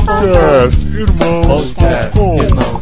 Podcast 0.00 0.78
Irmãos.com 0.96 2.81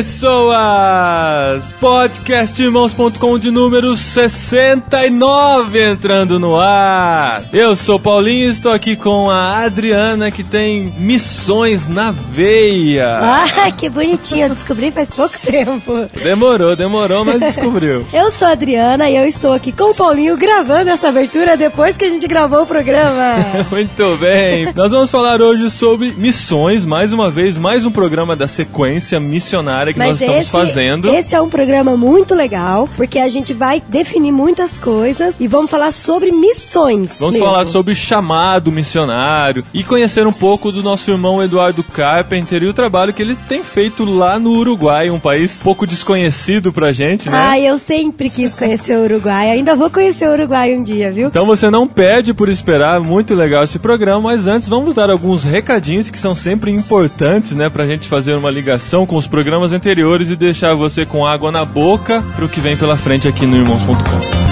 pessoas! 0.00 1.74
Podcastirmãos.com 1.78 3.38
de 3.38 3.50
número 3.50 3.94
69 3.94 5.92
entrando 5.92 6.40
no 6.40 6.58
ar. 6.58 7.42
Eu 7.52 7.76
sou 7.76 8.00
Paulinho 8.00 8.48
e 8.48 8.52
estou 8.52 8.72
aqui 8.72 8.96
com 8.96 9.28
a 9.28 9.58
Adriana 9.58 10.30
que 10.30 10.42
tem 10.42 10.90
missões 10.98 11.86
na 11.86 12.12
veia. 12.12 13.18
Ah, 13.20 13.70
que 13.72 13.90
bonitinho. 13.90 14.46
Eu 14.46 14.54
descobri 14.54 14.90
faz 14.90 15.10
pouco 15.10 15.38
tempo. 15.38 16.08
Demorou, 16.22 16.74
demorou, 16.74 17.22
mas 17.22 17.38
descobriu. 17.38 18.06
Eu 18.12 18.30
sou 18.30 18.48
a 18.48 18.52
Adriana 18.52 19.10
e 19.10 19.16
eu 19.16 19.26
estou 19.26 19.52
aqui 19.52 19.70
com 19.70 19.90
o 19.90 19.94
Paulinho 19.94 20.36
gravando 20.36 20.90
essa 20.90 21.08
abertura 21.08 21.56
depois 21.56 21.96
que 21.96 22.06
a 22.06 22.08
gente 22.08 22.26
gravou 22.26 22.62
o 22.62 22.66
programa. 22.66 23.34
Muito 23.70 24.16
bem. 24.16 24.72
Nós 24.74 24.92
vamos 24.92 25.10
falar 25.10 25.42
hoje 25.42 25.70
sobre 25.70 26.10
missões, 26.12 26.86
mais 26.86 27.12
uma 27.12 27.30
vez, 27.30 27.58
mais 27.58 27.84
um 27.84 27.90
programa 27.90 28.34
da 28.34 28.48
sequência 28.48 29.20
missionária 29.20 29.89
que 29.92 29.98
Mas 29.98 30.08
nós 30.08 30.20
estamos 30.20 30.40
esse, 30.42 30.50
fazendo. 30.50 31.08
esse 31.14 31.34
é 31.34 31.40
um 31.40 31.48
programa 31.48 31.96
muito 31.96 32.34
legal, 32.34 32.88
porque 32.96 33.18
a 33.18 33.28
gente 33.28 33.52
vai 33.52 33.82
definir 33.88 34.32
muitas 34.32 34.78
coisas 34.78 35.36
e 35.38 35.46
vamos 35.46 35.70
falar 35.70 35.92
sobre 35.92 36.32
missões. 36.32 37.18
Vamos 37.18 37.34
mesmo. 37.34 37.46
falar 37.46 37.66
sobre 37.66 37.94
chamado 37.94 38.72
missionário 38.72 39.64
e 39.72 39.82
conhecer 39.82 40.26
um 40.26 40.32
pouco 40.32 40.72
do 40.72 40.82
nosso 40.82 41.10
irmão 41.10 41.42
Eduardo 41.42 41.82
Carpenter 41.82 42.62
e 42.62 42.68
o 42.68 42.74
trabalho 42.74 43.12
que 43.12 43.22
ele 43.22 43.36
tem 43.48 43.62
feito 43.62 44.04
lá 44.04 44.38
no 44.38 44.50
Uruguai, 44.52 45.10
um 45.10 45.18
país 45.18 45.60
pouco 45.62 45.86
desconhecido 45.86 46.72
pra 46.72 46.92
gente, 46.92 47.28
né? 47.28 47.48
Ah, 47.50 47.60
eu 47.60 47.78
sempre 47.78 48.30
quis 48.30 48.54
conhecer 48.54 48.96
o 48.96 49.04
Uruguai. 49.04 49.50
Ainda 49.50 49.74
vou 49.74 49.90
conhecer 49.90 50.28
o 50.28 50.32
Uruguai 50.32 50.74
um 50.74 50.82
dia, 50.82 51.10
viu? 51.10 51.28
Então 51.28 51.46
você 51.46 51.70
não 51.70 51.86
perde 51.86 52.32
por 52.32 52.48
esperar, 52.48 53.00
muito 53.00 53.34
legal 53.34 53.64
esse 53.64 53.78
programa, 53.78 54.20
mas 54.20 54.46
antes 54.46 54.68
vamos 54.68 54.94
dar 54.94 55.10
alguns 55.10 55.44
recadinhos 55.44 56.10
que 56.10 56.18
são 56.18 56.34
sempre 56.34 56.70
importantes, 56.70 57.52
né, 57.52 57.68
pra 57.68 57.86
gente 57.86 58.08
fazer 58.08 58.34
uma 58.34 58.50
ligação 58.50 59.06
com 59.06 59.16
os 59.16 59.26
programas 59.26 59.69
anteriores 59.72 60.30
e 60.30 60.36
deixar 60.36 60.74
você 60.74 61.04
com 61.04 61.26
água 61.26 61.50
na 61.50 61.64
boca 61.64 62.22
pro 62.36 62.48
que 62.48 62.60
vem 62.60 62.76
pela 62.76 62.96
frente 62.96 63.28
aqui 63.28 63.46
no 63.46 63.56
irmãos.com. 63.56 64.49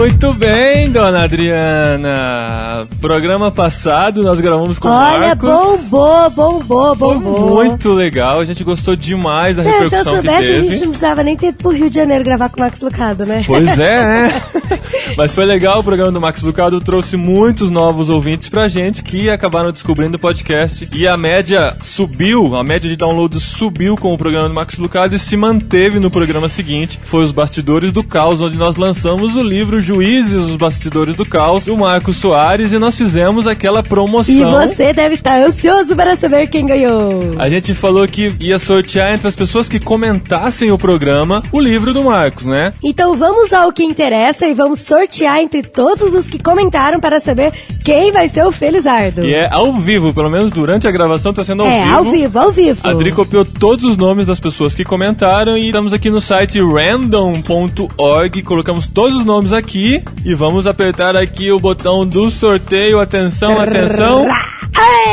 Muito 0.00 0.32
bem, 0.32 0.90
dona 0.90 1.24
Adriana. 1.24 2.86
Programa 3.02 3.50
passado 3.50 4.22
nós 4.22 4.40
gravamos 4.40 4.78
com 4.78 4.88
o 4.88 4.90
Olha, 4.90 5.36
Marcos. 5.36 5.82
bombou, 5.90 6.30
bombou, 6.30 6.96
Foi 6.96 7.18
bombou. 7.18 7.54
muito 7.54 7.90
legal, 7.92 8.40
a 8.40 8.46
gente 8.46 8.64
gostou 8.64 8.96
demais 8.96 9.56
da 9.56 9.62
se 9.62 9.68
eu 9.68 9.74
repercussão 9.74 10.14
que 10.14 10.28
soubesse, 10.28 10.50
a 10.50 10.54
gente 10.54 10.80
não 10.80 10.88
precisava 10.88 11.22
nem 11.22 11.36
ter 11.36 11.52
pro 11.52 11.68
Rio 11.68 11.90
de 11.90 11.96
Janeiro 11.96 12.24
gravar 12.24 12.48
com 12.48 12.56
o 12.56 12.64
Max 12.64 12.80
Lucado, 12.80 13.26
né? 13.26 13.44
Pois 13.46 13.78
é, 13.78 14.06
né? 14.06 14.42
Mas 15.18 15.34
foi 15.34 15.44
legal, 15.44 15.80
o 15.80 15.84
programa 15.84 16.12
do 16.12 16.20
Max 16.20 16.40
Lucado 16.40 16.80
trouxe 16.80 17.18
muitos 17.18 17.70
novos 17.70 18.08
ouvintes 18.08 18.48
pra 18.48 18.68
gente 18.68 19.02
que 19.02 19.28
acabaram 19.28 19.70
descobrindo 19.70 20.16
o 20.16 20.20
podcast. 20.20 20.88
E 20.94 21.06
a 21.06 21.16
média 21.16 21.76
subiu, 21.80 22.56
a 22.56 22.64
média 22.64 22.88
de 22.88 22.96
downloads 22.96 23.42
subiu 23.42 23.96
com 23.96 24.14
o 24.14 24.18
programa 24.18 24.48
do 24.48 24.54
Max 24.54 24.78
Lucado 24.78 25.14
e 25.14 25.18
se 25.18 25.36
manteve 25.36 25.98
no 26.00 26.10
programa 26.10 26.48
seguinte, 26.48 26.96
que 26.96 27.06
foi 27.06 27.22
Os 27.22 27.32
Bastidores 27.32 27.92
do 27.92 28.02
Caos, 28.02 28.40
onde 28.40 28.56
nós 28.56 28.76
lançamos 28.76 29.36
o 29.36 29.42
livro 29.42 29.80
Juízes, 29.94 30.34
os 30.34 30.54
Bastidores 30.54 31.16
do 31.16 31.26
Caos, 31.26 31.64
do 31.64 31.76
Marcos 31.76 32.14
Soares, 32.16 32.70
e 32.72 32.78
nós 32.78 32.96
fizemos 32.96 33.48
aquela 33.48 33.80
E 33.80 33.82
promoção. 33.82 34.52
você 34.52 34.92
deve 34.92 35.16
estar 35.16 35.42
ansioso 35.42 35.96
para 35.96 36.16
saber 36.16 36.46
quem 36.46 36.64
ganhou. 36.64 37.34
A 37.38 37.48
gente 37.48 37.74
falou 37.74 38.06
que 38.06 38.32
ia 38.38 38.60
sortear 38.60 39.12
entre 39.12 39.26
as 39.26 39.34
pessoas 39.34 39.68
que 39.68 39.80
comentassem 39.80 40.70
o 40.70 40.78
programa 40.78 41.42
o 41.50 41.58
livro 41.60 41.92
do 41.92 42.04
Marcos, 42.04 42.46
né? 42.46 42.72
Então 42.84 43.16
vamos 43.16 43.52
ao 43.52 43.72
que 43.72 43.82
interessa 43.82 44.46
e 44.46 44.54
vamos 44.54 44.78
sortear 44.78 45.40
entre 45.40 45.64
todos 45.64 46.14
os 46.14 46.30
que 46.30 46.38
comentaram 46.38 47.00
para 47.00 47.18
saber 47.18 47.52
quem 47.90 48.12
vai 48.12 48.28
ser 48.28 48.46
o 48.46 48.52
Felizardo. 48.52 49.24
E 49.24 49.34
é 49.34 49.48
ao 49.50 49.72
vivo, 49.72 50.14
pelo 50.14 50.30
menos 50.30 50.52
durante 50.52 50.86
a 50.86 50.92
gravação 50.92 51.34
tá 51.34 51.42
sendo 51.42 51.64
ao 51.64 51.68
é, 51.68 51.82
vivo. 51.82 51.96
ao 51.96 52.04
vivo, 52.04 52.38
ao 52.38 52.52
vivo. 52.52 52.80
A 52.84 52.90
Adri 52.90 53.10
copiou 53.10 53.44
todos 53.44 53.84
os 53.84 53.96
nomes 53.96 54.28
das 54.28 54.38
pessoas 54.38 54.76
que 54.76 54.84
comentaram 54.84 55.56
e 55.56 55.66
estamos 55.66 55.92
aqui 55.92 56.08
no 56.08 56.20
site 56.20 56.60
random.org, 56.60 58.42
colocamos 58.44 58.86
todos 58.86 59.16
os 59.16 59.24
nomes 59.24 59.52
aqui 59.52 60.00
e 60.24 60.34
vamos 60.36 60.68
apertar 60.68 61.16
aqui 61.16 61.50
o 61.50 61.58
botão 61.58 62.06
do 62.06 62.30
sorteio. 62.30 63.00
Atenção, 63.00 63.60
atenção. 63.60 64.28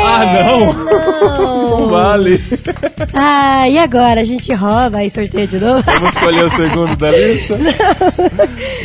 Ah, 0.04 0.24
não. 0.34 0.72
Não 0.72 1.80
Não. 1.80 1.88
vale. 1.90 2.42
Ah, 3.14 3.68
e 3.68 3.78
agora? 3.78 4.20
A 4.20 4.24
gente 4.24 4.52
rouba 4.52 5.02
e 5.04 5.10
sorteia 5.10 5.46
de 5.46 5.58
novo? 5.58 5.82
Vamos 5.84 6.10
escolher 6.14 6.44
o 6.44 6.50
segundo 6.50 6.96
da 6.96 7.10
lista. 7.10 7.58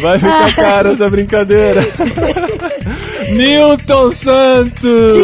Vai 0.02 0.20
ficar 0.20 0.54
cara 0.56 0.92
essa 0.94 1.10
brincadeira. 1.10 1.82
Newton 3.32 4.12
Santos. 4.12 5.16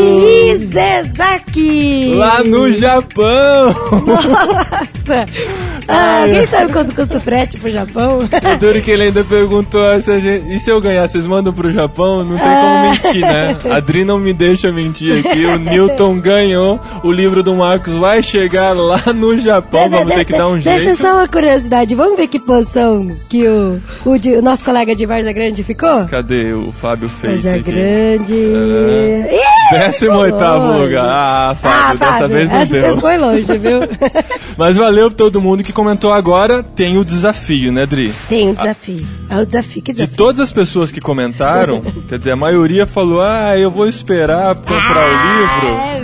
Izezaki! 0.54 2.14
Lá 2.16 2.44
no 2.44 2.72
Japão. 2.72 3.76
Nossa! 4.06 4.99
pergunta. 5.10 5.26
Ah, 5.88 6.24
quem 6.30 6.46
sabe 6.46 6.72
quanto 6.72 6.96
custa 6.96 7.18
o 7.18 7.20
frete 7.20 7.58
pro 7.58 7.72
Japão? 7.72 8.20
Adoro 8.32 8.60
duro 8.60 8.82
que 8.82 8.92
ele 8.92 9.04
ainda 9.04 9.24
perguntou 9.24 9.84
ah, 9.84 10.00
se 10.00 10.12
a 10.12 10.20
gente, 10.20 10.54
e 10.54 10.60
se 10.60 10.70
eu 10.70 10.80
ganhar, 10.80 11.08
vocês 11.08 11.26
mandam 11.26 11.52
pro 11.52 11.72
Japão? 11.72 12.24
Não 12.24 12.38
tem 12.38 12.48
ah. 12.48 12.62
como 12.62 12.92
mentir, 12.92 13.22
né? 13.22 13.58
A 13.66 14.06
não 14.06 14.20
me 14.20 14.32
deixa 14.32 14.72
mentir 14.72 15.26
aqui. 15.26 15.46
O 15.46 15.58
Newton 15.58 16.20
ganhou, 16.20 16.80
o 17.04 17.12
livro 17.12 17.42
do 17.42 17.56
Marcos 17.56 17.94
vai 17.94 18.22
chegar 18.22 18.74
lá 18.74 19.02
no 19.14 19.38
Japão, 19.40 19.90
vamos 19.90 20.14
ter 20.14 20.26
que 20.26 20.34
dar 20.34 20.48
um 20.48 20.60
jeito. 20.60 20.76
Deixa 20.76 20.96
só 20.96 21.16
uma 21.16 21.28
curiosidade, 21.28 21.96
vamos 21.96 22.18
ver 22.18 22.28
que 22.28 22.40
posição 22.40 23.10
que 23.28 23.48
o, 23.48 23.82
o, 24.06 24.18
de, 24.18 24.34
o 24.34 24.42
nosso 24.42 24.64
colega 24.64 24.96
de 24.96 25.06
Varza 25.08 25.32
Grande 25.32 25.64
ficou? 25.64 26.06
Cadê 26.06 26.54
o 26.54 26.72
Fábio 26.72 27.10
Feito? 27.10 27.42
Varza 27.42 27.58
Grande. 27.58 28.36
É. 28.36 29.30
Ih! 29.32 29.49
18 29.70 30.36
lugar. 30.80 31.06
Ah, 31.06 31.56
Fábio, 31.56 31.80
ah, 31.86 31.94
dessa 31.94 32.12
Fábio, 32.14 32.28
vez 32.36 32.50
não 32.50 32.66
deu. 32.66 32.96
Você 32.96 33.02
foi 33.02 33.18
longe, 33.18 33.58
viu? 33.58 33.80
Mas 34.58 34.76
valeu 34.76 35.12
todo 35.12 35.42
mundo 35.42 35.64
que 35.64 35.72
comentou 35.72 36.12
agora. 36.12 36.64
Tem 36.64 36.98
o 36.98 37.06
desafio, 37.06 37.72
né, 37.72 37.86
Dri? 37.86 38.14
Tem 38.28 38.50
o 38.50 38.56
desafio. 38.56 39.06
É 39.30 39.38
o 39.38 39.46
desafio 39.46 39.82
que 39.82 39.94
desafio. 39.94 40.12
De 40.12 40.18
todas 40.18 40.42
as 40.42 40.52
pessoas 40.52 40.92
que 40.92 41.00
comentaram, 41.00 41.82
quer 42.08 42.18
dizer, 42.18 42.32
a 42.32 42.36
maioria 42.36 42.86
falou: 42.86 43.22
ah, 43.22 43.58
eu 43.58 43.70
vou 43.70 43.88
esperar 43.88 44.56
comprar 44.56 44.80
ah, 44.80 45.08
o 45.08 45.68
livro. 45.68 45.82
É 45.82 46.00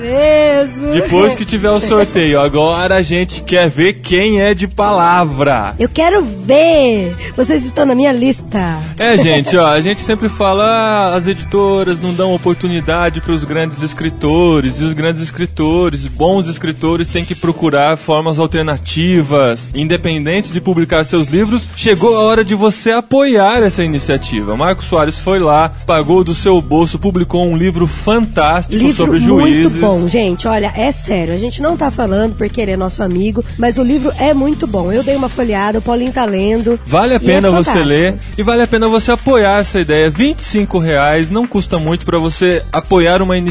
mesmo. 0.65 0.91
Depois 0.91 1.35
que 1.35 1.45
tiver 1.45 1.71
o 1.71 1.79
sorteio. 1.81 2.39
Agora 2.39 2.95
a 2.95 3.01
gente 3.01 3.41
quer 3.43 3.69
ver 3.69 3.95
quem 3.95 4.41
é 4.41 4.53
de 4.53 4.67
palavra. 4.67 5.75
Eu 5.79 5.89
quero 5.89 6.21
ver. 6.23 7.15
Vocês 7.35 7.65
estão 7.65 7.85
na 7.85 7.95
minha 7.95 8.11
lista. 8.11 8.77
É, 8.97 9.17
gente, 9.17 9.57
ó, 9.57 9.67
a 9.67 9.81
gente 9.81 10.01
sempre 10.01 10.29
fala: 10.29 10.63
ah, 10.63 11.15
as 11.15 11.27
editoras 11.27 11.99
não 11.99 12.13
dão 12.13 12.33
oportunidade 12.33 13.21
para 13.21 13.33
os 13.33 13.43
grandes 13.55 13.81
escritores, 13.81 14.81
e 14.81 14.83
os 14.83 14.91
grandes 14.91 15.21
escritores, 15.21 16.05
bons 16.07 16.49
escritores, 16.49 17.07
têm 17.07 17.23
que 17.23 17.33
procurar 17.33 17.95
formas 17.95 18.38
alternativas, 18.38 19.69
independentes 19.73 20.51
de 20.51 20.59
publicar 20.59 21.05
seus 21.05 21.25
livros. 21.27 21.66
Chegou 21.73 22.17
a 22.17 22.19
hora 22.19 22.43
de 22.43 22.53
você 22.53 22.91
apoiar 22.91 23.63
essa 23.63 23.81
iniciativa. 23.81 24.57
Marcos 24.57 24.88
Soares 24.88 25.17
foi 25.17 25.39
lá, 25.39 25.69
pagou 25.88 26.21
do 26.21 26.35
seu 26.35 26.61
bolso, 26.61 26.99
publicou 26.99 27.45
um 27.45 27.55
livro 27.55 27.88
fantástico 27.88 28.77
Livro 28.77 28.93
sobre 28.93 29.21
muito 29.21 29.69
juízes. 29.69 29.79
bom, 29.79 30.05
gente. 30.05 30.49
Olha, 30.49 30.73
é 30.75 30.91
sério. 30.91 31.33
A 31.33 31.37
gente 31.37 31.61
não 31.61 31.77
tá 31.77 31.89
falando 31.89 32.35
porque 32.35 32.59
ele 32.59 32.72
é 32.72 32.77
nosso 32.77 33.01
amigo, 33.01 33.41
mas 33.57 33.77
o 33.77 33.83
livro 33.83 34.11
é 34.19 34.33
muito 34.33 34.67
bom. 34.67 34.91
Eu 34.91 35.01
dei 35.01 35.16
uma 35.16 35.29
folheada, 35.29 35.79
o 35.79 35.81
Paulinho 35.81 36.11
tá 36.11 36.25
lendo. 36.25 36.77
Vale 36.85 37.16
a 37.16 37.19
pena 37.22 37.47
é 37.47 37.51
você 37.51 37.81
ler 37.81 38.17
e 38.37 38.43
vale 38.43 38.63
a 38.63 38.67
pena 38.67 38.89
você 38.89 39.13
apoiar 39.13 39.59
essa 39.59 39.79
ideia. 39.79 40.09
25 40.09 40.77
reais 40.77 41.29
não 41.29 41.47
custa 41.47 41.79
muito 41.79 42.05
para 42.05 42.19
você 42.19 42.61
apoiar 42.73 43.22
uma 43.22 43.37
iniciativa 43.37 43.44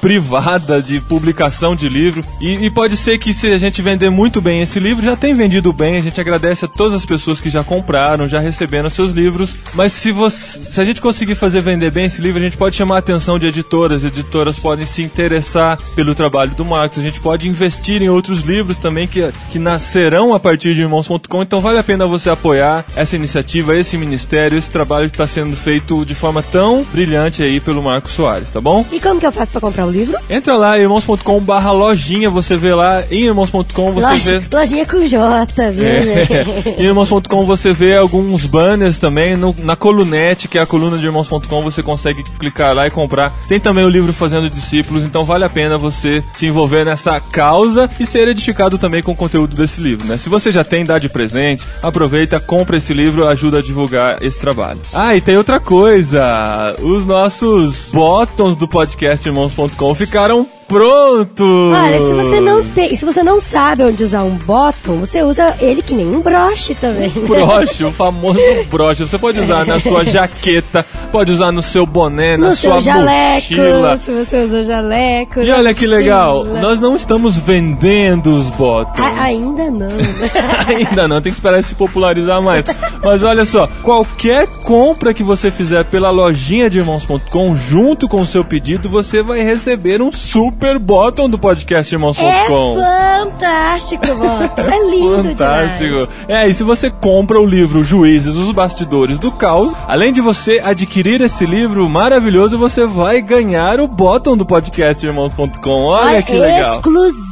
privada 0.00 0.82
de 0.82 1.00
publicação 1.00 1.74
de 1.74 1.88
livro. 1.88 2.24
E, 2.40 2.66
e 2.66 2.70
pode 2.70 2.96
ser 2.96 3.18
que 3.18 3.32
se 3.32 3.48
a 3.48 3.58
gente 3.58 3.82
vender 3.82 4.10
muito 4.10 4.40
bem 4.40 4.60
esse 4.60 4.78
livro, 4.78 5.04
já 5.04 5.16
tem 5.16 5.34
vendido 5.34 5.72
bem. 5.72 5.96
A 5.96 6.00
gente 6.00 6.20
agradece 6.20 6.64
a 6.64 6.68
todas 6.68 6.94
as 6.94 7.04
pessoas 7.04 7.40
que 7.40 7.50
já 7.50 7.62
compraram, 7.64 8.26
já 8.26 8.38
receberam 8.38 8.90
seus 8.90 9.12
livros. 9.12 9.56
Mas 9.74 9.92
se, 9.92 10.10
você, 10.12 10.58
se 10.58 10.80
a 10.80 10.84
gente 10.84 11.00
conseguir 11.00 11.34
fazer 11.34 11.60
vender 11.60 11.92
bem 11.92 12.06
esse 12.06 12.20
livro, 12.20 12.40
a 12.40 12.44
gente 12.44 12.56
pode 12.56 12.76
chamar 12.76 12.96
a 12.96 12.98
atenção 12.98 13.38
de 13.38 13.46
editoras. 13.46 14.04
Editoras 14.04 14.58
podem 14.58 14.86
se 14.86 15.02
interessar 15.02 15.78
pelo 15.94 16.14
trabalho 16.14 16.52
do 16.52 16.64
Marcos. 16.64 16.98
A 16.98 17.02
gente 17.02 17.20
pode 17.20 17.48
investir 17.48 18.02
em 18.02 18.08
outros 18.08 18.40
livros 18.40 18.78
também 18.78 19.06
que, 19.06 19.30
que 19.50 19.58
nascerão 19.58 20.34
a 20.34 20.40
partir 20.40 20.74
de 20.74 20.82
irmãos.com. 20.82 21.42
Então 21.42 21.60
vale 21.60 21.78
a 21.78 21.84
pena 21.84 22.06
você 22.06 22.30
apoiar 22.30 22.84
essa 22.96 23.16
iniciativa, 23.16 23.76
esse 23.76 23.96
ministério, 23.96 24.58
esse 24.58 24.70
trabalho 24.70 25.08
que 25.08 25.14
está 25.14 25.26
sendo 25.26 25.56
feito 25.56 26.04
de 26.04 26.14
forma 26.14 26.42
tão 26.42 26.84
brilhante 26.92 27.42
aí 27.42 27.60
pelo 27.60 27.82
Marcos 27.82 28.12
Soares, 28.12 28.50
tá 28.50 28.60
bom? 28.60 28.84
E 28.90 28.98
como 29.00 29.20
que 29.20 29.26
eu 29.26 29.32
faço 29.32 29.52
pra 29.52 29.60
comprar 29.60 29.86
o 29.86 29.90
livro? 29.90 30.16
Entra 30.30 30.56
lá, 30.56 30.78
irmãos.com 30.78 31.40
barra 31.40 31.70
lojinha, 31.72 32.30
você 32.30 32.56
vê 32.56 32.74
lá 32.74 33.02
em 33.10 33.26
irmãos.com 33.26 33.92
você 33.92 34.06
Loja, 34.06 34.38
vê. 34.40 34.56
lojinha 34.56 34.86
com 34.86 35.06
J, 35.06 35.70
viu, 35.70 35.84
É. 35.84 36.02
gente? 36.24 36.70
E 36.78 36.82
no 36.82 36.88
irmãos.com 36.88 37.42
você 37.42 37.72
vê 37.72 37.96
alguns 37.96 38.46
banners 38.46 38.98
também. 38.98 39.36
No- 39.36 39.54
na 39.62 39.76
colunete, 39.76 40.48
que 40.48 40.58
é 40.58 40.62
a 40.62 40.66
coluna 40.66 40.96
de 40.98 41.04
irmãos.com, 41.06 41.62
você 41.62 41.82
consegue 41.82 42.22
clicar 42.38 42.74
lá 42.74 42.86
e 42.86 42.90
comprar. 42.90 43.32
Tem 43.48 43.58
também 43.60 43.84
o 43.84 43.88
livro 43.88 44.12
Fazendo 44.12 44.48
Discípulos, 44.50 45.02
então 45.02 45.24
vale 45.24 45.44
a 45.44 45.48
pena 45.48 45.76
você 45.78 46.22
se 46.34 46.46
envolver 46.46 46.84
nessa 46.84 47.20
causa 47.20 47.88
e 48.00 48.06
ser 48.06 48.28
edificado 48.28 48.78
também 48.78 49.02
com 49.02 49.12
o 49.12 49.16
conteúdo 49.16 49.54
desse 49.56 49.80
livro, 49.80 50.06
né? 50.06 50.16
Se 50.16 50.28
você 50.28 50.50
já 50.52 50.64
tem, 50.64 50.84
dá 50.84 50.98
de 50.98 51.08
presente, 51.08 51.64
aproveita, 51.82 52.38
compra 52.40 52.76
esse 52.76 52.92
livro, 52.94 53.26
ajuda 53.28 53.58
a 53.58 53.62
divulgar 53.62 54.22
esse 54.22 54.38
trabalho. 54.38 54.80
Ah, 54.92 55.16
e 55.16 55.20
tem 55.20 55.36
outra 55.36 55.58
coisa. 55.60 56.74
Os 56.80 57.06
nossos 57.06 57.90
botões 57.92 58.56
do 58.56 58.67
podcast 58.68 59.26
irmãos.com 59.26 59.94
ficaram 59.94 60.46
prontos. 60.68 61.72
Olha, 61.74 61.98
se 62.00 62.12
você 62.12 62.40
não 62.40 62.62
tem, 62.64 62.94
se 62.94 63.04
você 63.04 63.22
não 63.22 63.40
sabe 63.40 63.82
onde 63.82 64.04
usar 64.04 64.22
um 64.22 64.36
bottom, 64.36 64.98
você 65.00 65.22
usa 65.22 65.56
ele 65.60 65.82
que 65.82 65.94
nem 65.94 66.06
um 66.06 66.20
broche 66.20 66.74
também. 66.74 67.08
broche, 67.10 67.84
o 67.84 67.90
famoso 67.90 68.38
broche. 68.70 69.04
Você 69.06 69.18
pode 69.18 69.40
usar 69.40 69.64
na 69.66 69.80
sua 69.80 70.04
jaqueta, 70.04 70.84
pode 71.10 71.32
usar 71.32 71.50
no 71.50 71.62
seu 71.62 71.86
boné, 71.86 72.36
na 72.36 72.48
no 72.48 72.54
sua 72.54 72.74
seu 72.74 72.80
jaleco, 72.82 73.48
mochila. 73.54 73.96
se 73.96 74.12
você 74.12 74.44
usa 74.44 74.62
jaleco. 74.64 75.40
E 75.40 75.50
olha 75.50 75.72
que 75.74 75.86
legal, 75.86 76.44
nós 76.44 76.78
não 76.78 76.94
estamos 76.94 77.38
vendendo 77.38 78.30
os 78.30 78.50
botões. 78.50 78.98
A- 79.00 79.22
ainda 79.22 79.70
não. 79.70 79.88
Ainda 80.68 81.08
não, 81.08 81.20
tem 81.22 81.32
que 81.32 81.38
esperar 81.38 81.62
se 81.62 81.74
popularizar 81.74 82.42
mais. 82.42 82.64
Mas 83.02 83.22
olha 83.22 83.44
só, 83.44 83.66
qualquer 83.82 84.46
compra 84.62 85.14
que 85.14 85.22
você 85.22 85.50
fizer 85.50 85.84
pela 85.86 86.10
lojinha 86.10 86.68
de 86.68 86.78
irmãos.com, 86.78 87.56
junto 87.56 88.06
com 88.06 88.20
o 88.20 88.26
seu 88.26 88.44
pedido, 88.44 88.88
você 88.88 89.22
vai 89.22 89.42
receber 89.42 90.02
um 90.02 90.12
super 90.12 90.57
bottom 90.80 91.28
do 91.30 91.38
podcast 91.38 91.94
É 91.94 91.96
irmãos.com. 91.96 92.76
fantástico, 92.76 94.06
bottom. 94.06 94.62
É 94.62 94.90
lindo 94.90 95.22
Fantástico. 95.28 95.84
demais. 95.84 96.08
É, 96.28 96.48
e 96.48 96.54
se 96.54 96.62
você 96.62 96.90
compra 96.90 97.40
o 97.40 97.46
livro 97.46 97.82
Juízes, 97.84 98.34
os 98.36 98.50
Bastidores 98.50 99.18
do 99.18 99.30
Caos, 99.30 99.72
além 99.86 100.12
de 100.12 100.20
você 100.20 100.60
adquirir 100.64 101.20
esse 101.20 101.46
livro 101.46 101.88
maravilhoso, 101.88 102.58
você 102.58 102.86
vai 102.86 103.20
ganhar 103.20 103.80
o 103.80 103.86
bottom 103.88 104.36
do 104.36 104.44
podcast 104.46 105.04
irmãos.com. 105.04 105.84
Olha 105.84 106.22
que 106.22 106.32
legal. 106.32 106.74
Exclusivo 106.76 107.27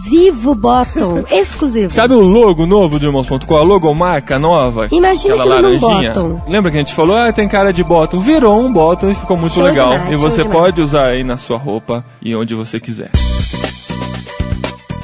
bottom. 0.54 1.24
Exclusivo. 1.30 1.92
Sabe 1.92 2.14
o 2.14 2.20
logo 2.20 2.66
novo 2.66 2.98
do 2.98 3.06
irmãos.com? 3.06 3.56
A 3.56 3.62
logomarca 3.62 4.38
nova? 4.38 4.88
Imagina 4.90 5.36
num 5.36 5.44
laranjinha. 5.48 6.12
bottom. 6.12 6.40
Lembra 6.48 6.70
que 6.70 6.76
a 6.76 6.80
gente 6.80 6.94
falou, 6.94 7.16
ah, 7.16 7.32
tem 7.32 7.48
cara 7.48 7.72
de 7.72 7.82
bottom? 7.84 8.18
Virou 8.18 8.60
um 8.60 8.72
bottom 8.72 9.10
e 9.10 9.14
ficou 9.14 9.36
muito 9.36 9.54
Show 9.54 9.64
legal. 9.64 9.92
demais, 9.92 10.12
e 10.12 10.16
você 10.16 10.42
demais. 10.42 10.58
pode 10.58 10.80
usar 10.80 11.06
aí 11.06 11.24
na 11.24 11.36
sua 11.36 11.56
roupa 11.58 12.04
e 12.22 12.34
onde 12.34 12.54
você 12.54 12.80
quiser. 12.80 13.10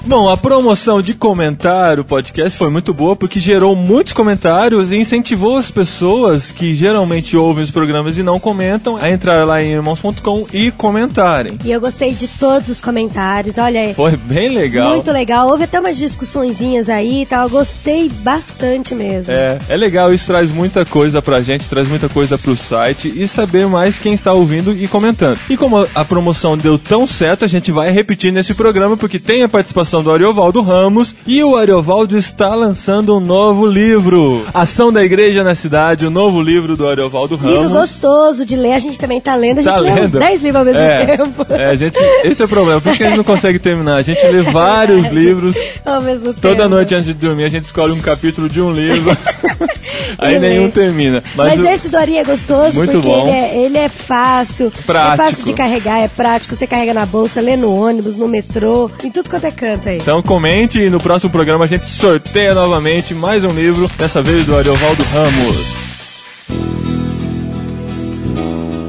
Bom, 0.05 0.29
a 0.29 0.37
promoção 0.37 1.01
de 1.01 1.15
comentar 1.15 2.01
o 2.01 2.05
podcast 2.05 2.59
foi 2.59 2.69
muito 2.69 2.93
boa 2.93 3.15
porque 3.15 3.39
gerou 3.39 3.77
muitos 3.77 4.13
comentários 4.13 4.91
e 4.91 4.97
incentivou 4.97 5.57
as 5.57 5.71
pessoas 5.71 6.51
que 6.51 6.75
geralmente 6.75 7.37
ouvem 7.37 7.63
os 7.63 7.71
programas 7.71 8.19
e 8.19 8.23
não 8.23 8.41
comentam 8.41 8.97
a 8.97 9.09
entrar 9.09 9.47
lá 9.47 9.63
em 9.63 9.71
irmãos.com 9.71 10.47
e 10.53 10.73
comentarem. 10.73 11.57
E 11.65 11.71
eu 11.71 11.81
gostei 11.81 12.13
de 12.15 12.27
todos 12.27 12.69
os 12.69 12.81
comentários. 12.81 13.59
Olha, 13.59 13.95
Foi 13.95 14.17
bem 14.17 14.49
legal. 14.49 14.91
muito 14.91 15.13
legal. 15.13 15.49
Houve 15.49 15.65
até 15.65 15.79
umas 15.79 15.97
discussõezinhas 15.97 16.89
aí 16.89 17.23
e 17.23 17.27
tal. 17.27 17.45
Eu 17.45 17.51
gostei 17.51 18.09
bastante 18.09 18.97
mesmo. 18.97 19.33
É, 19.33 19.57
é 19.69 19.77
legal, 19.77 20.13
isso 20.13 20.27
traz 20.27 20.51
muita 20.51 20.85
coisa 20.85 21.23
pra 21.23 21.41
gente, 21.43 21.69
traz 21.69 21.87
muita 21.87 22.09
coisa 22.09 22.37
pro 22.37 22.57
site 22.57 23.13
e 23.15 23.29
saber 23.29 23.69
mais 23.69 24.01
quem 24.01 24.15
está 24.15 24.33
ouvindo 24.33 24.73
e 24.73 24.89
comentando. 24.89 25.39
E 25.49 25.57
como 25.57 25.87
a 25.95 26.05
promoção 26.05 26.59
deu 26.59 26.77
tão 26.77 27.07
certo, 27.07 27.45
a 27.45 27.49
gente 27.49 27.71
vai 27.71 27.93
repetir 27.93 28.33
nesse 28.33 28.53
programa 28.53 28.97
porque 28.97 29.21
tem 29.21 29.45
a 29.45 29.49
participação 29.49 29.92
do 30.01 30.13
Ariovaldo 30.13 30.63
Ramos 30.63 31.17
e 31.27 31.43
o 31.43 31.57
Ariovaldo 31.57 32.17
está 32.17 32.55
lançando 32.55 33.17
um 33.17 33.21
novo 33.21 33.67
livro. 33.67 34.47
Ação 34.55 34.93
da 34.93 35.03
Igreja 35.03 35.43
na 35.43 35.57
Cidade, 35.57 36.07
o 36.07 36.11
novo 36.11 36.41
livro 36.41 36.77
do 36.77 36.87
Ariovaldo 36.87 37.35
Livro 37.35 37.63
Ramos. 37.63 37.73
gostoso 37.73 38.47
de 38.47 38.55
ler, 38.55 38.75
a 38.75 38.79
gente 38.79 39.01
também 39.01 39.21
tá 39.21 39.35
lendo, 39.35 39.59
a 39.59 39.63
gente 39.63 39.75
Tá 39.75 39.81
lê 39.81 39.91
uns 39.91 39.97
lendo? 39.97 40.19
10 40.21 40.43
livros 40.43 40.57
ao 40.61 40.65
mesmo 40.65 40.81
é, 40.81 41.07
tempo. 41.07 41.47
É, 41.51 41.71
a 41.71 41.75
gente, 41.75 41.99
esse 42.23 42.41
é 42.41 42.45
o 42.45 42.49
problema, 42.49 42.81
por 42.81 42.89
isso 42.91 42.99
que 42.99 43.05
a 43.05 43.09
gente 43.09 43.17
não 43.17 43.25
consegue 43.25 43.59
terminar. 43.59 43.97
A 43.97 44.03
gente 44.03 44.25
lê 44.25 44.43
vários 44.53 45.09
livros 45.09 45.57
Ao 45.85 46.01
mesmo 46.01 46.27
tempo. 46.27 46.41
Toda 46.41 46.69
noite 46.69 46.95
antes 46.95 47.07
de 47.07 47.15
dormir 47.15 47.45
a 47.45 47.49
gente 47.49 47.65
escolhe 47.65 47.93
um 47.93 48.01
capítulo 48.01 48.49
de 48.49 48.61
um 48.61 48.71
livro. 48.71 49.17
Aí 50.19 50.39
nenhum 50.39 50.71
termina. 50.71 51.23
Mas, 51.35 51.59
o- 51.59 51.65
esse 51.67 51.89
do 51.89 51.97
Ari 51.97 52.19
é 52.19 52.25
gostoso 52.25 52.77
Muito 52.77 52.93
porque 52.93 53.07
bom. 53.09 53.23
ele 53.29 53.31
é, 53.37 53.57
ele 53.65 53.79
é 53.79 53.89
fácil. 53.89 54.73
Prático. 54.87 55.23
É 55.23 55.25
fácil 55.27 55.45
de 55.45 55.53
carregar, 55.53 56.01
é 56.01 56.09
prático. 56.09 56.55
Você 56.55 56.67
carrega 56.67 56.93
na 56.95 57.07
bolsa, 57.07 57.41
lê 57.41 57.57
no 57.57 57.75
ônibus, 57.75 58.17
no 58.17 58.29
metrô, 58.29 58.91
em 59.03 59.11
tudo 59.11 59.29
quanto 59.31 59.47
é 59.47 59.51
canto 59.51 59.89
aí. 59.89 59.99
Então 59.99 60.23
comente 60.23 60.79
e 60.79 60.91
no 60.91 61.01
próximo 61.01 61.31
programa 61.31 61.65
a 61.65 61.69
gente 61.69 61.87
sorteia 61.87 62.55
novamente 62.55 63.15
mais 63.15 63.45
um 63.45 63.51
livro, 63.51 63.91
dessa 63.99 64.21
vez 64.23 64.45
do 64.47 64.57
Ariovaldo 64.57 65.03
Ramos. 65.13 66.92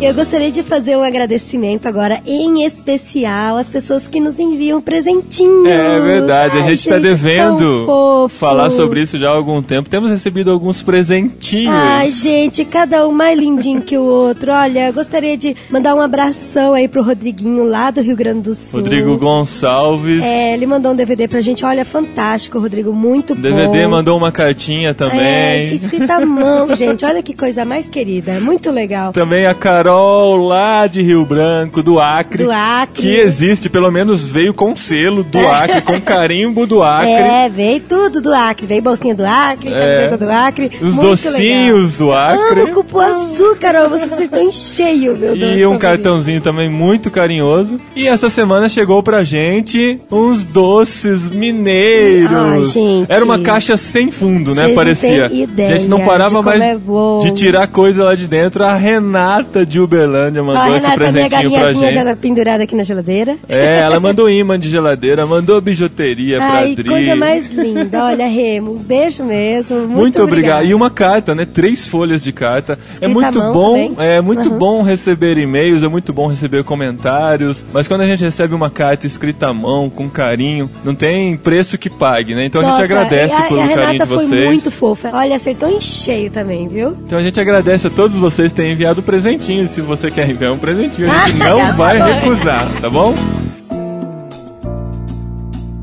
Eu 0.03 0.13
gostaria 0.13 0.51
de 0.51 0.63
fazer 0.63 0.97
um 0.97 1.01
agradecimento 1.01 1.87
agora, 1.87 2.19
em 2.25 2.65
especial, 2.65 3.55
às 3.55 3.69
pessoas 3.69 4.05
que 4.05 4.19
nos 4.19 4.37
enviam 4.37 4.81
presentinhos. 4.81 5.65
É 5.65 5.97
verdade, 6.01 6.57
a 6.57 6.61
Ai, 6.61 6.67
gente 6.67 6.79
está 6.79 6.99
devendo 6.99 8.27
falar 8.27 8.69
sobre 8.69 8.99
isso 9.01 9.17
já 9.17 9.29
há 9.29 9.33
algum 9.33 9.61
tempo. 9.61 9.89
Temos 9.89 10.11
recebido 10.11 10.51
alguns 10.51 10.81
presentinhos. 10.81 11.73
Ai, 11.73 12.11
gente, 12.11 12.65
cada 12.65 13.07
um 13.07 13.13
mais 13.13 13.39
lindinho 13.39 13.81
que 13.81 13.97
o 13.97 14.03
outro. 14.03 14.51
Olha, 14.51 14.87
eu 14.87 14.93
gostaria 14.93 15.37
de 15.37 15.55
mandar 15.69 15.95
um 15.95 16.01
abração 16.01 16.73
aí 16.73 16.89
pro 16.89 17.01
Rodriguinho 17.01 17.63
lá 17.63 17.89
do 17.89 18.01
Rio 18.01 18.17
Grande 18.17 18.41
do 18.41 18.53
Sul. 18.53 18.81
Rodrigo 18.81 19.17
Gonçalves. 19.17 20.21
É, 20.21 20.53
ele 20.53 20.65
mandou 20.65 20.91
um 20.91 20.95
DVD 20.97 21.29
pra 21.29 21.39
gente. 21.39 21.63
Olha, 21.63 21.85
fantástico, 21.85 22.59
Rodrigo, 22.59 22.91
muito 22.91 23.33
bom. 23.33 23.41
DVD 23.41 23.87
mandou 23.87 24.17
uma 24.17 24.33
cartinha 24.33 24.93
também. 24.93 25.21
É, 25.21 25.73
escrita 25.73 26.15
à 26.15 26.25
mão, 26.25 26.67
gente. 26.75 27.05
Olha 27.05 27.23
que 27.23 27.33
coisa 27.33 27.63
mais 27.63 27.87
querida. 27.87 28.41
Muito 28.41 28.69
legal. 28.69 29.13
Também 29.13 29.45
a 29.45 29.53
Carol 29.53 29.92
lá 29.93 30.87
de 30.87 31.01
Rio 31.01 31.25
Branco, 31.25 31.81
do 31.83 31.99
Acre. 31.99 32.43
Do 32.43 32.51
Acre. 32.51 33.01
Que 33.01 33.15
existe, 33.17 33.69
pelo 33.69 33.91
menos 33.91 34.23
veio 34.25 34.53
com 34.53 34.75
selo 34.75 35.23
do 35.23 35.39
Acre, 35.47 35.81
com 35.81 35.99
carimbo 36.01 36.65
do 36.65 36.81
Acre. 36.83 37.11
É, 37.11 37.49
veio 37.49 37.79
tudo 37.81 38.21
do 38.21 38.33
Acre. 38.33 38.65
Veio 38.65 38.81
bolsinha 38.81 39.15
do 39.15 39.25
Acre, 39.25 39.69
É. 39.69 39.79
camiseta 40.07 40.17
do 40.17 40.31
Acre. 40.31 40.71
Os 40.81 40.97
docinhos 40.97 41.97
do 41.97 42.07
legal. 42.09 42.23
Acre. 42.33 42.61
Amo 42.61 42.73
cupuaçu, 42.73 43.55
Carol. 43.59 43.89
Você 43.89 44.05
acertou 44.05 44.41
em 44.41 44.51
cheio, 44.51 45.15
meu 45.17 45.35
Deus. 45.37 45.57
E 45.59 45.65
um 45.65 45.77
cartãozinho 45.77 46.41
também 46.41 46.69
muito 46.69 47.09
carinhoso. 47.11 47.79
E 47.95 48.07
essa 48.07 48.29
semana 48.29 48.69
chegou 48.69 49.01
pra 49.03 49.23
gente 49.23 49.99
uns 50.11 50.43
doces 50.43 51.29
mineiros. 51.29 52.75
Ai. 52.77 53.05
Era 53.09 53.23
uma 53.25 53.39
caixa 53.39 53.77
sem 53.77 54.11
fundo, 54.11 54.53
né? 54.55 54.63
Vocês 54.63 54.67
não 54.69 54.75
Parecia. 54.75 55.29
têm 55.29 55.43
ideia 55.43 55.69
a 55.73 55.77
gente 55.77 55.87
não 55.87 56.01
parava 56.05 56.41
mais 56.41 56.61
é 56.61 56.77
de 57.23 57.31
tirar 57.33 57.67
coisa 57.67 58.03
lá 58.03 58.15
de 58.15 58.27
dentro. 58.27 58.63
A 58.63 58.73
Renata 58.75 59.65
de 59.65 59.79
Uberlândia 59.83 60.41
mandou 60.43 60.61
A 60.61 60.67
esse 60.77 60.85
Renata, 60.85 60.87
minha 60.87 61.11
presentinho 61.11 61.29
pra 61.29 61.59
galinhazinha 61.59 61.91
gente. 61.91 62.03
já 62.05 62.15
pendurada 62.15 62.63
aqui 62.63 62.75
na 62.75 62.83
geladeira. 62.83 63.37
É, 63.47 63.79
ela 63.79 63.99
mandou 63.99 64.29
imã 64.29 64.59
de 64.59 64.69
geladeira, 64.69 65.25
mandou 65.25 65.59
bijuteria 65.61 66.37
pra 66.37 66.45
Ai, 66.53 66.71
Adri. 66.73 66.89
coisa 66.89 67.15
mais 67.15 67.51
linda. 67.51 68.03
Olha, 68.05 68.27
Remo, 68.27 68.73
um 68.73 68.77
beijo 68.77 69.23
mesmo. 69.23 69.77
Muito, 69.79 69.89
Muito, 69.95 70.21
obrigado. 70.23 70.55
obrigada. 70.57 70.63
E 70.65 70.73
uma 70.73 70.89
carta, 70.89 71.33
né? 71.35 71.45
Três 71.45 71.87
folhas 71.87 72.23
de 72.23 72.31
carta. 72.31 72.73
é 73.01 73.07
Escrita 73.07 73.09
muito 73.09 73.39
à 73.39 73.43
mão 73.43 73.53
bom, 73.53 73.73
também. 73.93 73.95
é 74.07 74.21
muito 74.21 74.49
Uhum. 74.49 74.57
bom 74.57 74.81
receber 74.83 75.37
e-mails, 75.37 75.83
é 75.83 75.87
muito 75.87 76.11
bom 76.13 76.27
receber 76.27 76.63
comentários. 76.63 77.65
Mas 77.73 77.87
quando 77.87 78.01
a 78.01 78.07
gente 78.07 78.23
recebe 78.23 78.53
uma 78.55 78.69
carta 78.69 79.05
escrita 79.07 79.47
à 79.47 79.53
mão, 79.53 79.89
com 79.89 80.09
carinho, 80.09 80.69
não 80.83 80.95
tem 80.95 81.35
preço 81.37 81.77
que 81.77 81.89
pague, 81.89 82.33
né? 82.35 82.45
Então 82.45 82.61
a 82.61 82.65
gente 82.65 82.73
Nossa, 82.73 82.83
agradece 82.85 83.33
a, 83.35 83.41
pelo 83.43 83.61
a 83.61 83.67
carinho 83.69 83.99
de 83.99 84.07
foi 84.07 84.17
vocês. 84.25 84.45
muito 84.45 84.71
fofa. 84.71 85.09
Olha, 85.13 85.35
acertou 85.35 85.69
em 85.69 85.81
cheio 85.81 86.29
também, 86.31 86.67
viu? 86.67 86.95
Então 87.05 87.17
a 87.17 87.23
gente 87.23 87.39
agradece 87.39 87.87
a 87.87 87.89
todos 87.89 88.17
vocês 88.17 88.51
que 88.51 88.61
têm 88.61 88.71
enviado 88.71 89.01
presentinhos. 89.01 89.72
Se 89.73 89.81
você 89.81 90.11
quer 90.11 90.29
enviar 90.29 90.51
um 90.53 90.57
presentinho, 90.59 91.11
a 91.11 91.27
gente 91.27 91.41
Ah, 91.41 91.49
não 91.49 91.57
tá 91.59 91.71
vai 91.71 91.97
recusar, 91.99 92.67
tá 92.79 92.91
bom? 92.91 93.15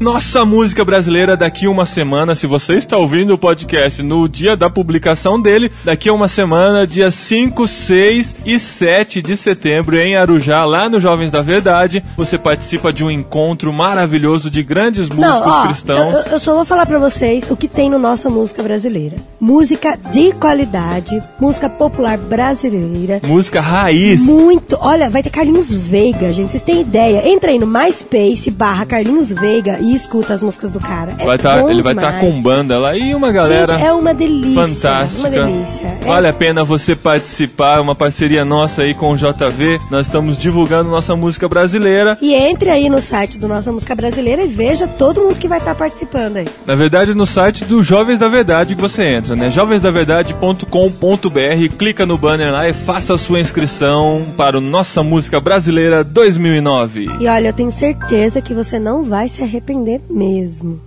Nossa 0.00 0.46
música 0.46 0.82
brasileira 0.82 1.36
daqui 1.36 1.68
uma 1.68 1.84
semana, 1.84 2.34
se 2.34 2.46
você 2.46 2.76
está 2.76 2.96
ouvindo 2.96 3.34
o 3.34 3.38
podcast 3.38 4.02
no 4.02 4.26
dia 4.26 4.56
da 4.56 4.70
publicação 4.70 5.38
dele, 5.38 5.70
daqui 5.84 6.08
a 6.08 6.14
uma 6.14 6.26
semana, 6.26 6.86
dia 6.86 7.10
5, 7.10 7.68
6 7.68 8.34
e 8.46 8.58
7 8.58 9.20
de 9.20 9.36
setembro, 9.36 9.98
em 9.98 10.16
Arujá, 10.16 10.64
lá 10.64 10.88
no 10.88 10.98
Jovens 10.98 11.30
da 11.30 11.42
Verdade, 11.42 12.02
você 12.16 12.38
participa 12.38 12.90
de 12.90 13.04
um 13.04 13.10
encontro 13.10 13.70
maravilhoso 13.74 14.50
de 14.50 14.62
grandes 14.62 15.06
músicos 15.06 15.28
Não, 15.28 15.46
ó, 15.46 15.66
cristãos. 15.66 16.14
Eu, 16.14 16.32
eu 16.32 16.38
só 16.38 16.54
vou 16.54 16.64
falar 16.64 16.86
pra 16.86 16.98
vocês 16.98 17.50
o 17.50 17.54
que 17.54 17.68
tem 17.68 17.90
no 17.90 17.98
nossa 17.98 18.30
música 18.30 18.62
brasileira. 18.62 19.18
Música 19.38 19.98
de 20.10 20.32
qualidade, 20.32 21.22
música 21.38 21.68
popular 21.68 22.16
brasileira. 22.16 23.20
Música 23.22 23.60
raiz. 23.60 24.22
Muito. 24.22 24.78
Olha, 24.80 25.10
vai 25.10 25.22
ter 25.22 25.28
Carlinhos 25.28 25.70
Veiga, 25.70 26.32
gente. 26.32 26.52
Vocês 26.52 26.62
têm 26.62 26.80
ideia? 26.80 27.28
Entra 27.28 27.50
aí 27.50 27.58
no 27.58 27.66
MySpace 27.66 28.50
barra 28.50 28.86
Carlinhos 28.86 29.30
Veiga 29.30 29.78
e 29.78 29.89
e 29.90 29.94
escuta 29.96 30.34
as 30.34 30.42
músicas 30.42 30.70
do 30.72 30.80
cara. 30.80 31.12
É 31.18 31.24
Vai 31.24 31.38
tá, 31.38 31.58
ele 31.70 31.82
vai 31.82 31.92
estar 31.94 32.12
demais. 32.12 32.34
com 32.34 32.42
banda 32.42 32.78
lá 32.78 32.96
e 32.96 33.14
uma 33.14 33.32
galera 33.32 33.72
Gente, 33.74 33.84
é 33.86 33.92
uma 33.92 34.12
delícia. 34.14 34.62
fantástica. 34.62 35.20
Uma 35.20 35.30
delícia. 35.30 35.86
É- 35.86 36.04
Vale 36.06 36.28
a 36.28 36.32
pena 36.32 36.64
você 36.64 36.94
participar, 36.96 37.78
é 37.78 37.80
uma 37.80 37.94
parceria 37.94 38.44
nossa 38.44 38.82
aí 38.82 38.94
com 38.94 39.12
o 39.12 39.16
JV. 39.16 39.78
Nós 39.90 40.06
estamos 40.06 40.36
divulgando 40.36 40.90
nossa 40.90 41.14
música 41.16 41.48
brasileira. 41.48 42.16
E 42.20 42.34
entre 42.34 42.70
aí 42.70 42.88
no 42.88 43.00
site 43.00 43.38
do 43.38 43.46
Nossa 43.48 43.70
Música 43.72 43.94
Brasileira 43.94 44.42
e 44.42 44.46
veja 44.48 44.86
todo 44.86 45.20
mundo 45.20 45.38
que 45.38 45.48
vai 45.48 45.58
estar 45.58 45.74
participando 45.74 46.36
aí. 46.38 46.48
Na 46.66 46.74
verdade, 46.74 47.14
no 47.14 47.26
site 47.26 47.64
do 47.64 47.82
Jovens 47.82 48.18
da 48.18 48.28
Verdade 48.28 48.74
que 48.74 48.80
você 48.80 49.02
entra, 49.04 49.34
né? 49.36 49.50
jovensdaverdade.com.br, 49.50 51.76
clica 51.78 52.06
no 52.06 52.16
banner 52.16 52.52
lá 52.52 52.68
e 52.68 52.72
faça 52.72 53.14
a 53.14 53.18
sua 53.18 53.40
inscrição 53.40 54.24
para 54.36 54.58
o 54.58 54.60
Nossa 54.60 55.02
Música 55.02 55.40
Brasileira 55.40 56.02
2009. 56.04 57.08
E 57.20 57.26
olha, 57.26 57.48
eu 57.48 57.52
tenho 57.52 57.72
certeza 57.72 58.40
que 58.40 58.54
você 58.54 58.78
não 58.78 59.02
vai 59.02 59.28
se 59.28 59.42
arrepender 59.42 59.79
mesmo. 60.08 60.80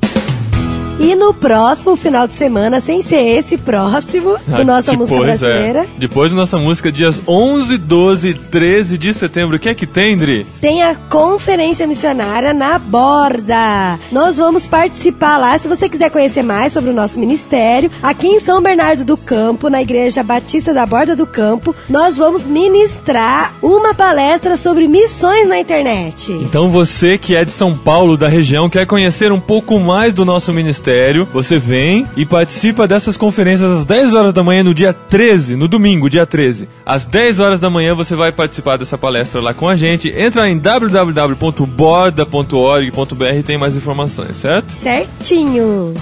E 0.99 1.15
no 1.15 1.33
próximo 1.33 1.95
final 1.95 2.27
de 2.27 2.35
semana, 2.35 2.79
sem 2.79 3.01
ser 3.01 3.21
esse 3.37 3.57
próximo, 3.57 4.37
do 4.47 4.63
Nossa 4.63 4.91
depois, 4.91 5.09
Música 5.09 5.19
Brasileira, 5.19 5.79
é. 5.81 5.87
Depois 5.97 6.31
da 6.31 6.37
nossa 6.37 6.57
música, 6.57 6.91
dias 6.91 7.21
11, 7.27 7.77
12 7.77 8.29
e 8.29 8.33
13 8.33 8.97
de 8.97 9.13
setembro. 9.13 9.57
O 9.57 9.59
que 9.59 9.69
é 9.69 9.73
que 9.73 9.87
tem, 9.87 10.15
Dri? 10.15 10.45
tem 10.61 10.81
a 10.81 10.95
Conferência 10.95 11.85
Missionária 11.85 12.53
na 12.53 12.79
Borda. 12.79 13.99
Nós 14.11 14.37
vamos 14.37 14.65
participar 14.65 15.37
lá. 15.37 15.57
Se 15.57 15.67
você 15.67 15.89
quiser 15.89 16.09
conhecer 16.09 16.41
mais 16.41 16.71
sobre 16.71 16.89
o 16.89 16.93
nosso 16.93 17.19
ministério, 17.19 17.91
aqui 18.01 18.27
em 18.27 18.39
São 18.39 18.61
Bernardo 18.61 19.03
do 19.03 19.17
Campo, 19.17 19.69
na 19.69 19.81
Igreja 19.81 20.23
Batista 20.23 20.73
da 20.73 20.85
Borda 20.85 21.15
do 21.15 21.25
Campo, 21.25 21.75
nós 21.89 22.17
vamos 22.17 22.45
ministrar 22.45 23.53
uma 23.61 23.93
palestra 23.93 24.55
sobre 24.55 24.87
missões 24.87 25.47
na 25.47 25.59
internet. 25.59 26.31
Então 26.31 26.69
você 26.69 27.17
que 27.17 27.35
é 27.35 27.43
de 27.43 27.51
São 27.51 27.77
Paulo, 27.77 28.15
da 28.15 28.27
região, 28.27 28.69
quer 28.69 28.85
conhecer 28.85 29.31
um 29.31 29.39
pouco 29.39 29.79
mais 29.79 30.13
do 30.13 30.23
nosso 30.23 30.53
ministério, 30.53 30.82
você 31.31 31.57
vem 31.57 32.05
e 32.15 32.25
participa 32.25 32.87
dessas 32.87 33.17
conferências 33.17 33.69
às 33.69 33.85
10 33.85 34.13
horas 34.13 34.33
da 34.33 34.43
manhã 34.43 34.63
no 34.63 34.73
dia 34.73 34.93
13, 34.93 35.55
no 35.55 35.67
domingo, 35.67 36.09
dia 36.09 36.25
13. 36.25 36.67
Às 36.85 37.05
10 37.05 37.39
horas 37.39 37.59
da 37.59 37.69
manhã 37.69 37.93
você 37.93 38.15
vai 38.15 38.31
participar 38.31 38.77
dessa 38.77 38.97
palestra 38.97 39.41
lá 39.41 39.53
com 39.53 39.69
a 39.69 39.75
gente. 39.75 40.09
Entra 40.09 40.49
em 40.49 40.57
www.borda.org.br 40.57 43.37
e 43.37 43.43
tem 43.43 43.57
mais 43.57 43.75
informações, 43.75 44.35
certo? 44.35 44.71
Certinho. 44.73 45.93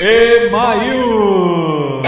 Email! 0.00 2.01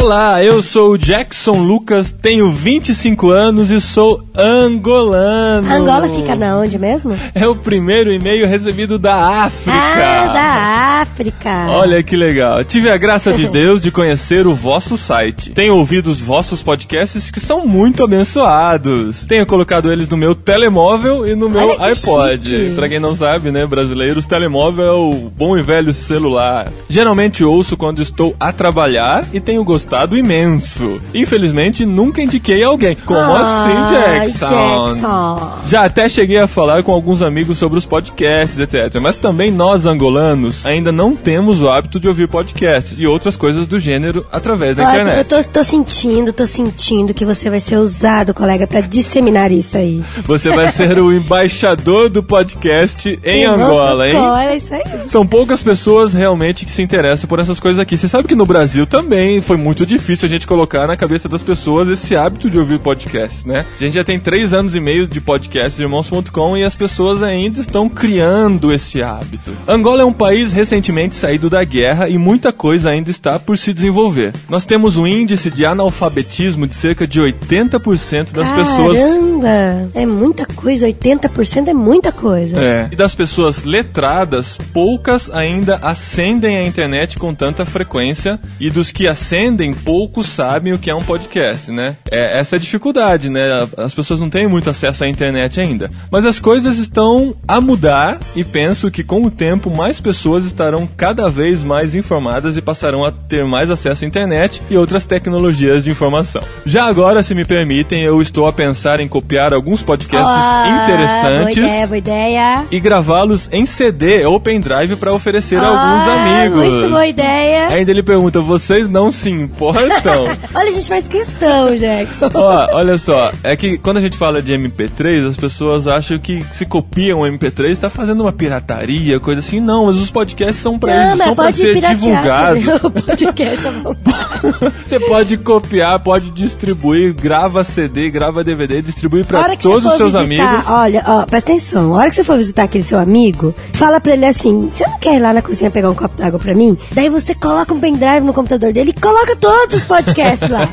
Olá, 0.00 0.44
eu 0.44 0.62
sou 0.62 0.92
o 0.92 0.96
Jackson 0.96 1.60
Lucas, 1.60 2.12
tenho 2.12 2.52
25 2.52 3.30
anos 3.30 3.72
e 3.72 3.80
sou 3.80 4.22
angolano. 4.32 5.68
Angola 5.68 6.08
fica 6.08 6.36
na 6.36 6.56
onde 6.56 6.78
mesmo? 6.78 7.18
É 7.34 7.48
o 7.48 7.56
primeiro 7.56 8.12
e-mail 8.12 8.46
recebido 8.46 8.96
da 8.96 9.42
África. 9.42 9.76
Ah, 9.76 10.26
da 10.32 11.02
África. 11.02 11.66
Olha 11.70 12.00
que 12.00 12.16
legal. 12.16 12.62
Tive 12.64 12.88
a 12.88 12.96
graça 12.96 13.32
de 13.32 13.48
Deus 13.50 13.82
de 13.82 13.90
conhecer 13.90 14.46
o 14.46 14.54
vosso 14.54 14.96
site. 14.96 15.50
Tenho 15.50 15.74
ouvido 15.74 16.06
os 16.06 16.20
vossos 16.20 16.62
podcasts 16.62 17.28
que 17.28 17.40
são 17.40 17.66
muito 17.66 18.04
abençoados. 18.04 19.24
Tenho 19.26 19.44
colocado 19.46 19.92
eles 19.92 20.08
no 20.08 20.16
meu 20.16 20.32
telemóvel 20.32 21.26
e 21.26 21.34
no 21.34 21.50
meu 21.50 21.72
iPod. 21.82 22.48
chique. 22.48 22.74
Pra 22.76 22.88
quem 22.88 23.00
não 23.00 23.16
sabe, 23.16 23.50
né, 23.50 23.66
brasileiros, 23.66 24.24
telemóvel 24.26 24.84
é 24.84 24.92
o 24.92 25.12
bom 25.36 25.58
e 25.58 25.62
velho 25.62 25.92
celular. 25.92 26.70
Geralmente 26.88 27.44
ouço 27.44 27.76
quando 27.76 28.00
estou 28.00 28.36
a 28.38 28.52
trabalhar 28.52 29.26
e 29.32 29.40
tenho 29.40 29.64
gostado 29.64 29.87
imenso. 30.16 31.00
Infelizmente, 31.14 31.84
nunca 31.84 32.22
indiquei 32.22 32.62
alguém. 32.62 32.96
Como 33.04 33.20
assim, 33.20 33.70
Ai, 33.70 34.26
Jackson? 34.26 34.88
Jackson. 34.88 35.52
Já 35.66 35.84
até 35.84 36.08
cheguei 36.08 36.38
a 36.38 36.46
falar 36.46 36.82
com 36.82 36.92
alguns 36.92 37.22
amigos 37.22 37.58
sobre 37.58 37.78
os 37.78 37.86
podcasts, 37.86 38.58
etc. 38.58 39.00
Mas 39.00 39.16
também 39.16 39.50
nós, 39.50 39.86
angolanos, 39.86 40.66
ainda 40.66 40.92
não 40.92 41.14
temos 41.14 41.62
o 41.62 41.68
hábito 41.68 41.98
de 42.00 42.08
ouvir 42.08 42.28
podcasts 42.28 42.98
e 43.00 43.06
outras 43.06 43.36
coisas 43.36 43.66
do 43.66 43.78
gênero 43.78 44.26
através 44.32 44.76
da 44.76 44.82
eu 44.82 44.90
internet. 45.02 45.28
tô, 45.28 45.44
tô 45.44 45.64
sentindo, 45.64 46.32
tô 46.32 46.46
sentindo 46.46 47.14
que 47.14 47.24
você 47.24 47.48
vai 47.50 47.60
ser 47.60 47.76
usado, 47.76 48.34
colega, 48.34 48.66
pra 48.66 48.80
disseminar 48.80 49.50
isso 49.50 49.76
aí. 49.76 50.02
Você 50.26 50.50
vai 50.50 50.70
ser 50.70 50.98
o 50.98 51.12
embaixador 51.12 52.08
do 52.08 52.22
podcast 52.22 53.18
em 53.24 53.46
Angola, 53.46 54.06
hein? 54.08 54.16
Olha, 54.16 54.56
isso 54.56 54.74
aí. 54.74 54.82
São 55.06 55.26
poucas 55.26 55.62
pessoas 55.62 56.12
realmente 56.12 56.64
que 56.64 56.70
se 56.70 56.82
interessam 56.82 57.28
por 57.28 57.38
essas 57.38 57.60
coisas 57.60 57.78
aqui. 57.78 57.96
Você 57.96 58.08
sabe 58.08 58.28
que 58.28 58.34
no 58.34 58.46
Brasil 58.46 58.86
também 58.86 59.40
foi 59.40 59.56
muito 59.56 59.67
difícil 59.86 60.26
a 60.26 60.28
gente 60.28 60.46
colocar 60.46 60.86
na 60.86 60.96
cabeça 60.96 61.28
das 61.28 61.42
pessoas 61.42 61.88
esse 61.88 62.16
hábito 62.16 62.50
de 62.50 62.58
ouvir 62.58 62.78
podcasts, 62.78 63.44
né? 63.44 63.64
A 63.76 63.84
gente 63.84 63.94
já 63.94 64.04
tem 64.04 64.18
três 64.18 64.54
anos 64.54 64.74
e 64.74 64.80
meio 64.80 65.06
de 65.06 65.20
podcast 65.20 65.80
irmãos.com 65.80 66.56
e 66.56 66.64
as 66.64 66.74
pessoas 66.74 67.22
ainda 67.22 67.60
estão 67.60 67.88
criando 67.88 68.72
esse 68.72 69.02
hábito. 69.02 69.52
Angola 69.66 70.02
é 70.02 70.04
um 70.04 70.12
país 70.12 70.52
recentemente 70.52 71.16
saído 71.16 71.50
da 71.50 71.62
guerra 71.64 72.08
e 72.08 72.18
muita 72.18 72.52
coisa 72.52 72.90
ainda 72.90 73.10
está 73.10 73.38
por 73.38 73.56
se 73.58 73.72
desenvolver. 73.72 74.32
Nós 74.48 74.64
temos 74.64 74.96
um 74.96 75.06
índice 75.06 75.50
de 75.50 75.64
analfabetismo 75.64 76.66
de 76.66 76.74
cerca 76.74 77.06
de 77.06 77.20
80% 77.20 78.32
das 78.32 78.50
pessoas 78.50 78.98
Caramba, 78.98 79.90
é 79.94 80.06
muita 80.06 80.46
coisa, 80.46 80.86
80% 80.86 81.68
é 81.68 81.74
muita 81.74 82.12
coisa. 82.12 82.62
É. 82.62 82.88
E 82.90 82.96
das 82.96 83.14
pessoas 83.14 83.64
letradas, 83.64 84.58
poucas 84.72 85.30
ainda 85.32 85.76
acendem 85.82 86.58
a 86.58 86.66
internet 86.66 87.18
com 87.18 87.34
tanta 87.34 87.64
frequência 87.64 88.38
e 88.60 88.70
dos 88.70 88.92
que 88.92 89.06
acendem, 89.06 89.57
poucos 89.72 90.26
sabem 90.28 90.72
o 90.72 90.78
que 90.78 90.90
é 90.90 90.94
um 90.94 91.00
podcast, 91.02 91.70
né? 91.70 91.96
É 92.10 92.38
essa 92.38 92.56
é 92.56 92.58
a 92.58 92.60
dificuldade, 92.60 93.28
né? 93.30 93.66
As 93.76 93.94
pessoas 93.94 94.20
não 94.20 94.30
têm 94.30 94.46
muito 94.48 94.68
acesso 94.70 95.04
à 95.04 95.08
internet 95.08 95.60
ainda. 95.60 95.90
Mas 96.10 96.24
as 96.26 96.38
coisas 96.38 96.78
estão 96.78 97.34
a 97.46 97.60
mudar 97.60 98.18
e 98.36 98.44
penso 98.44 98.90
que 98.90 99.02
com 99.02 99.22
o 99.24 99.30
tempo 99.30 99.70
mais 99.74 100.00
pessoas 100.00 100.44
estarão 100.44 100.88
cada 100.96 101.28
vez 101.28 101.62
mais 101.62 101.94
informadas 101.94 102.56
e 102.56 102.62
passarão 102.62 103.04
a 103.04 103.10
ter 103.12 103.44
mais 103.44 103.70
acesso 103.70 104.04
à 104.04 104.08
internet 104.08 104.62
e 104.70 104.76
outras 104.76 105.06
tecnologias 105.06 105.84
de 105.84 105.90
informação. 105.90 106.42
Já 106.64 106.84
agora, 106.84 107.22
se 107.22 107.34
me 107.34 107.44
permitem, 107.44 108.02
eu 108.02 108.20
estou 108.22 108.46
a 108.46 108.52
pensar 108.52 109.00
em 109.00 109.08
copiar 109.08 109.52
alguns 109.52 109.82
podcasts 109.82 110.28
Ah, 110.28 110.82
interessantes 110.84 111.56
Boa 111.56 111.66
ideia, 111.68 111.86
boa 111.86 111.98
ideia. 111.98 112.64
e 112.70 112.80
gravá-los 112.80 113.48
em 113.52 113.66
CD 113.66 114.24
ou 114.24 114.38
pendrive 114.40 114.96
para 114.96 115.12
oferecer 115.12 115.56
a 115.58 115.66
alguns 115.66 116.06
Ah, 116.08 116.40
amigos. 116.40 116.64
Muito 116.68 116.90
boa 116.90 117.06
ideia. 117.06 117.68
Ainda 117.68 117.90
ele 117.90 118.02
pergunta: 118.02 118.40
vocês 118.40 118.88
não 118.88 119.10
se 119.12 119.47
importam? 119.48 120.24
Olha, 120.54 120.68
a 120.68 120.70
gente 120.70 120.88
faz 120.88 121.08
questão, 121.08 121.74
Jackson. 121.74 122.28
Ó, 122.34 122.68
olha 122.72 122.98
só, 122.98 123.32
é 123.42 123.56
que 123.56 123.78
quando 123.78 123.96
a 123.96 124.00
gente 124.00 124.16
fala 124.16 124.42
de 124.42 124.52
MP3, 124.52 125.28
as 125.28 125.36
pessoas 125.36 125.86
acham 125.86 126.18
que 126.18 126.44
se 126.52 126.66
copiam 126.66 127.20
o 127.20 127.24
MP3 127.24 127.70
está 127.70 127.90
fazendo 127.90 128.20
uma 128.20 128.32
pirataria, 128.32 129.18
coisa 129.18 129.40
assim. 129.40 129.60
Não, 129.60 129.86
mas 129.86 129.96
os 129.96 130.10
podcasts 130.10 130.62
são 130.62 130.78
para 130.78 131.14
isso, 131.14 131.24
são 131.24 131.34
para 131.34 131.44
pode 131.44 131.56
ser 131.56 131.80
divulgados. 131.80 132.84
o 132.84 132.90
podcast 132.90 133.68
vontade. 133.70 134.72
Você 134.86 135.00
pode 135.00 135.36
copiar, 135.38 136.00
pode 136.00 136.30
distribuir, 136.30 137.14
grava 137.14 137.64
CD, 137.64 138.10
grava 138.10 138.44
DVD, 138.44 138.82
distribui 138.82 139.24
para 139.24 139.56
todos 139.56 139.90
os 139.90 139.96
seus 139.96 140.12
visitar, 140.12 140.44
amigos. 140.44 140.70
Olha, 140.70 141.04
ó, 141.06 141.26
presta 141.26 141.52
atenção. 141.52 141.94
A 141.94 141.98
hora 141.98 142.10
que 142.10 142.16
você 142.16 142.24
for 142.24 142.36
visitar 142.36 142.64
aquele 142.64 142.84
seu 142.84 142.98
amigo, 142.98 143.54
fala 143.74 144.00
pra 144.00 144.12
ele 144.12 144.26
assim: 144.26 144.68
você 144.70 144.86
não 144.86 144.98
quer 144.98 145.16
ir 145.16 145.20
lá 145.20 145.32
na 145.32 145.42
cozinha 145.42 145.70
pegar 145.70 145.90
um 145.90 145.94
copo 145.94 146.16
d'água 146.16 146.38
pra 146.38 146.54
mim? 146.54 146.76
Daí 146.92 147.08
você 147.08 147.34
coloca 147.34 147.72
um 147.72 147.80
pendrive 147.80 148.20
no 148.20 148.32
computador 148.32 148.72
dele 148.72 148.92
e 148.96 149.00
coloca 149.00 149.36
todos 149.40 149.76
os 149.76 149.84
podcasts 149.84 150.48
lá. 150.48 150.68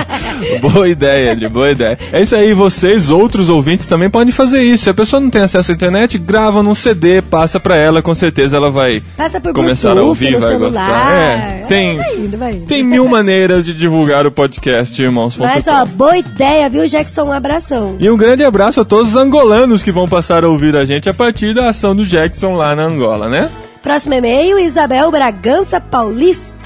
boa 0.60 0.88
ideia, 0.88 1.32
Eli, 1.32 1.48
boa 1.48 1.70
ideia. 1.70 1.98
É 2.12 2.20
isso 2.22 2.34
aí, 2.36 2.52
vocês, 2.54 3.10
outros 3.10 3.48
ouvintes, 3.50 3.86
também 3.86 4.08
podem 4.10 4.32
fazer 4.32 4.62
isso. 4.62 4.84
Se 4.84 4.90
a 4.90 4.94
pessoa 4.94 5.20
não 5.20 5.30
tem 5.30 5.42
acesso 5.42 5.72
à 5.72 5.74
internet, 5.74 6.18
grava 6.18 6.62
num 6.62 6.74
CD, 6.74 7.22
passa 7.22 7.58
pra 7.60 7.76
ela, 7.76 8.02
com 8.02 8.14
certeza 8.14 8.56
ela 8.56 8.70
vai 8.70 9.02
Passa 9.16 9.40
por 9.40 9.52
começar 9.52 9.90
a 9.90 9.94
Bluetooth, 9.94 10.08
ouvir, 10.08 10.30
no 10.32 10.40
vai 10.40 10.50
celular. 10.50 10.70
gostar. 10.70 11.12
É, 11.16 11.64
tem, 11.68 11.96
Vai 11.96 12.16
indo, 12.16 12.38
vai 12.38 12.52
indo. 12.54 12.66
tem 12.66 12.82
mil 12.82 13.08
maneiras 13.08 13.64
de 13.64 13.74
divulgar 13.74 14.26
o 14.26 14.32
podcast, 14.32 15.00
irmãos. 15.02 15.36
Mas 15.36 15.66
ó, 15.66 15.84
boa 15.84 16.16
ideia, 16.16 16.68
viu, 16.68 16.86
Jackson? 16.86 17.24
Um 17.24 17.32
abração. 17.32 17.96
E 17.98 18.08
um 18.10 18.16
grande 18.16 18.44
abraço 18.44 18.80
a 18.80 18.84
todos 18.84 19.10
os 19.10 19.16
angolanos 19.16 19.82
que 19.82 19.90
vão 19.92 20.06
passar 20.08 20.44
a 20.44 20.48
ouvir 20.48 20.76
a 20.76 20.84
gente 20.84 21.08
a 21.08 21.14
partir 21.14 21.54
da 21.54 21.68
ação 21.68 21.94
do 21.94 22.04
Jackson 22.04 22.52
lá 22.52 22.74
na 22.76 22.84
Angola, 22.84 23.28
né? 23.28 23.48
Próximo 23.86 24.14
e-mail, 24.14 24.58
Isabel 24.58 25.12
Bragança 25.12 25.80
Paulista. 25.80 26.56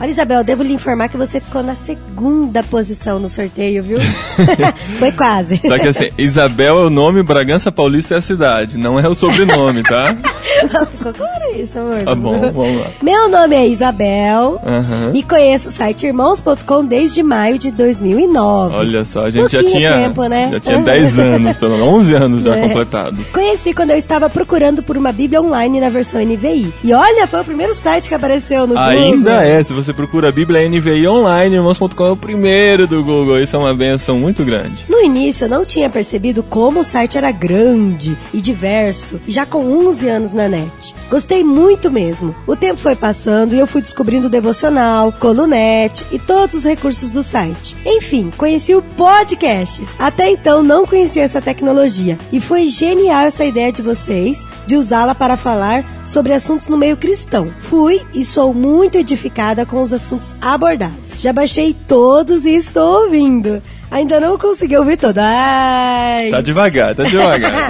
Olha, 0.00 0.08
Isabel, 0.08 0.44
devo 0.44 0.62
lhe 0.62 0.72
informar 0.72 1.08
que 1.08 1.16
você 1.16 1.40
ficou 1.40 1.60
na 1.60 1.74
segunda 1.74 2.62
posição 2.62 3.18
no 3.18 3.28
sorteio, 3.28 3.82
viu? 3.82 3.98
Foi 5.00 5.10
quase. 5.10 5.60
Só 5.66 5.76
que 5.76 5.88
assim, 5.88 6.10
Isabel 6.16 6.76
é 6.78 6.86
o 6.86 6.90
nome, 6.90 7.24
Bragança 7.24 7.72
Paulista 7.72 8.14
é 8.14 8.18
a 8.18 8.22
cidade, 8.22 8.78
não 8.78 9.00
é 9.00 9.08
o 9.08 9.14
sobrenome, 9.14 9.82
tá? 9.82 10.14
Ficou 10.92 11.12
claro 11.12 11.56
isso, 11.56 11.76
amor? 11.80 12.02
Tá 12.04 12.14
bom, 12.14 12.38
vamos 12.52 12.76
lá. 12.80 12.86
Meu 13.02 13.28
nome 13.28 13.56
é 13.56 13.66
Isabel 13.66 14.60
Aham. 14.64 15.10
e 15.12 15.24
conheço 15.24 15.70
o 15.70 15.72
site 15.72 16.06
irmãos.com 16.06 16.84
desde 16.84 17.24
maio 17.24 17.58
de 17.58 17.72
2009. 17.72 18.76
Olha 18.76 19.04
só, 19.04 19.22
a 19.24 19.30
gente 19.30 19.50
já 19.50 19.58
Pouquinho 19.58 19.78
tinha, 19.80 19.92
tempo, 19.98 20.24
né? 20.26 20.48
já 20.52 20.60
tinha 20.60 20.78
10 20.78 21.18
anos, 21.18 21.56
pelo 21.56 21.72
menos 21.76 21.88
11 21.94 22.14
anos 22.14 22.44
já 22.44 22.56
É. 22.56 22.68
completados. 22.68 23.28
Conheci 23.30 23.74
quando 23.74 23.90
eu 23.90 23.98
estava 23.98 24.30
procurando 24.30 24.84
por 24.84 24.96
uma 24.96 25.10
Bíblia 25.10 25.42
online 25.42 25.80
na 25.80 25.88
versão 25.88 26.20
NVI. 26.24 26.51
E 26.54 26.92
olha, 26.92 27.26
foi 27.26 27.40
o 27.40 27.44
primeiro 27.44 27.74
site 27.74 28.08
que 28.08 28.14
apareceu 28.14 28.66
no 28.66 28.74
Google. 28.74 28.82
Ainda 28.82 29.44
é, 29.44 29.62
se 29.62 29.72
você 29.72 29.92
procura 29.92 30.28
a 30.28 30.32
Bíblia 30.32 30.68
NVI 30.68 31.08
online, 31.08 31.56
irmãos.com 31.56 32.06
é 32.06 32.10
o 32.10 32.16
primeiro 32.16 32.86
do 32.86 33.02
Google. 33.02 33.40
Isso 33.40 33.56
é 33.56 33.58
uma 33.58 33.74
benção 33.74 34.18
muito 34.18 34.44
grande. 34.44 34.84
No 34.88 35.00
início 35.00 35.44
eu 35.44 35.48
não 35.48 35.64
tinha 35.64 35.88
percebido 35.88 36.42
como 36.42 36.80
o 36.80 36.84
site 36.84 37.16
era 37.16 37.30
grande 37.30 38.16
e 38.32 38.40
diverso, 38.40 39.20
já 39.26 39.46
com 39.46 39.64
11 39.88 40.08
anos 40.08 40.32
na 40.32 40.48
net. 40.48 40.94
Gostei 41.10 41.42
muito 41.42 41.90
mesmo. 41.90 42.34
O 42.46 42.56
tempo 42.56 42.80
foi 42.80 42.96
passando 42.96 43.54
e 43.54 43.58
eu 43.58 43.66
fui 43.66 43.80
descobrindo 43.82 44.26
o 44.26 44.30
devocional, 44.30 45.12
colunete 45.12 46.06
e 46.10 46.18
todos 46.18 46.56
os 46.56 46.64
recursos 46.64 47.10
do 47.10 47.22
site. 47.22 47.76
Enfim, 47.84 48.30
conheci 48.36 48.74
o 48.74 48.82
podcast. 48.82 49.84
Até 49.98 50.30
então 50.30 50.62
não 50.62 50.86
conhecia 50.86 51.22
essa 51.22 51.40
tecnologia 51.40 52.18
e 52.32 52.40
foi 52.40 52.66
genial 52.66 53.26
essa 53.26 53.44
ideia 53.44 53.72
de 53.72 53.82
vocês 53.82 54.44
de 54.66 54.76
usá-la 54.76 55.14
para 55.14 55.36
falar 55.36 55.84
sobre 56.04 56.31
assuntos 56.32 56.68
no 56.68 56.78
meio 56.78 56.96
cristão. 56.96 57.52
Fui 57.62 58.00
e 58.14 58.24
sou 58.24 58.52
muito 58.52 58.96
edificada 58.96 59.64
com 59.66 59.80
os 59.82 59.92
assuntos 59.92 60.34
abordados. 60.40 61.20
Já 61.20 61.32
baixei 61.32 61.74
todos 61.86 62.44
e 62.44 62.54
estou 62.54 63.04
ouvindo. 63.04 63.62
Ainda 63.92 64.18
não 64.18 64.38
consegui 64.38 64.74
ouvir 64.74 64.96
todo. 64.96 65.18
Ai. 65.18 66.30
Tá 66.30 66.40
devagar, 66.40 66.94
tá 66.94 67.02
devagar. 67.02 67.68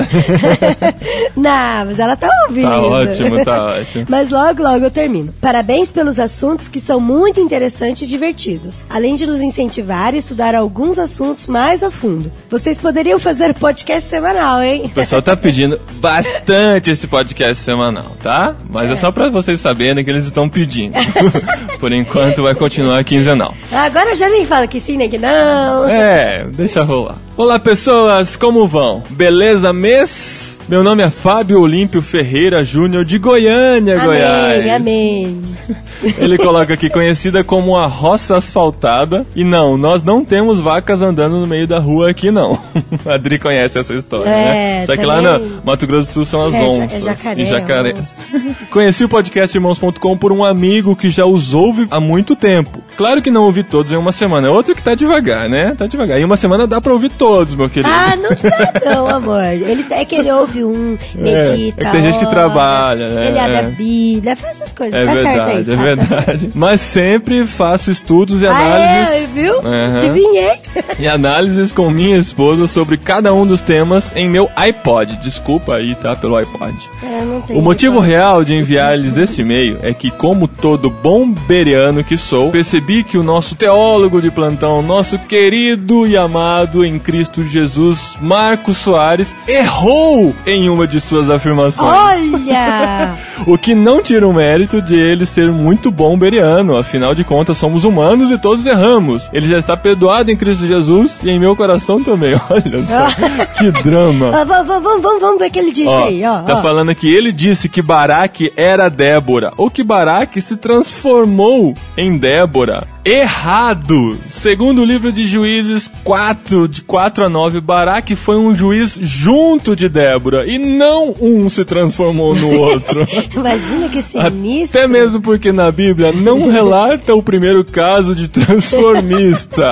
não, 1.37 1.87
mas 1.87 1.99
ela 1.99 2.15
tá 2.15 2.29
ouvindo. 2.47 2.71
tá 2.71 2.81
ótimo, 2.81 3.45
tá 3.45 3.65
ótimo. 3.65 4.07
Mas 4.09 4.31
logo, 4.31 4.63
logo 4.63 4.85
eu 4.85 4.91
termino. 4.91 5.35
Parabéns 5.41 5.91
pelos 5.91 6.21
assuntos 6.21 6.69
que 6.69 6.79
são 6.79 7.01
muito 7.01 7.41
interessantes 7.41 8.03
e 8.03 8.07
divertidos. 8.07 8.85
Além 8.89 9.17
de 9.17 9.27
nos 9.27 9.41
incentivar 9.41 10.15
a 10.15 10.17
estudar 10.17 10.55
alguns 10.55 10.97
assuntos 10.97 11.49
mais 11.49 11.83
a 11.83 11.91
fundo. 11.91 12.31
Vocês 12.49 12.79
poderiam 12.79 13.19
fazer 13.19 13.53
podcast 13.55 14.09
semanal, 14.09 14.63
hein? 14.63 14.83
O 14.85 14.91
pessoal 14.91 15.21
tá 15.21 15.37
pedindo 15.37 15.81
bastante 15.95 16.93
esse 16.93 17.09
podcast 17.09 17.65
semanal, 17.65 18.13
tá? 18.23 18.55
Mas 18.71 18.93
é, 18.93 18.95
só 18.95 19.11
pra 19.11 19.29
vocês 19.29 19.59
saberem 19.59 20.05
que 20.05 20.11
eles 20.11 20.25
estão 20.25 20.49
pedindo. 20.49 20.95
Por 21.81 21.93
enquanto 21.93 22.43
vai 22.43 22.55
continuar 22.55 23.03
quinzenal. 23.03 23.53
Agora 23.73 24.15
já 24.15 24.29
nem 24.29 24.47
fala 24.47 24.69
que 24.69 24.79
sim, 24.79 24.97
nem 24.97 25.11
que 25.11 25.19
não. 25.19 25.89
É, 25.89 26.12
deixa 26.53 26.83
rolar. 26.83 27.17
Olá 27.37 27.59
pessoas, 27.59 28.37
como 28.37 28.67
vão? 28.67 29.03
Beleza, 29.11 29.73
mês? 29.73 30.52
Meu 30.69 30.83
nome 30.83 31.03
é 31.03 31.11
Fábio 31.11 31.61
Olímpio 31.61 32.01
Ferreira 32.01 32.65
Júnior 32.65 33.05
de 33.05 33.19
Goiânia, 33.19 33.99
Goiás. 33.99 34.61
Amém, 34.61 34.75
amém. 34.75 35.43
Ele 36.19 36.37
coloca 36.37 36.75
aqui 36.75 36.89
conhecida 36.89 37.45
como 37.45 37.77
a 37.77 37.87
roça 37.87 38.37
asfaltada. 38.37 39.25
E 39.37 39.45
não, 39.45 39.77
nós 39.77 40.03
não 40.03 40.25
temos 40.25 40.59
vacas 40.61 41.03
andando 41.03 41.39
no 41.39 41.47
meio 41.47 41.67
da 41.67 41.79
rua 41.79 42.11
aqui, 42.11 42.31
não. 42.31 42.59
A 43.07 43.15
Adri 43.15 43.39
conhece 43.39 43.79
essa 43.79 43.95
história, 43.95 44.29
É, 44.29 44.81
né? 44.81 44.87
Só 44.87 44.97
que 44.97 45.05
lá 45.05 45.21
no 45.21 45.63
Mato 45.65 45.87
Grosso 45.87 46.07
do 46.07 46.13
Sul 46.13 46.25
são 46.25 46.47
as 46.47 46.55
É, 46.55 46.59
é 46.59 46.63
onças 46.63 47.05
jacaré, 47.05 47.43
e 47.43 47.45
jacarés. 47.45 48.27
Conheci 48.71 49.05
o 49.05 49.09
podcast 49.09 49.57
Irmãos.com 49.57 50.17
por 50.17 50.33
um 50.33 50.45
amigo 50.45 50.97
que 50.97 51.09
já 51.09 51.25
os 51.25 51.55
ouve 51.55 51.87
há 51.91 52.01
muito 52.01 52.35
tempo. 52.35 52.83
Claro 52.97 53.23
que 53.23 53.31
não 53.31 53.43
ouvi 53.45 53.63
todos 53.63 53.93
em 53.93 53.97
uma 53.97 54.13
semana. 54.13 54.49
É 54.49 54.51
outro 54.51 54.75
que 54.75 54.83
tá 54.83 54.95
devagar, 54.95 55.49
né? 55.49 55.75
Tá 55.77 55.87
devagar. 55.87 56.19
Em 56.19 56.25
uma 56.25 56.37
semana 56.37 56.67
dá 56.67 56.81
pra 56.81 56.93
ouvir 56.93 57.11
todos, 57.11 57.55
meu 57.55 57.69
querido. 57.71 57.93
Ah, 57.93 58.17
não 58.17 58.31
dá 58.31 58.95
não, 58.95 59.09
amor. 59.09 59.45
Ele, 59.45 59.85
é 59.91 60.05
que 60.05 60.17
ele 60.17 60.31
ouve 60.33 60.52
um, 60.59 60.97
medita, 61.15 61.83
é 61.83 61.85
que 61.87 61.91
tem 61.93 62.03
gente 62.03 62.19
que 62.19 62.27
trabalha, 62.27 63.09
né? 63.09 63.29
Ele 63.29 63.39
abre 63.39 63.53
É. 63.55 63.59
a 63.59 63.63
Bíblia, 63.63 64.37
faz 64.37 64.61
essas 64.61 64.73
coisas. 64.73 64.95
É 64.95 65.05
tá 65.07 65.13
certo 65.15 65.27
aí. 65.41 65.63
verdade, 65.63 65.71
é 65.71 65.77
tá 65.77 65.83
verdade. 65.83 66.51
Mas 66.55 66.81
sempre 66.81 67.47
faço 67.47 67.91
estudos 67.91 68.43
e 68.43 68.47
Ah, 68.47 68.51
análises. 68.57 69.23
é, 69.25 69.27
viu? 69.29 69.59
Aham. 69.61 69.97
Adivinhei. 69.97 70.53
e 70.99 71.09
análises 71.09 71.73
com 71.73 71.91
minha 71.91 72.17
esposa 72.17 72.67
sobre 72.67 72.97
cada 72.97 73.33
um 73.35 73.47
dos 73.47 73.61
temas 73.61 74.13
em 74.17 74.29
meu 74.29 74.49
iPod. 74.57 75.17
Desculpa 75.23 75.75
aí, 75.77 75.95
tá? 75.95 76.15
Pelo 76.17 76.37
iPod. 76.37 76.75
É, 77.03 77.23
não 77.25 77.41
tem 77.43 77.57
O 77.57 77.63
motivo 77.63 78.01
jeito. 78.01 78.07
real 78.09 78.45
de 78.45 78.55
enviar-lhes 78.55 79.17
este 79.17 79.43
e-mail 79.43 79.79
é 79.83 79.93
que, 79.93 80.11
como 80.11 80.49
todo 80.49 80.91
bom 80.91 81.29
beriano 81.31 82.03
que 82.05 82.17
sou, 82.17 82.51
percebi 82.51 83.05
que 83.05 83.17
o 83.19 83.23
nosso 83.23 83.55
teólogo 83.55 84.21
de 84.21 84.31
plantão, 84.31 84.83
nosso 84.83 85.19
querido 85.19 86.07
e 86.07 86.17
amado 86.17 86.85
em 86.85 86.99
Cristo 86.99 87.45
Jesus, 87.45 88.17
Marcos 88.21 88.77
Soares, 88.79 89.35
errou 89.47 90.35
em 90.47 90.69
uma 90.69 90.87
de 90.87 91.01
suas 91.01 91.31
afirmações. 91.31 92.33
Olha! 92.35 93.17
O 93.45 93.59
que 93.59 93.75
não 93.75 94.01
tira 94.01 94.27
o 94.29 94.33
mérito 94.33 94.81
de 94.81 94.95
ele 94.95 95.27
ser 95.27 95.51
muito 95.51 95.91
bom 95.91 96.17
beriano, 96.17 96.77
afinal 96.77 97.13
de 97.13 97.25
contas 97.25 97.59
somos 97.59 97.85
humanos 97.85 98.31
e 98.31 98.39
todos 98.39 98.65
erramos. 98.67 99.29
Ele 99.33 99.49
já 99.49 99.59
está 99.59 99.77
perdoado 99.77 100.31
em 100.31 100.37
Cristo 100.37 100.65
Jesus 100.65 101.21
e 101.25 101.31
em 101.31 101.41
meu 101.41 101.57
coração 101.57 102.03
também. 102.05 102.35
Olha 102.49 102.85
só, 102.85 103.07
que 103.59 103.71
drama. 103.83 104.31
Ah, 104.33 104.45
vamos, 104.45 104.69
vamos, 104.69 105.03
vamos, 105.03 105.21
vamos 105.21 105.39
ver 105.41 105.49
o 105.49 105.51
que 105.51 105.59
ele 105.59 105.73
disse 105.73 105.89
Ó, 105.89 106.05
aí, 106.05 106.25
ó. 106.25 106.43
tá 106.43 106.55
ó. 106.59 106.63
falando 106.63 106.95
que 106.95 107.13
ele 107.13 107.33
disse 107.33 107.69
que 107.69 107.83
Baraque 107.83 108.53
era 108.57 108.89
Débora, 108.89 109.53
ou 109.57 109.69
que 109.69 109.83
Baraque 109.83 110.41
se 110.41 110.57
transformou 110.57 111.75
em 111.97 112.17
Débora. 112.17 112.92
Errado! 113.05 114.17
Segundo 114.29 114.83
o 114.83 114.85
livro 114.85 115.11
de 115.11 115.25
Juízes 115.25 115.91
4, 116.05 116.69
de 116.69 116.83
4 116.83 117.25
a 117.25 117.29
9, 117.29 117.61
Baraque 117.61 118.15
foi 118.15 118.37
um 118.37 118.55
juiz 118.55 118.97
junto 119.01 119.75
de 119.75 119.89
Débora, 119.89 120.47
e 120.47 120.57
não 120.57 121.13
um 121.21 121.51
se 121.51 121.65
transformou 121.65 122.33
no 122.35 122.49
outro. 122.61 123.05
Imagina 123.35 123.89
que 123.89 124.03
sinistro. 124.03 124.81
Até 124.81 124.87
mesmo 124.87 125.21
porque 125.21 125.51
na 125.51 125.73
Bíblia 125.73 126.13
não 126.13 126.49
relata 126.49 127.13
o 127.13 127.23
primeiro 127.23 127.65
caso 127.65 128.15
de 128.15 128.29
transformista. 128.29 129.65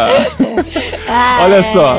Olha 1.40 1.62
só. 1.62 1.98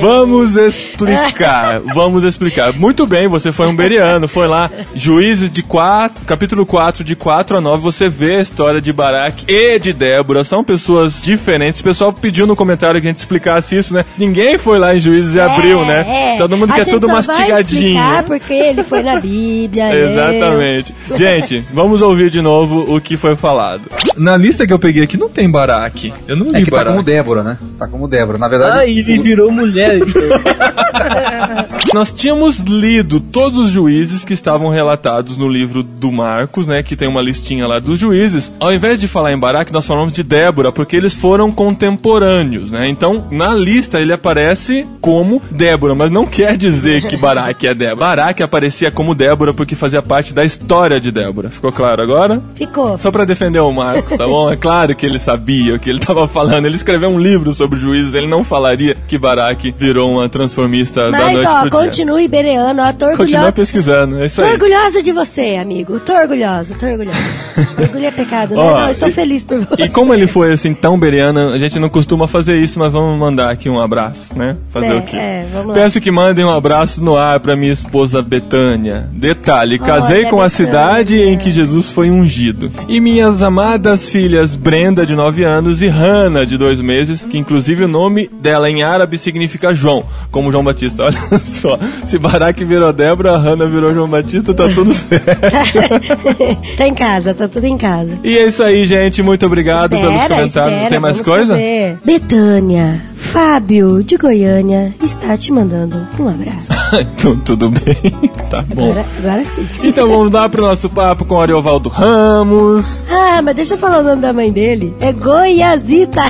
Vamos 0.00 0.56
explicar, 0.56 1.80
vamos 1.94 2.22
explicar. 2.24 2.72
Muito 2.72 3.06
bem, 3.06 3.28
você 3.28 3.52
foi 3.52 3.66
um 3.66 3.74
beriano, 3.76 4.26
foi 4.28 4.46
lá, 4.46 4.70
Juízes 4.94 5.50
de 5.50 5.62
4, 5.62 6.24
capítulo 6.24 6.64
4, 6.66 7.04
de 7.04 7.14
4 7.16 7.56
a 7.56 7.60
9, 7.60 7.82
você 7.82 8.08
vê 8.08 8.36
a 8.36 8.40
história 8.40 8.80
de 8.80 8.92
Baraque 8.92 9.44
e 9.48 9.78
de 9.78 9.92
Débora, 9.92 10.44
são 10.44 10.64
pessoas 10.64 11.20
diferentes. 11.20 11.80
O 11.80 11.84
pessoal 11.84 12.12
pediu 12.12 12.46
no 12.46 12.56
comentário 12.56 13.00
que 13.00 13.06
a 13.06 13.10
gente 13.10 13.18
explicasse 13.18 13.76
isso, 13.76 13.94
né? 13.94 14.04
Ninguém 14.18 14.58
foi 14.58 14.78
lá 14.78 14.94
em 14.94 14.98
Juízes 14.98 15.34
e 15.34 15.40
abriu, 15.40 15.84
né? 15.84 16.34
É, 16.34 16.38
Todo 16.38 16.56
mundo 16.56 16.70
a 16.72 16.74
quer 16.74 16.84
gente 16.84 16.94
tudo 16.94 17.06
só 17.06 17.12
mastigadinho. 17.14 17.94
Vai 17.94 18.20
explicar 18.20 18.22
porque 18.24 18.54
ele 18.54 18.84
foi 18.84 19.02
na 19.02 19.20
Bíblia. 19.20 19.88
leu. 19.92 20.10
Exatamente. 20.10 20.94
Gente, 21.16 21.64
vamos 21.72 22.02
ouvir 22.02 22.30
de 22.30 22.40
novo 22.40 22.94
o 22.94 23.00
que 23.00 23.16
foi 23.16 23.36
falado. 23.36 23.82
Na 24.16 24.36
lista 24.36 24.66
que 24.66 24.72
eu 24.72 24.78
peguei 24.78 25.02
aqui 25.04 25.16
não 25.16 25.28
tem 25.28 25.50
Baraque. 25.50 26.12
Eu 26.26 26.36
não 26.36 26.46
li 26.46 26.56
É 26.56 26.64
que 26.64 26.70
tá 26.70 26.76
Baraque. 26.78 26.96
como 26.96 27.02
Débora, 27.04 27.42
né? 27.42 27.58
Tá 27.78 27.86
como 27.86 28.08
Débora. 28.08 28.38
Na 28.38 28.48
verdade. 28.48 28.78
Ah, 28.80 28.86
ele 28.86 29.22
virou 29.22 29.50
mulher. 29.50 29.89
Nós 31.94 32.12
tínhamos 32.12 32.58
lido 32.58 33.20
todos 33.20 33.58
os 33.58 33.70
juízes 33.70 34.24
que 34.24 34.32
estavam 34.32 34.68
relatados 34.68 35.36
no 35.36 35.48
livro 35.48 35.82
do 35.82 36.12
Marcos, 36.12 36.66
né? 36.66 36.82
Que 36.82 36.96
tem 36.96 37.08
uma 37.08 37.22
listinha 37.22 37.66
lá 37.66 37.78
dos 37.78 37.98
juízes. 37.98 38.52
Ao 38.60 38.72
invés 38.72 39.00
de 39.00 39.08
falar 39.08 39.32
em 39.32 39.38
Baraque, 39.38 39.72
nós 39.72 39.86
falamos 39.86 40.12
de 40.12 40.22
Débora, 40.22 40.70
porque 40.70 40.96
eles 40.96 41.14
foram 41.14 41.50
contemporâneos, 41.50 42.70
né? 42.70 42.88
Então, 42.88 43.26
na 43.30 43.54
lista 43.54 44.00
ele 44.00 44.12
aparece 44.12 44.86
como 45.00 45.42
Débora, 45.50 45.94
mas 45.94 46.10
não 46.10 46.26
quer 46.26 46.56
dizer 46.56 47.06
que 47.08 47.16
Baraque 47.16 47.66
é 47.66 47.74
Débora. 47.74 48.06
Baraque 48.06 48.42
aparecia 48.42 48.90
como 48.90 49.14
Débora 49.14 49.52
porque 49.52 49.74
fazia 49.74 50.02
parte 50.02 50.32
da 50.32 50.44
história 50.44 51.00
de 51.00 51.10
Débora. 51.10 51.50
Ficou 51.50 51.72
claro 51.72 52.02
agora? 52.02 52.40
Ficou. 52.54 52.98
Só 52.98 53.10
pra 53.10 53.24
defender 53.24 53.60
o 53.60 53.72
Marcos, 53.72 54.16
tá 54.16 54.26
bom? 54.26 54.50
É 54.50 54.56
claro 54.56 54.94
que 54.94 55.06
ele 55.06 55.18
sabia 55.18 55.74
o 55.74 55.78
que 55.78 55.90
ele 55.90 56.00
tava 56.00 56.28
falando. 56.28 56.66
Ele 56.66 56.76
escreveu 56.76 57.08
um 57.08 57.18
livro 57.18 57.52
sobre 57.52 57.78
juízes, 57.78 58.14
ele 58.14 58.28
não 58.28 58.44
falaria 58.44 58.96
que 59.08 59.18
Baraque 59.18 59.74
virou 59.80 60.10
uma 60.10 60.28
transformista 60.28 61.04
da 61.04 61.10
Mas, 61.10 61.32
noite 61.32 61.46
ó, 61.48 61.60
pro 61.62 61.70
dia. 61.70 61.80
continue 61.80 62.28
bereano, 62.28 62.82
ó, 62.82 62.92
tô 62.92 63.06
Continua 63.06 63.10
orgulhosa. 63.20 63.52
pesquisando, 63.52 64.20
é 64.22 64.26
isso 64.26 64.36
Tô 64.40 64.46
aí. 64.46 64.52
orgulhosa 64.52 65.02
de 65.02 65.12
você, 65.12 65.56
amigo. 65.60 65.98
Tô 66.00 66.12
orgulhosa, 66.12 66.74
tô 66.78 66.86
orgulhosa. 66.86 67.18
Orgulho 67.80 68.04
é 68.06 68.10
pecado, 68.10 68.54
né? 68.54 68.60
Ó, 68.60 68.80
não, 68.80 68.90
estou 68.90 69.08
e- 69.08 69.12
feliz 69.12 69.42
por 69.44 69.58
você. 69.58 69.82
E 69.84 69.88
como 69.88 70.12
ele 70.14 70.26
foi 70.26 70.52
assim 70.52 70.72
tão 70.74 70.98
beriano, 70.98 71.50
a 71.52 71.58
gente 71.58 71.78
não 71.78 71.88
costuma 71.88 72.28
fazer 72.28 72.56
isso, 72.58 72.78
mas 72.78 72.92
vamos 72.92 73.18
mandar 73.18 73.50
aqui 73.50 73.68
um 73.68 73.78
abraço, 73.80 74.36
né? 74.36 74.56
Fazer 74.70 74.92
É, 74.92 74.94
o 74.96 75.02
quê? 75.02 75.16
é. 75.16 75.46
Peço 75.74 76.00
que 76.00 76.10
mandem 76.10 76.44
um 76.44 76.50
abraço 76.50 77.02
no 77.02 77.16
ar 77.16 77.40
pra 77.40 77.56
minha 77.56 77.72
esposa 77.72 78.22
Betânia. 78.22 79.08
Detalhe, 79.12 79.78
casei 79.78 80.24
com 80.24 80.40
a 80.40 80.44
Betânia. 80.44 80.48
cidade 80.50 81.16
em 81.20 81.36
que 81.38 81.50
Jesus 81.50 81.90
foi 81.90 82.10
ungido. 82.10 82.70
E 82.88 83.00
minhas 83.00 83.42
amadas 83.42 84.08
filhas 84.08 84.54
Brenda, 84.54 85.04
de 85.06 85.14
9 85.14 85.42
anos, 85.44 85.82
e 85.82 85.88
Hannah, 85.88 86.44
de 86.44 86.56
2 86.56 86.80
meses, 86.80 87.24
que 87.24 87.38
inclusive 87.38 87.84
o 87.84 87.88
nome 87.88 88.28
dela 88.40 88.70
em 88.70 88.82
árabe 88.82 89.18
significa 89.18 89.69
João, 89.74 90.04
como 90.30 90.50
João 90.50 90.64
Batista. 90.64 91.04
Olha 91.10 91.38
só, 91.38 91.78
se 92.04 92.18
Baraque 92.18 92.64
virou 92.64 92.92
Débora, 92.92 93.36
Hannah 93.36 93.66
virou 93.66 93.94
João 93.94 94.08
Batista, 94.08 94.52
tá 94.54 94.68
tudo 94.68 94.92
certo. 94.94 95.40
tá 96.76 96.86
em 96.86 96.94
casa, 96.94 97.34
tá 97.34 97.48
tudo 97.48 97.64
em 97.64 97.76
casa. 97.78 98.18
E 98.24 98.36
é 98.38 98.46
isso 98.46 98.62
aí, 98.62 98.86
gente. 98.86 99.22
Muito 99.22 99.46
obrigado 99.46 99.90
pelos 99.90 100.14
Espera, 100.14 100.34
comentários. 100.34 100.72
espera, 100.72 100.88
Tem 100.90 101.00
mais 101.00 101.20
coisa? 101.20 101.54
fazer. 101.54 101.98
Betânia, 102.04 103.02
Fábio, 103.14 104.02
de 104.02 104.16
Goiânia, 104.16 104.94
está 105.02 105.36
te 105.36 105.52
mandando 105.52 105.96
um 106.18 106.28
abraço. 106.28 106.68
então 107.00 107.36
tudo 107.38 107.70
bem. 107.70 108.12
Tá 108.50 108.62
bom. 108.62 108.90
Agora, 108.90 109.06
agora 109.18 109.44
sim. 109.44 109.66
Então 109.82 110.08
vamos 110.08 110.30
dar 110.30 110.48
pro 110.48 110.62
nosso 110.62 110.88
papo 110.88 111.24
com 111.24 111.34
o 111.36 111.40
Ariovaldo 111.40 111.88
Ramos. 111.88 113.06
Ah, 113.10 113.40
mas 113.42 113.54
deixa 113.56 113.74
eu 113.74 113.78
falar 113.78 114.00
o 114.00 114.02
nome 114.02 114.20
da 114.22 114.32
mãe 114.32 114.50
dele. 114.50 114.94
É 115.00 115.12
Goiazita. 115.12 116.20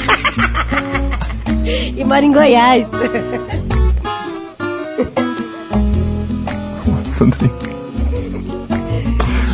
E 2.00 2.04
mora 2.04 2.24
em 2.24 2.32
Goiás. 2.32 2.88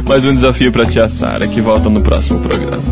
Mais 0.09 0.24
um 0.24 0.32
desafio 0.32 0.70
pra 0.70 0.87
tia 0.87 1.09
Sara, 1.09 1.48
que 1.48 1.61
volta 1.61 1.90
no 1.90 2.00
próximo 2.00 2.38
programa. 2.38 2.82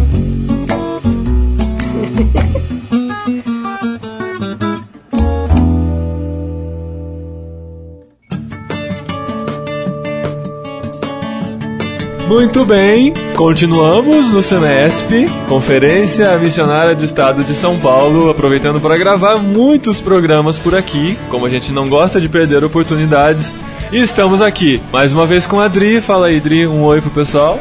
Muito 12.28 12.64
bem, 12.64 13.12
continuamos 13.36 14.30
no 14.30 14.42
Semesp, 14.42 15.10
Conferência 15.46 16.38
Missionária 16.38 16.96
do 16.96 17.04
Estado 17.04 17.44
de 17.44 17.52
São 17.52 17.78
Paulo, 17.78 18.30
aproveitando 18.30 18.80
para 18.80 18.96
gravar 18.96 19.36
muitos 19.36 19.98
programas 19.98 20.58
por 20.58 20.74
aqui, 20.74 21.18
como 21.28 21.44
a 21.44 21.50
gente 21.50 21.70
não 21.70 21.86
gosta 21.86 22.18
de 22.18 22.28
perder 22.28 22.64
oportunidades. 22.64 23.54
E 23.92 24.00
estamos 24.00 24.40
aqui, 24.40 24.82
mais 24.90 25.12
uma 25.12 25.26
vez 25.26 25.46
com 25.46 25.60
a 25.60 25.68
Dri. 25.68 26.00
Fala 26.00 26.28
aí, 26.28 26.40
Dri, 26.40 26.66
um 26.66 26.82
oi 26.82 27.02
pro 27.02 27.10
pessoal. 27.10 27.60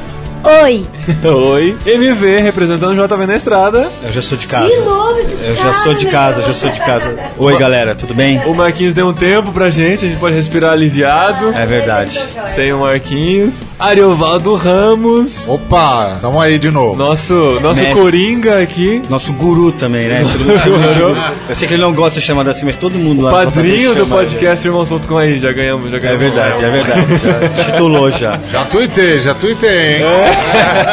Oi. 0.63 0.86
oi. 1.25 1.75
MV, 1.85 2.39
representando 2.39 2.91
o 2.99 3.07
JV 3.07 3.25
na 3.25 3.35
estrada. 3.35 3.89
Eu 4.03 4.11
já 4.11 4.21
sou 4.21 4.37
de 4.37 4.47
casa. 4.47 4.69
De 4.69 4.79
novo 4.81 5.19
Eu 5.19 5.55
já 5.55 5.73
sou 5.73 5.93
de 5.93 6.05
casa, 6.07 6.41
já 6.43 6.53
sou 6.53 6.69
de 6.69 6.79
casa. 6.79 7.15
Oi, 7.37 7.57
galera, 7.57 7.95
tudo 7.95 8.13
bem? 8.13 8.39
O 8.45 8.53
Marquinhos 8.53 8.93
deu 8.93 9.07
um 9.07 9.13
tempo 9.13 9.51
pra 9.51 9.69
gente, 9.69 10.05
a 10.05 10.07
gente 10.07 10.19
pode 10.19 10.35
respirar 10.35 10.71
aliviado. 10.73 11.53
É 11.53 11.65
verdade. 11.65 12.19
Sem 12.47 12.71
o 12.73 12.79
Marquinhos. 12.79 13.59
Ariovaldo 13.79 14.55
Ramos. 14.55 15.47
Opa, 15.47 16.17
tamo 16.21 16.39
aí 16.39 16.57
de 16.57 16.71
novo. 16.71 16.95
Nosso, 16.95 17.33
nosso 17.61 17.81
Mestre. 17.81 17.99
Coringa 18.01 18.61
aqui. 18.61 19.01
Nosso 19.09 19.33
guru 19.33 19.71
também, 19.71 20.07
né? 20.07 20.23
Guru. 20.23 21.17
Eu 21.49 21.55
sei 21.55 21.67
que 21.67 21.73
ele 21.73 21.81
não 21.83 21.93
gosta 21.93 22.11
de 22.19 22.21
ser 22.21 22.27
chamado 22.27 22.49
assim, 22.49 22.65
mas 22.65 22.77
todo 22.77 22.95
mundo 22.97 23.23
lá. 23.23 23.31
Padrinho 23.31 23.93
do 23.95 24.05
podcast 24.05 24.65
Irmão 24.65 24.85
Solto 24.85 25.07
com 25.07 25.17
aí. 25.17 25.39
Já 25.39 25.51
ganhamos, 25.51 25.89
já 25.89 25.97
É 25.97 25.99
ganhamos. 25.99 26.23
verdade, 26.23 26.63
é 26.63 26.69
verdade. 26.69 27.03
Já 27.57 27.63
titulou 27.65 28.11
já. 28.11 28.39
Já 28.51 28.65
tuitei, 28.65 29.19
já 29.19 29.33
tuitei, 29.33 29.95
hein? 29.97 30.03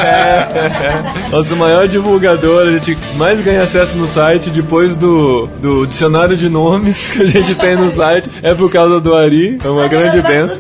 Nosso 1.31 1.57
maior 1.57 1.87
divulgador, 1.89 2.69
a 2.69 2.71
gente 2.73 2.97
mais 3.17 3.41
ganha 3.41 3.63
acesso 3.63 3.97
no 3.97 4.07
site 4.07 4.51
depois 4.51 4.95
do, 4.95 5.47
do 5.61 5.87
dicionário 5.87 6.37
de 6.37 6.49
nomes 6.49 7.11
que 7.11 7.23
a 7.23 7.27
gente 7.27 7.55
tem 7.55 7.77
no 7.77 7.91
site. 7.91 8.29
É 8.43 8.55
por 8.55 8.71
causa 8.71 9.01
do 9.01 9.15
Ari, 9.15 9.59
é 9.65 9.69
uma 9.69 9.89
grande 9.89 10.21
benção. 10.23 10.57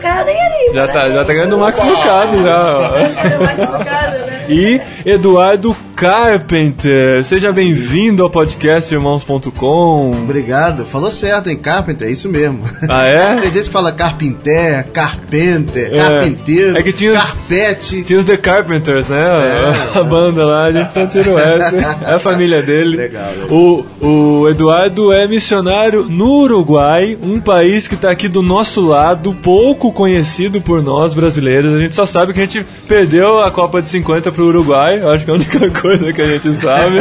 Já 0.74 0.88
tá, 0.88 1.10
já 1.10 1.24
tá 1.24 1.32
ganhando 1.32 1.56
o 1.56 1.60
Max 1.60 1.78
Lucado 1.78 2.42
já. 2.42 2.78
ó. 2.78 4.39
E 4.50 4.80
Eduardo 5.06 5.76
Carpenter. 5.94 7.22
Seja 7.22 7.52
bem-vindo 7.52 8.22
ao 8.24 8.28
podcast 8.30 8.92
irmãos.com. 8.92 10.10
Obrigado. 10.10 10.84
Falou 10.84 11.10
certo, 11.12 11.48
hein? 11.48 11.56
Carpenter, 11.56 12.08
é 12.08 12.10
isso 12.10 12.28
mesmo. 12.28 12.60
Ah, 12.88 13.04
é? 13.04 13.36
Tem 13.40 13.52
gente 13.52 13.66
que 13.66 13.70
fala 13.72 13.92
carpinter, 13.92 14.86
carpenter, 14.92 15.92
É. 15.94 15.98
carpinteiro, 15.98 16.76
É 16.78 16.82
que 16.82 16.92
tinha 16.92 17.12
os- 17.12 17.18
carpete. 17.18 18.02
Tinha 18.02 18.18
os 18.18 18.24
The 18.24 18.36
Carpenters, 18.38 19.06
né? 19.06 19.18
É. 19.20 19.70
A 20.00 20.02
banda 20.02 20.44
lá, 20.44 20.64
a 20.64 20.72
gente 20.72 20.92
só 20.92 21.06
tirou 21.06 21.38
essa. 21.38 21.76
É 22.06 22.14
a 22.14 22.18
família 22.18 22.60
dele. 22.62 22.96
Legal, 22.96 23.30
legal. 23.32 23.48
O, 23.50 23.84
o 24.04 24.48
Eduardo 24.48 25.12
é 25.12 25.28
missionário 25.28 26.06
no 26.08 26.40
Uruguai, 26.42 27.16
um 27.22 27.40
país 27.40 27.86
que 27.86 27.94
tá 27.96 28.10
aqui 28.10 28.28
do 28.28 28.42
nosso 28.42 28.80
lado, 28.80 29.32
pouco 29.42 29.92
conhecido 29.92 30.60
por 30.60 30.82
nós 30.82 31.14
brasileiros. 31.14 31.72
A 31.74 31.78
gente 31.78 31.94
só 31.94 32.04
sabe 32.06 32.32
que 32.32 32.40
a 32.40 32.46
gente 32.46 32.66
perdeu 32.88 33.40
a 33.42 33.50
Copa 33.50 33.80
de 33.80 33.88
50 33.88 34.32
pro 34.40 34.46
Uruguai. 34.46 35.00
Eu 35.02 35.10
acho 35.10 35.24
que 35.24 35.30
é 35.30 35.34
a 35.34 35.36
única 35.36 35.70
coisa 35.80 36.12
que 36.12 36.22
a 36.22 36.26
gente 36.26 36.54
sabe. 36.54 36.96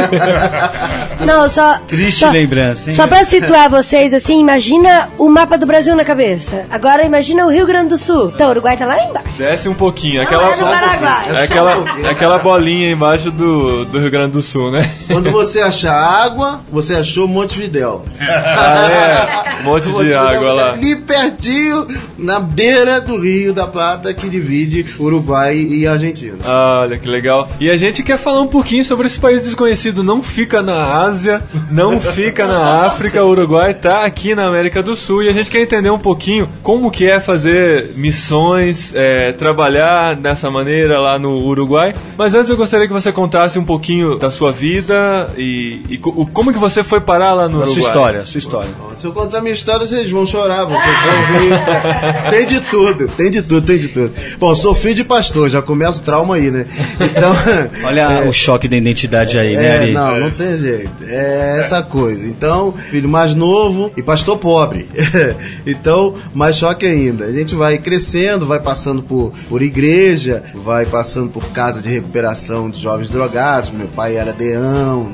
Não, 1.24 1.48
só. 1.48 1.78
Triste 1.88 2.20
só, 2.20 2.30
lembrança, 2.30 2.90
hein? 2.90 2.96
Só 2.96 3.06
pra 3.06 3.24
situar 3.24 3.68
vocês, 3.70 4.12
assim, 4.12 4.40
imagina 4.40 5.08
o 5.18 5.28
mapa 5.28 5.56
do 5.56 5.66
Brasil 5.66 5.94
na 5.94 6.04
cabeça. 6.04 6.64
Agora 6.70 7.04
imagina 7.04 7.46
o 7.46 7.50
Rio 7.50 7.66
Grande 7.66 7.90
do 7.90 7.98
Sul. 7.98 8.32
Então, 8.34 8.48
o 8.48 8.50
Uruguai 8.50 8.76
tá 8.76 8.86
lá 8.86 9.02
embaixo. 9.02 9.28
Desce 9.36 9.68
um 9.68 9.74
pouquinho. 9.74 10.22
Aquela, 10.22 10.42
Não, 10.42 10.52
é 10.52 10.56
no 10.56 10.64
Paraguai. 10.64 11.28
é 11.30 11.42
aquela, 11.44 11.98
é 12.04 12.10
aquela 12.10 12.38
bolinha 12.38 12.92
embaixo 12.92 13.30
do, 13.30 13.84
do 13.86 13.98
Rio 13.98 14.10
Grande 14.10 14.32
do 14.32 14.42
Sul, 14.42 14.70
né? 14.70 14.90
Quando 15.06 15.30
você 15.30 15.60
achar 15.60 15.94
água, 15.94 16.60
você 16.70 16.94
achou 16.94 17.28
Montevidéu. 17.28 18.04
Ah, 18.20 18.88
é. 18.90 19.60
Um 19.60 19.64
monte 19.64 19.90
de 19.90 20.14
água 20.14 20.52
lá. 20.52 20.72
Ali 20.72 20.96
pertinho, 20.96 21.86
na 22.18 22.40
beira 22.40 23.00
do 23.00 23.18
Rio 23.18 23.52
da 23.52 23.66
Plata, 23.66 24.12
que 24.14 24.28
divide 24.28 24.86
Uruguai 24.98 25.54
e 25.56 25.86
Argentina. 25.86 26.38
Olha 26.44 26.98
que 26.98 27.08
legal. 27.08 27.29
E 27.58 27.70
a 27.70 27.76
gente 27.76 28.02
quer 28.02 28.18
falar 28.18 28.40
um 28.42 28.46
pouquinho 28.48 28.84
sobre 28.84 29.06
esse 29.06 29.18
país 29.18 29.44
desconhecido. 29.44 30.02
Não 30.02 30.22
fica 30.22 30.62
na 30.62 31.00
Ásia, 31.02 31.42
não 31.70 31.98
fica 32.00 32.46
na 32.46 32.86
África. 32.86 33.24
O 33.24 33.30
Uruguai 33.30 33.74
tá 33.74 34.04
aqui 34.04 34.34
na 34.34 34.46
América 34.46 34.82
do 34.82 34.94
Sul 34.96 35.22
e 35.22 35.28
a 35.28 35.32
gente 35.32 35.50
quer 35.50 35.60
entender 35.62 35.90
um 35.90 35.98
pouquinho 35.98 36.48
como 36.62 36.90
que 36.90 37.08
é 37.08 37.20
fazer 37.20 37.90
missões, 37.96 38.92
é, 38.94 39.32
trabalhar 39.32 40.14
dessa 40.16 40.50
maneira 40.50 40.98
lá 41.00 41.18
no 41.18 41.36
Uruguai. 41.44 41.94
Mas 42.16 42.34
antes 42.34 42.50
eu 42.50 42.56
gostaria 42.56 42.86
que 42.86 42.92
você 42.92 43.12
contasse 43.12 43.58
um 43.58 43.64
pouquinho 43.64 44.16
da 44.18 44.30
sua 44.30 44.52
vida 44.52 45.30
e, 45.36 45.80
e 45.88 45.98
como 45.98 46.52
que 46.52 46.58
você 46.58 46.82
foi 46.82 47.00
parar 47.00 47.32
lá 47.34 47.48
no 47.48 47.62
A 47.62 47.66
sua 47.66 47.72
Uruguai. 47.74 47.88
história, 47.90 48.26
sua 48.26 48.38
história. 48.38 48.70
Se 48.98 49.06
eu 49.06 49.12
contar 49.12 49.40
minha 49.40 49.54
história, 49.54 49.86
vocês 49.86 50.10
vão 50.10 50.26
chorar, 50.26 50.64
vocês 50.66 50.82
vão 50.82 51.40
rir. 51.40 52.30
Tem 52.30 52.46
de 52.46 52.60
tudo, 52.60 53.08
tem 53.08 53.30
de 53.30 53.42
tudo, 53.42 53.66
tem 53.66 53.78
de 53.78 53.88
tudo. 53.88 54.12
Bom, 54.38 54.54
sou 54.54 54.74
filho 54.74 54.94
de 54.94 55.04
pastor, 55.04 55.48
já 55.48 55.62
começa 55.62 55.98
o 55.98 56.02
trauma 56.02 56.36
aí, 56.36 56.50
né? 56.50 56.66
Então. 57.20 57.70
Olha 57.84 58.28
o 58.28 58.32
choque 58.32 58.66
da 58.68 58.76
identidade 58.76 59.38
aí, 59.38 59.56
né, 59.56 59.64
É, 59.64 59.78
Ari? 59.78 59.92
não, 59.92 60.18
não 60.20 60.30
tem 60.30 60.56
jeito. 60.56 60.90
É 61.02 61.58
essa 61.60 61.82
coisa. 61.82 62.26
Então, 62.26 62.72
filho 62.72 63.08
mais 63.08 63.34
novo 63.34 63.90
e 63.96 64.02
pastor 64.02 64.38
pobre. 64.38 64.88
então, 65.66 66.14
mais 66.34 66.56
choque 66.56 66.86
ainda. 66.86 67.24
A 67.26 67.32
gente 67.32 67.54
vai 67.54 67.78
crescendo, 67.78 68.46
vai 68.46 68.60
passando 68.60 69.02
por, 69.02 69.32
por 69.48 69.62
igreja, 69.62 70.42
vai 70.54 70.86
passando 70.86 71.30
por 71.30 71.44
casa 71.50 71.80
de 71.80 71.88
recuperação 71.88 72.70
de 72.70 72.80
jovens 72.80 73.08
drogados. 73.08 73.70
Meu 73.70 73.88
pai 73.88 74.16
era 74.16 74.32
deão, 74.32 75.10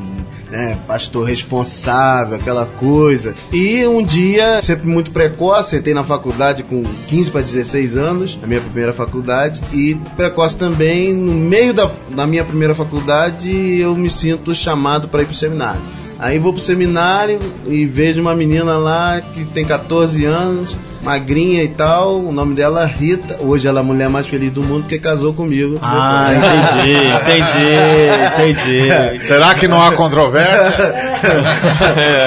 né, 0.51 0.79
pastor 0.87 1.27
responsável, 1.27 2.37
aquela 2.37 2.67
coisa. 2.67 3.35
E 3.53 3.87
um 3.87 4.03
dia, 4.03 4.61
sempre 4.63 4.87
muito 4.87 5.11
precoce, 5.11 5.77
entrei 5.77 5.95
na 5.95 6.05
faculdade 6.05 6.63
com 6.63 6.83
15 7.09 7.31
para 7.31 7.43
16 7.43 7.97
anos, 7.97 8.39
na 8.41 8.47
minha 8.47 8.61
primeira 8.61 8.93
faculdade, 8.93 9.61
e 9.73 9.95
precoce 10.17 10.57
também, 10.57 11.13
no 11.13 11.33
meio 11.33 11.73
da, 11.73 11.91
da 12.11 12.27
minha 12.27 12.45
primeira 12.45 12.75
faculdade, 12.75 13.51
eu 13.51 13.97
me 13.97 14.11
sinto 14.11 14.55
chamado 14.55 15.09
para 15.09 15.23
ir 15.23 15.27
para 15.27 15.33
o 15.33 15.37
seminário. 15.37 15.83
Aí 16.19 16.39
vou 16.39 16.53
pro 16.53 16.63
seminário 16.63 17.39
e 17.67 17.85
vejo 17.85 18.23
uma 18.23 18.35
menina 18.35 18.79
lá 18.79 19.21
que 19.21 19.45
tem 19.45 19.67
14 19.67 20.25
anos, 20.25 20.75
magrinha 21.07 21.62
e 21.62 21.69
tal, 21.69 22.19
o 22.21 22.33
nome 22.33 22.57
dela 22.57 22.83
é 22.83 22.87
Rita. 22.87 23.37
Hoje 23.38 23.69
ela 23.69 23.79
é 23.79 23.81
a 23.81 23.85
mulher 23.85 24.09
mais 24.09 24.27
feliz 24.27 24.53
do 24.53 24.61
mundo 24.61 24.83
porque 24.83 24.99
casou 24.99 25.33
comigo. 25.33 25.79
Ah, 25.81 26.33
entendi, 26.35 26.99
entendi, 28.35 28.83
entendi. 28.83 29.25
Será 29.25 29.55
que 29.55 29.69
não 29.69 29.81
há 29.81 29.92
controvérsia? 29.92 30.95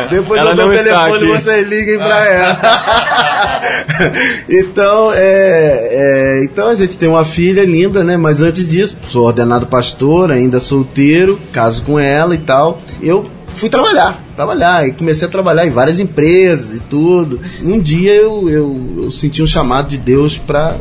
Depois 0.09 0.39
Ela 0.39 0.51
eu 0.51 0.55
dou 0.55 0.69
o 0.69 0.71
telefone 0.71 1.25
aqui. 1.25 1.25
vocês 1.25 1.67
liguem 1.67 1.97
pra 1.97 2.25
ela. 2.25 2.59
então, 4.49 5.11
é, 5.13 5.89
é, 5.91 6.43
então 6.45 6.69
a 6.69 6.75
gente 6.75 6.97
tem 6.97 7.09
uma 7.09 7.25
filha 7.25 7.65
linda, 7.65 8.01
né? 8.01 8.15
Mas 8.15 8.41
antes 8.41 8.65
disso, 8.65 8.97
sou 9.09 9.25
ordenado 9.25 9.67
pastor, 9.67 10.31
ainda 10.31 10.57
solteiro, 10.61 11.37
caso 11.51 11.83
com 11.83 11.99
ela 11.99 12.33
e 12.33 12.37
tal. 12.37 12.79
Eu 13.01 13.29
fui 13.55 13.67
trabalhar, 13.67 14.23
trabalhar, 14.39 14.88
e 14.88 14.93
comecei 14.93 15.28
a 15.28 15.30
trabalhar 15.30 15.67
em 15.67 15.69
várias 15.69 15.99
empresas 15.99 16.78
e 16.78 16.80
tudo. 16.80 17.41
Um 17.62 17.78
dia 17.78 18.13
eu, 18.13 18.49
eu, 18.49 19.04
eu 19.04 19.12
senti 19.12 19.43
um 19.43 19.47
chamado 19.47 19.89
de 19.89 19.97
Deus 19.97 20.38
pra 20.38 20.78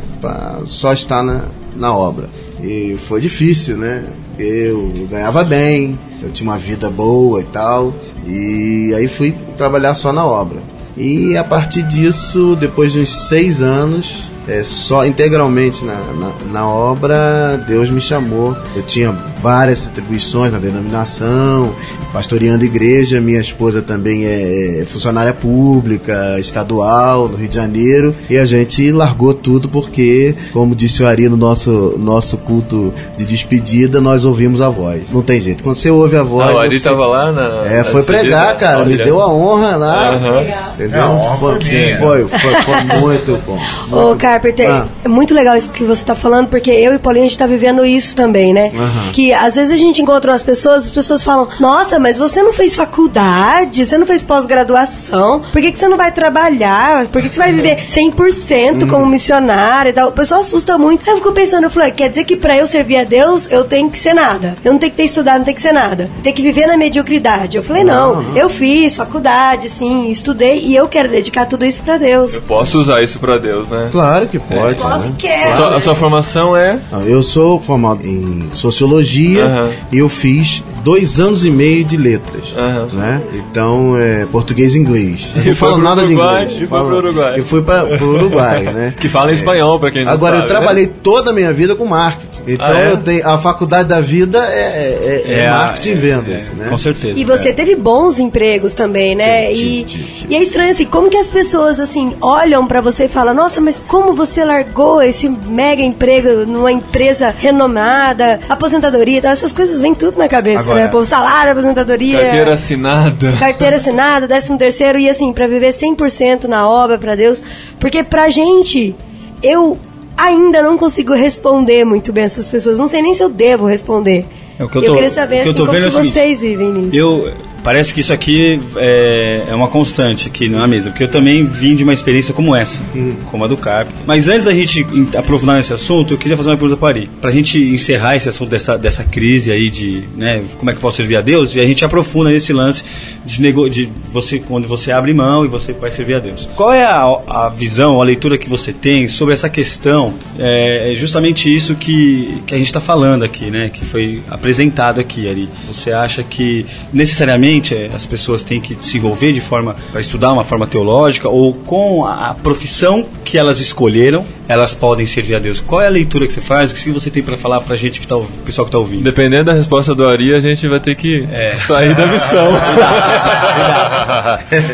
só 0.66 0.92
estar 0.92 1.24
na, 1.24 1.46
na 1.74 1.92
obra. 1.92 2.30
E 2.62 2.96
foi 3.08 3.20
difícil, 3.20 3.76
né? 3.76 4.04
Eu 4.38 5.08
ganhava 5.10 5.42
bem, 5.42 5.98
eu 6.22 6.30
tinha 6.30 6.48
uma 6.48 6.56
vida 6.56 6.88
boa 6.88 7.40
e 7.40 7.44
tal, 7.46 7.92
e 8.24 8.94
aí 8.96 9.08
fui 9.08 9.34
trabalhar 9.56 9.94
só 9.94 10.12
na 10.12 10.24
obra. 10.24 10.58
E 10.96 11.36
a 11.36 11.42
partir 11.42 11.82
disso, 11.82 12.54
depois 12.54 12.92
de 12.92 13.00
uns 13.00 13.26
seis 13.26 13.60
anos, 13.60 14.30
é, 14.48 14.62
só 14.62 15.06
integralmente 15.06 15.84
na, 15.84 15.94
na, 15.94 16.32
na 16.50 16.68
obra, 16.68 17.62
Deus 17.68 17.90
me 17.90 18.00
chamou. 18.00 18.56
Eu 18.74 18.82
tinha 18.82 19.12
várias 19.42 19.86
atribuições 19.86 20.52
na 20.52 20.58
denominação, 20.58 21.74
pastoreando 22.12 22.64
igreja. 22.64 23.20
Minha 23.20 23.40
esposa 23.40 23.82
também 23.82 24.24
é, 24.24 24.80
é 24.80 24.84
funcionária 24.84 25.34
pública, 25.34 26.38
estadual, 26.38 27.28
no 27.28 27.36
Rio 27.36 27.48
de 27.48 27.54
Janeiro. 27.54 28.14
E 28.30 28.38
a 28.38 28.44
gente 28.44 28.90
largou 28.90 29.34
tudo 29.34 29.68
porque, 29.68 30.34
como 30.52 30.74
disse 30.74 31.02
o 31.02 31.06
Ari 31.06 31.28
no 31.28 31.36
nosso, 31.36 31.96
nosso 31.98 32.38
culto 32.38 32.92
de 33.16 33.26
despedida, 33.26 34.00
nós 34.00 34.24
ouvimos 34.24 34.62
a 34.62 34.70
voz. 34.70 35.12
Não 35.12 35.22
tem 35.22 35.40
jeito. 35.40 35.62
Quando 35.62 35.76
você 35.76 35.90
ouve 35.90 36.16
a 36.16 36.22
voz. 36.22 36.48
Ah, 36.48 36.54
o 36.54 36.58
Ari 36.58 36.78
você... 36.78 36.88
tava 36.88 37.06
lá 37.06 37.30
na. 37.32 37.66
É, 37.66 37.78
na 37.78 37.84
foi 37.84 38.02
pregar, 38.02 38.54
despedida? 38.54 38.54
cara. 38.54 38.84
Me 38.84 38.94
Olha. 38.94 39.04
deu 39.04 39.20
a 39.20 39.32
honra 39.32 39.76
lá. 39.76 40.14
Aham. 40.14 40.42
Entendeu? 40.74 41.00
É, 41.00 41.02
a 41.02 41.10
honra 41.10 41.36
foi 41.36 41.58
foi, 41.98 42.28
foi, 42.28 42.54
foi 42.62 43.00
muito 43.00 43.42
bom. 43.44 43.58
Ô, 43.92 44.16
Carpenter, 44.38 44.70
Ah. 44.70 44.86
é 45.04 45.08
muito 45.08 45.34
legal 45.34 45.56
isso 45.56 45.70
que 45.70 45.82
você 45.84 46.04
tá 46.04 46.14
falando, 46.14 46.48
porque 46.48 46.70
eu 46.70 46.94
e 46.94 46.98
Paulinho 46.98 47.24
a 47.26 47.28
gente 47.28 47.38
tá 47.38 47.46
vivendo 47.46 47.84
isso 47.84 48.14
também, 48.14 48.52
né? 48.52 48.70
Aham. 48.74 49.12
Que 49.12 49.32
às 49.32 49.56
vezes 49.56 49.72
a 49.72 49.76
gente 49.76 50.00
encontra 50.00 50.30
umas 50.30 50.42
pessoas, 50.42 50.84
as 50.84 50.90
pessoas 50.90 51.22
falam, 51.24 51.48
nossa, 51.60 51.98
mas 51.98 52.16
você 52.16 52.42
não 52.42 52.52
fez 52.52 52.74
faculdade, 52.74 53.84
você 53.84 53.98
não 53.98 54.06
fez 54.06 54.22
pós-graduação, 54.22 55.42
por 55.52 55.60
que, 55.60 55.72
que 55.72 55.78
você 55.78 55.88
não 55.88 55.96
vai 55.96 56.12
trabalhar? 56.12 57.06
Por 57.08 57.20
que, 57.22 57.28
que 57.28 57.34
você 57.34 57.40
vai 57.40 57.52
viver 57.52 57.76
100% 57.86 58.88
como 58.88 59.06
missionário 59.06 59.90
e 59.90 59.92
tal? 59.92 60.08
O 60.08 60.12
pessoal 60.12 60.40
assusta 60.40 60.76
muito. 60.78 61.02
Aí 61.06 61.12
eu 61.12 61.16
fico 61.18 61.32
pensando, 61.32 61.64
eu 61.64 61.70
falei, 61.70 61.90
quer 61.90 62.08
dizer 62.08 62.24
que 62.24 62.36
pra 62.36 62.56
eu 62.56 62.66
servir 62.66 62.98
a 62.98 63.04
Deus, 63.04 63.48
eu 63.50 63.64
tenho 63.64 63.90
que 63.90 63.98
ser 63.98 64.14
nada. 64.14 64.54
Eu 64.64 64.72
não 64.72 64.78
tenho 64.78 64.90
que 64.92 64.96
ter 64.96 65.04
estudado, 65.04 65.38
não 65.38 65.44
tenho 65.44 65.54
que 65.56 65.62
ser 65.62 65.72
nada. 65.72 66.10
Tem 66.22 66.32
que 66.32 66.42
viver 66.42 66.66
na 66.66 66.76
mediocridade. 66.76 67.56
Eu 67.56 67.62
falei, 67.62 67.82
não, 67.84 68.24
eu 68.36 68.48
fiz 68.48 68.96
faculdade, 68.96 69.68
sim, 69.68 70.08
estudei 70.10 70.60
e 70.64 70.76
eu 70.76 70.86
quero 70.88 71.08
dedicar 71.08 71.46
tudo 71.46 71.64
isso 71.64 71.82
pra 71.82 71.96
Deus. 71.96 72.34
Eu 72.34 72.42
posso 72.42 72.78
usar 72.78 73.02
isso 73.02 73.18
pra 73.18 73.38
Deus, 73.38 73.68
né? 73.68 73.88
Claro 73.90 74.27
que 74.28 74.38
pode. 74.38 74.80
Posso, 74.80 75.06
né? 75.08 75.14
quero. 75.18 75.56
Sua- 75.56 75.76
a 75.76 75.80
sua 75.80 75.94
formação 75.94 76.56
é. 76.56 76.78
Eu 77.06 77.22
sou 77.22 77.60
formado 77.60 78.04
em 78.06 78.48
sociologia 78.52 79.70
e 79.92 79.98
eu 79.98 80.08
fiz 80.08 80.62
dois 80.88 81.20
anos 81.20 81.44
e 81.44 81.50
meio 81.50 81.84
de 81.84 81.96
letras, 81.98 82.54
Aham. 82.56 82.86
né? 82.94 83.20
Então, 83.34 83.96
é 83.98 84.24
português 84.32 84.74
e 84.74 84.78
inglês. 84.78 85.32
Eu 85.36 85.42
E 85.44 85.48
não 85.48 85.54
falo 85.54 85.76
nada 85.78 86.00
de 86.02 86.14
Uruguai, 86.14 86.42
inglês. 86.44 86.52
e 86.62 86.66
foi 86.66 86.78
Falo- 86.78 86.88
pro 86.88 86.96
Uruguai. 86.98 87.38
Eu 87.38 87.44
fui 87.44 87.62
para 87.62 87.84
o 88.04 88.08
Uruguai, 88.14 88.62
né? 88.62 88.94
Que 89.00 89.08
fala 89.08 89.30
em 89.30 89.34
espanhol, 89.34 89.78
pra 89.78 89.90
quem 89.90 90.04
não 90.04 90.12
Agora, 90.12 90.36
sabe. 90.36 90.44
eu 90.44 90.48
trabalhei 90.48 90.86
toda 90.86 91.30
a 91.30 91.32
minha 91.34 91.52
vida 91.52 91.74
com 91.76 91.84
marketing. 91.84 92.42
Então, 92.46 92.66
Ah, 92.66 92.80
é? 92.80 92.90
eu 92.92 92.96
tenho 92.96 93.28
a 93.28 93.36
faculdade 93.36 93.88
da 93.88 94.00
vida 94.00 94.38
é, 94.38 95.24
é- 95.26 95.32
é 95.40 95.46
a- 95.48 95.58
marketing 95.58 95.90
e 95.90 95.94
vendas, 95.94 96.34
é, 96.46 96.54
né? 96.56 96.66
Com 96.70 96.78
certeza. 96.78 97.18
E 97.18 97.24
você 97.24 97.52
teve 97.52 97.76
bons 97.76 98.18
empregos 98.18 98.72
também, 98.72 99.14
né? 99.14 99.48
Tive, 99.48 99.60
E, 99.80 99.84
tive, 99.84 100.04
tive. 100.04 100.32
e 100.32 100.36
é 100.36 100.42
estranho 100.42 100.70
assim, 100.70 100.86
como 100.86 101.10
que 101.10 101.16
as 101.18 101.28
pessoas 101.28 101.78
assim 101.78 102.14
olham 102.20 102.66
pra 102.66 102.80
você 102.80 103.04
e 103.04 103.08
falam: 103.08 103.34
"Nossa, 103.34 103.60
mas 103.60 103.84
como 103.86 104.12
você 104.14 104.44
largou 104.44 105.02
esse 105.02 105.28
mega 105.28 105.82
emprego 105.82 106.46
numa 106.46 106.72
empresa 106.72 107.34
renomada, 107.36 108.40
aposentadoria, 108.48 109.18
e 109.18 109.20
tal, 109.22 109.32
essas 109.32 109.52
coisas 109.52 109.80
vêm 109.80 109.94
tudo 109.94 110.18
na 110.18 110.28
cabeça, 110.28 110.60
Agora- 110.60 110.77
né? 110.84 110.88
Pô, 110.88 111.04
salário, 111.04 111.52
aposentadoria, 111.52 112.20
Carteira 112.20 112.54
assinada. 112.54 113.32
carteira 113.38 113.76
assinada, 113.76 114.26
décimo 114.28 114.56
terceiro 114.58 114.98
e 114.98 115.08
assim, 115.08 115.32
pra 115.32 115.46
viver 115.46 115.72
100% 115.72 116.44
na 116.44 116.68
obra 116.68 116.98
pra 116.98 117.14
Deus, 117.14 117.42
porque 117.80 118.02
pra 118.02 118.28
gente 118.28 118.94
eu 119.42 119.78
ainda 120.16 120.60
não 120.62 120.76
consigo 120.76 121.12
responder 121.14 121.84
muito 121.84 122.12
bem 122.12 122.24
essas 122.24 122.48
pessoas, 122.48 122.78
não 122.78 122.88
sei 122.88 123.02
nem 123.02 123.14
se 123.14 123.22
eu 123.22 123.28
devo 123.28 123.66
responder. 123.66 124.26
É, 124.58 124.64
o 124.64 124.68
que 124.68 124.78
eu 124.78 124.82
eu 124.82 124.88
tô- 124.88 124.94
queria 124.94 125.10
saber 125.10 125.42
que 125.42 125.48
eu 125.48 125.52
assim, 125.52 125.58
tô 125.60 125.66
como 125.66 125.72
vendo 125.72 125.86
é 125.86 125.90
que 125.90 126.08
vocês 126.08 126.40
vivem 126.40 126.72
nisso. 126.72 126.96
Eu 126.96 127.32
parece 127.62 127.92
que 127.92 128.00
isso 128.00 128.12
aqui 128.12 128.60
é, 128.76 129.44
é 129.48 129.54
uma 129.54 129.68
constante 129.68 130.26
aqui 130.26 130.48
na 130.48 130.66
mesa, 130.66 130.90
porque 130.90 131.04
eu 131.04 131.08
também 131.08 131.44
vim 131.44 131.74
de 131.74 131.84
uma 131.84 131.92
experiência 131.92 132.32
como 132.32 132.54
essa, 132.54 132.82
como 133.26 133.44
a 133.44 133.48
do 133.48 133.56
Carp. 133.56 133.88
Mas 134.06 134.28
antes 134.28 134.44
da 134.44 134.54
gente 134.54 134.86
aprofundar 135.16 135.56
nesse 135.56 135.72
assunto, 135.72 136.14
eu 136.14 136.18
queria 136.18 136.36
fazer 136.36 136.50
uma 136.50 136.56
pergunta 136.56 136.76
para 136.76 136.88
Ari. 136.88 137.10
Pra 137.20 137.30
gente 137.30 137.58
encerrar 137.58 138.16
esse 138.16 138.28
assunto 138.28 138.50
dessa, 138.50 138.76
dessa 138.78 139.04
crise 139.04 139.50
aí 139.50 139.70
de, 139.70 140.04
né, 140.16 140.42
como 140.58 140.70
é 140.70 140.72
que 140.72 140.78
eu 140.78 140.82
posso 140.82 140.96
servir 140.96 141.16
a 141.16 141.20
Deus, 141.20 141.54
e 141.54 141.60
a 141.60 141.64
gente 141.64 141.84
aprofunda 141.84 142.30
nesse 142.30 142.52
lance 142.52 142.84
de, 143.24 143.42
nego, 143.42 143.68
de 143.68 143.90
você 144.10 144.38
quando 144.38 144.68
você 144.68 144.92
abre 144.92 145.12
mão 145.12 145.44
e 145.44 145.48
você 145.48 145.72
vai 145.72 145.90
servir 145.90 146.14
a 146.14 146.18
Deus. 146.18 146.48
Qual 146.54 146.72
é 146.72 146.84
a, 146.84 147.04
a 147.26 147.48
visão, 147.48 148.00
a 148.00 148.04
leitura 148.04 148.38
que 148.38 148.48
você 148.48 148.72
tem 148.72 149.08
sobre 149.08 149.34
essa 149.34 149.48
questão? 149.48 150.14
É, 150.38 150.92
é 150.92 150.94
justamente 150.94 151.52
isso 151.52 151.74
que, 151.74 152.42
que 152.46 152.54
a 152.54 152.58
gente 152.58 152.66
está 152.66 152.80
falando 152.80 153.24
aqui, 153.24 153.50
né? 153.50 153.70
Que 153.72 153.84
foi 153.84 154.22
apresentado 154.28 155.00
aqui, 155.00 155.28
Ari. 155.28 155.48
Você 155.66 155.92
acha 155.92 156.22
que 156.22 156.64
necessariamente 156.92 157.47
é, 157.74 157.90
as 157.94 158.04
pessoas 158.04 158.42
têm 158.42 158.60
que 158.60 158.76
se 158.80 158.98
envolver 158.98 159.32
de 159.32 159.40
forma 159.40 159.74
para 159.90 160.00
estudar 160.00 160.32
uma 160.32 160.44
forma 160.44 160.66
teológica 160.66 161.28
ou 161.28 161.54
com 161.54 162.04
a 162.04 162.34
profissão 162.34 163.06
que 163.24 163.38
elas 163.38 163.58
escolheram, 163.58 164.24
elas 164.48 164.74
podem 164.74 165.06
servir 165.06 165.34
a 165.34 165.38
Deus? 165.38 165.60
Qual 165.60 165.80
é 165.80 165.86
a 165.86 165.90
leitura 165.90 166.26
que 166.26 166.32
você 166.32 166.40
faz? 166.40 166.70
O 166.70 166.74
que 166.74 166.90
você 166.90 167.10
tem 167.10 167.22
para 167.22 167.36
falar 167.36 167.60
para 167.60 167.76
gente 167.76 168.00
que 168.00 168.08
tá, 168.08 168.16
ouv- 168.16 168.28
pessoal 168.44 168.64
que 168.64 168.70
está 168.70 168.78
ouvindo? 168.78 169.04
Dependendo 169.04 169.44
da 169.44 169.52
resposta 169.52 169.94
do 169.94 170.08
Ari, 170.08 170.34
a 170.34 170.40
gente 170.40 170.66
vai 170.66 170.80
ter 170.80 170.96
que 170.96 171.24
É. 171.30 171.54
sair 171.56 171.94
da 171.94 172.06
missão. 172.06 172.48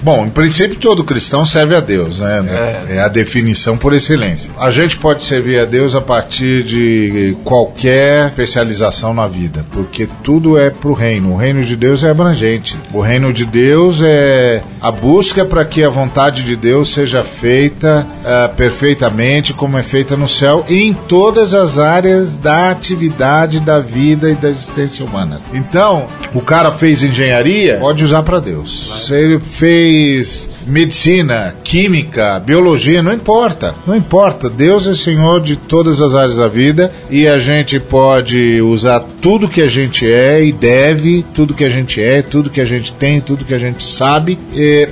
Bom, 0.02 0.26
em 0.26 0.30
princípio 0.30 0.76
todo 0.78 1.04
cristão 1.04 1.44
serve 1.44 1.74
a 1.74 1.80
Deus, 1.80 2.18
né? 2.18 2.44
É. 2.88 3.00
a 3.00 3.08
definição 3.08 3.76
por 3.76 3.92
excelência. 3.92 4.50
A 4.58 4.70
gente 4.70 4.96
pode 4.96 5.24
servir 5.24 5.58
a 5.58 5.64
Deus 5.64 5.94
a 5.94 6.00
partir 6.00 6.62
de 6.62 7.37
qualquer 7.44 8.28
especialização 8.28 9.12
na 9.14 9.26
vida, 9.26 9.64
porque 9.72 10.08
tudo 10.22 10.58
é 10.58 10.70
pro 10.70 10.92
reino. 10.92 11.32
O 11.32 11.37
reino 11.37 11.62
de 11.64 11.76
Deus 11.76 12.04
é 12.04 12.10
abrangente. 12.10 12.76
O 12.92 13.00
reino 13.00 13.32
de 13.32 13.44
Deus 13.44 14.00
é 14.02 14.62
a 14.80 14.90
busca 14.90 15.44
para 15.44 15.64
que 15.64 15.82
a 15.82 15.88
vontade 15.88 16.42
de 16.42 16.56
Deus 16.56 16.92
seja 16.92 17.24
feita 17.24 18.06
ah, 18.24 18.50
perfeitamente 18.56 19.52
como 19.64 19.79
é 19.79 19.83
feita 19.83 20.14
no 20.14 20.29
céu 20.29 20.62
em 20.68 20.92
todas 20.92 21.55
as 21.55 21.79
áreas 21.79 22.37
da 22.37 22.70
atividade 22.70 23.61
da 23.61 23.81
vida 23.81 24.29
e 24.31 24.35
da 24.35 24.50
existência 24.50 25.03
humana. 25.03 25.38
Então, 25.55 26.05
o 26.35 26.42
cara 26.42 26.70
fez 26.70 27.03
engenharia, 27.03 27.79
pode 27.79 28.05
usar 28.05 28.22
para 28.22 28.40
Deus. 28.40 29.07
Se 29.07 29.14
ele 29.14 29.38
fez 29.38 30.50
medicina, 30.66 31.55
química, 31.64 32.38
biologia, 32.40 33.03
não 33.03 33.12
importa. 33.12 33.74
Não 33.87 33.96
importa. 33.96 34.50
Deus 34.50 34.87
é 34.87 34.94
Senhor 34.94 35.40
de 35.40 35.57
todas 35.57 36.03
as 36.03 36.14
áreas 36.14 36.37
da 36.37 36.48
vida 36.48 36.92
e 37.11 37.27
a 37.27 37.38
gente 37.38 37.81
pode 37.81 38.61
usar 38.61 39.00
tudo 39.22 39.48
que 39.48 39.62
a 39.62 39.68
gente 39.68 40.07
é 40.07 40.44
e 40.44 40.53
deve, 40.53 41.24
tudo 41.35 41.55
que 41.55 41.64
a 41.64 41.70
gente 41.70 42.03
é, 42.03 42.20
tudo 42.20 42.50
que 42.50 42.61
a 42.61 42.64
gente 42.66 42.92
tem, 42.92 43.18
tudo 43.18 43.44
que 43.46 43.55
a 43.55 43.59
gente 43.59 43.83
sabe 43.83 44.38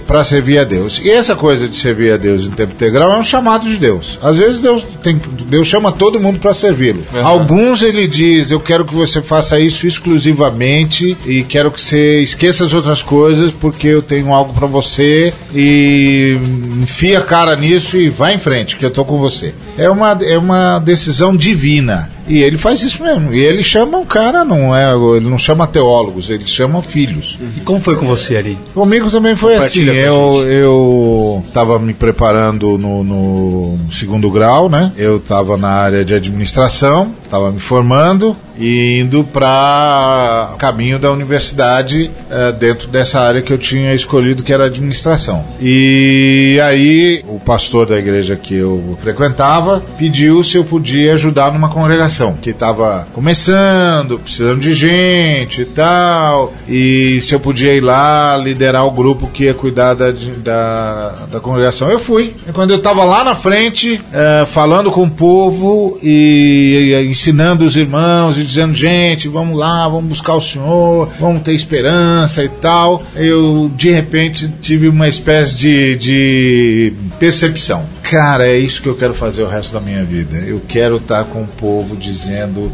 para 0.07 0.25
servir 0.25 0.59
a 0.59 0.65
Deus. 0.65 1.01
E 1.05 1.11
essa 1.11 1.35
coisa 1.35 1.69
de 1.69 1.77
servir 1.77 2.13
a 2.13 2.17
Deus 2.17 2.45
em 2.45 2.51
tempo 2.51 2.73
integral 2.73 3.13
é 3.13 3.19
um 3.19 3.25
chamado 3.25 3.69
de 3.69 3.77
Deus. 3.77 4.19
Às 4.23 4.37
vezes 4.37 4.62
Deus 4.63 4.85
tem 5.03 5.21
Deus 5.47 5.69
chama 5.69 5.93
todo 5.93 6.21
mundo 6.21 6.39
para 6.39 6.55
servi-lo. 6.55 7.05
Uhum. 7.13 7.27
Alguns 7.27 7.83
ele 7.83 8.07
diz: 8.07 8.51
"Eu 8.51 8.61
quero 8.61 8.85
que 8.85 8.95
você 8.95 9.21
faça 9.21 9.59
isso 9.61 9.87
exclusivamente 9.87 11.17
e 11.27 11.43
quero 11.43 11.71
que 11.71 11.81
você 11.81 12.21
esqueça 12.21 12.65
as 12.65 12.73
outras 12.73 13.03
coisas 13.03 13.53
porque 13.53 13.89
eu 13.89 14.03
tenho 14.03 14.33
algo 14.33 14.53
para 14.53 14.67
você 14.67 15.33
e 15.55 16.39
enfia 16.81 17.19
a 17.19 17.23
cara 17.23 17.57
nisso 17.57 17.97
e 17.97 18.09
vai 18.09 18.35
em 18.35 18.39
frente, 18.39 18.77
que 18.77 18.85
eu 18.85 18.91
tô 18.91 19.05
com 19.05 19.19
você. 19.19 19.55
É 19.77 19.91
uma, 19.91 20.13
é 20.23 20.39
uma 20.39 20.79
decisão 20.79 21.37
divina. 21.37 22.11
E 22.27 22.43
ele 22.43 22.59
faz 22.59 22.83
isso 22.83 23.03
mesmo. 23.03 23.33
E 23.33 23.41
ele 23.41 23.63
chama 23.63 23.99
um 23.99 24.05
cara, 24.05 24.45
não 24.45 24.75
é, 24.75 24.93
ele 25.17 25.29
não 25.29 25.39
chama 25.39 25.67
teólogos, 25.67 26.31
ele 26.31 26.47
chama 26.47 26.83
filhos. 26.83 27.39
E 27.57 27.61
como 27.61 27.81
foi 27.81 27.97
com 27.97 28.07
você, 28.07 28.37
Ari? 28.37 28.59
Comigo 28.75 29.11
também 29.11 29.35
foi 29.35 29.57
assim. 29.57 29.85
Eu, 29.85 30.47
eu 30.47 31.45
tava 31.53 31.79
me 31.79 31.93
preparando 31.93 32.79
no, 32.79 33.03
no 33.03 33.79
segundo 33.91 34.31
grau, 34.31 34.69
né? 34.69 34.93
Eu 34.97 35.19
tava 35.19 35.57
na 35.57 35.71
área 35.71 36.05
de 36.05 36.15
administração, 36.15 37.13
tava 37.31 37.51
me 37.51 37.61
formando 37.61 38.37
e 38.59 39.01
indo 39.01 39.25
para 39.25 40.55
caminho 40.59 40.99
da 40.99 41.11
universidade 41.11 42.11
eh, 42.31 42.53
dentro 42.53 42.89
dessa 42.89 43.21
área 43.21 43.41
que 43.41 43.53
eu 43.53 43.59
tinha 43.59 43.95
escolhido, 43.95 44.43
que 44.43 44.53
era 44.53 44.67
administração. 44.67 45.45
E 45.61 46.61
aí 46.63 47.25
o 47.27 47.41
pastor 47.41 47.87
da 47.87 47.99
igreja 47.99 48.37
que 48.37 48.55
eu 48.55 48.97
frequentava 49.01 49.83
pediu 49.99 50.45
se 50.45 50.57
eu 50.57 50.65
podia 50.65 51.15
ajudar 51.15 51.53
numa 51.53 51.69
congregação 51.69 52.12
que 52.41 52.51
estava 52.51 53.07
começando, 53.13 54.19
precisando 54.19 54.61
de 54.61 54.75
gente 54.75 55.63
e 55.63 55.65
tal, 55.65 56.53
e 56.69 57.21
se 57.23 57.35
eu 57.35 57.41
podia 57.41 57.75
ir 57.75 57.81
lá 57.81 58.37
liderar 58.37 58.87
o 58.87 58.91
grupo 58.91 59.29
que 59.29 59.45
ia 59.45 59.55
cuidar 59.55 59.95
da, 59.95 60.11
da, 60.11 61.27
da 61.31 61.41
congregação. 61.41 61.91
Eu 61.91 61.99
fui. 61.99 62.35
E 62.49 62.53
quando 62.53 62.71
eu 62.71 62.79
estava 62.79 63.05
lá 63.05 63.25
na 63.25 63.35
frente, 63.35 64.01
eh, 64.13 64.45
falando 64.47 64.91
com 64.91 65.05
o 65.05 65.11
povo 65.11 65.99
e, 66.03 66.93
e 66.93 67.11
ensinando 67.11 67.65
os 67.65 67.77
irmãos 67.77 68.37
e 68.37 68.43
dizendo, 68.43 68.75
gente, 68.75 69.29
vamos 69.29 69.59
lá, 69.59 69.89
vamos 69.89 70.05
buscar 70.05 70.35
o 70.35 70.41
Senhor, 70.41 71.09
vamos 71.19 71.43
ter 71.43 71.53
esperança 71.53 72.45
e 72.45 72.49
tal, 72.49 73.03
eu 73.17 73.71
de 73.75 73.91
repente 73.91 74.49
tive 74.61 74.89
uma 74.89 75.09
espécie 75.09 75.57
de, 75.57 75.97
de 75.97 76.93
percepção. 77.19 77.85
Cara, 78.03 78.47
é 78.47 78.59
isso 78.59 78.83
que 78.83 78.89
eu 78.89 78.97
quero 78.97 79.15
fazer 79.15 79.43
o 79.43 79.47
resto 79.47 79.73
da 79.73 79.81
minha 79.81 80.05
vida. 80.05 80.37
Eu 80.39 80.61
quero 80.69 80.97
estar 80.97 81.25
com 81.25 81.43
o 81.43 81.47
povo 81.47 81.97
dizendo 81.97 82.73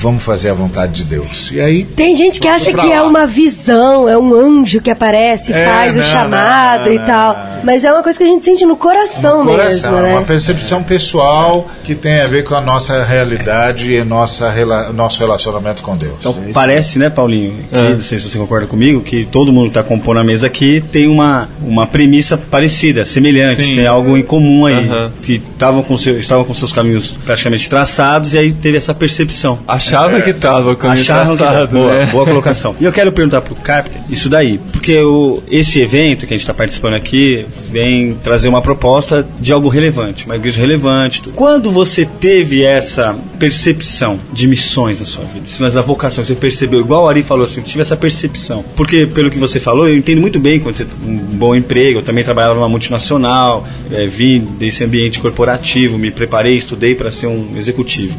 vamos 0.00 0.22
fazer 0.22 0.48
a 0.50 0.54
vontade 0.54 0.92
de 0.94 1.04
Deus. 1.04 1.50
E 1.52 1.60
aí. 1.60 1.84
Tem 1.84 2.14
gente 2.14 2.40
que 2.40 2.48
acha 2.48 2.72
que 2.72 2.90
é 2.90 3.02
uma 3.02 3.26
visão, 3.26 4.08
é 4.08 4.16
um 4.16 4.34
anjo 4.34 4.80
que 4.80 4.90
aparece, 4.90 5.52
É, 5.52 5.66
faz 5.66 5.94
o 5.94 5.98
não, 5.98 6.04
chamado 6.04 6.86
não, 6.86 6.92
e 6.92 6.98
não, 6.98 7.06
tal. 7.06 7.34
não. 7.34 7.50
Mas 7.64 7.84
é 7.84 7.92
uma 7.92 8.02
coisa 8.02 8.18
que 8.18 8.24
a 8.24 8.26
gente 8.28 8.44
sente 8.44 8.64
no 8.64 8.76
coração, 8.76 9.44
Coração, 9.44 9.92
mesmo, 9.92 10.02
né? 10.06 10.12
uma 10.12 10.22
percepção 10.22 10.82
pessoal 10.82 11.68
que 11.84 11.94
tem 11.94 12.20
a 12.22 12.26
ver 12.26 12.44
com 12.44 12.54
a 12.54 12.60
nossa 12.60 13.02
realidade 13.04 13.92
e 13.92 14.02
nossa, 14.02 14.48
rela- 14.50 14.90
nosso 14.92 15.20
relacionamento 15.20 15.82
com 15.82 15.94
Deus. 15.96 16.14
Então 16.20 16.34
parece, 16.54 16.98
né, 16.98 17.10
Paulinho? 17.10 17.54
que, 17.68 17.76
É. 17.76 17.90
Não 17.90 18.02
sei 18.02 18.18
se 18.18 18.28
você 18.30 18.38
concorda 18.38 18.66
comigo, 18.66 19.00
que 19.02 19.24
todo 19.26 19.52
mundo 19.52 19.64
que 19.64 19.78
está 19.78 19.82
compondo 19.82 20.18
a 20.20 20.24
mesa 20.24 20.46
aqui 20.46 20.80
tem 20.90 21.06
uma, 21.08 21.48
uma 21.62 21.86
premissa 21.86 22.38
parecida, 22.38 23.04
semelhante, 23.04 23.62
Sim. 23.62 23.76
tem 23.76 23.86
algo 23.86 24.16
em 24.16 24.22
comum 24.22 24.64
aí. 24.64 24.88
Aham. 24.88 25.12
Que 25.22 25.38
tavam 25.58 25.82
com 25.82 25.96
seu, 25.98 26.18
estavam 26.18 26.44
com 26.44 26.54
seus 26.54 26.72
caminhos 26.72 27.16
praticamente 27.24 27.68
traçados 27.68 28.32
e 28.34 28.38
aí 28.38 28.52
teve 28.52 28.78
essa 28.78 28.94
percepção. 28.94 29.58
Achava 29.96 30.22
que 30.22 30.32
tava 30.32 30.72
o 30.72 30.76
caminho 30.76 31.00
Acharam 31.00 31.32
que 31.32 31.38
traçado, 31.38 31.78
boa, 31.78 31.94
né? 31.94 32.06
boa 32.06 32.24
colocação. 32.24 32.76
E 32.80 32.84
eu 32.84 32.92
quero 32.92 33.12
perguntar 33.12 33.40
pro 33.40 33.54
Carpenter 33.56 34.00
isso 34.08 34.28
daí, 34.28 34.58
porque 34.72 34.98
o, 35.00 35.42
esse 35.50 35.80
evento 35.80 36.26
que 36.26 36.34
a 36.34 36.36
gente 36.36 36.42
está 36.42 36.54
participando 36.54 36.94
aqui 36.94 37.46
vem 37.70 38.14
trazer 38.22 38.48
uma 38.48 38.62
proposta 38.62 39.26
de 39.40 39.52
algo 39.52 39.68
relevante, 39.68 40.26
uma 40.26 40.36
igreja 40.36 40.60
relevante. 40.60 41.22
tudo. 41.22 41.34
Quando 41.34 41.70
você 41.70 42.04
teve 42.04 42.64
essa 42.64 43.16
percepção 43.38 44.18
de 44.32 44.46
missões 44.46 45.00
na 45.00 45.06
sua 45.06 45.24
vida, 45.24 45.46
se 45.46 45.60
nas 45.60 45.74
vocação 45.74 46.22
você 46.22 46.34
percebeu, 46.34 46.80
igual 46.80 47.04
o 47.04 47.08
Ari 47.08 47.22
falou 47.22 47.44
assim, 47.44 47.60
eu 47.60 47.64
tive 47.64 47.82
essa 47.82 47.96
percepção. 47.96 48.64
Porque 48.76 49.06
pelo 49.06 49.30
que 49.30 49.38
você 49.38 49.58
falou, 49.58 49.88
eu 49.88 49.96
entendo 49.96 50.20
muito 50.20 50.38
bem 50.38 50.60
quando 50.60 50.76
você 50.76 50.84
tem 50.84 51.10
um 51.10 51.16
bom 51.16 51.54
emprego, 51.54 51.98
eu 51.98 52.02
também 52.02 52.22
trabalhava 52.22 52.54
numa 52.54 52.68
multinacional, 52.68 53.66
eh, 53.90 54.06
vim 54.06 54.40
desse 54.58 54.84
ambiente 54.84 55.18
corporativo, 55.20 55.98
me 55.98 56.10
preparei, 56.10 56.56
estudei 56.56 56.94
para 56.94 57.10
ser 57.10 57.26
um 57.26 57.56
executivo. 57.56 58.16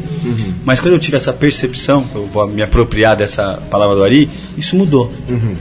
Mas 0.64 0.80
quando 0.80 0.94
eu 0.94 1.00
tive 1.00 1.16
essa 1.16 1.32
percepção, 1.32 2.04
eu 2.14 2.26
vou 2.26 2.46
me 2.46 2.62
apropriar 2.62 3.16
dessa 3.16 3.58
palavra 3.70 3.96
do 3.96 4.04
Ari, 4.04 4.30
isso 4.56 4.76
mudou. 4.76 5.10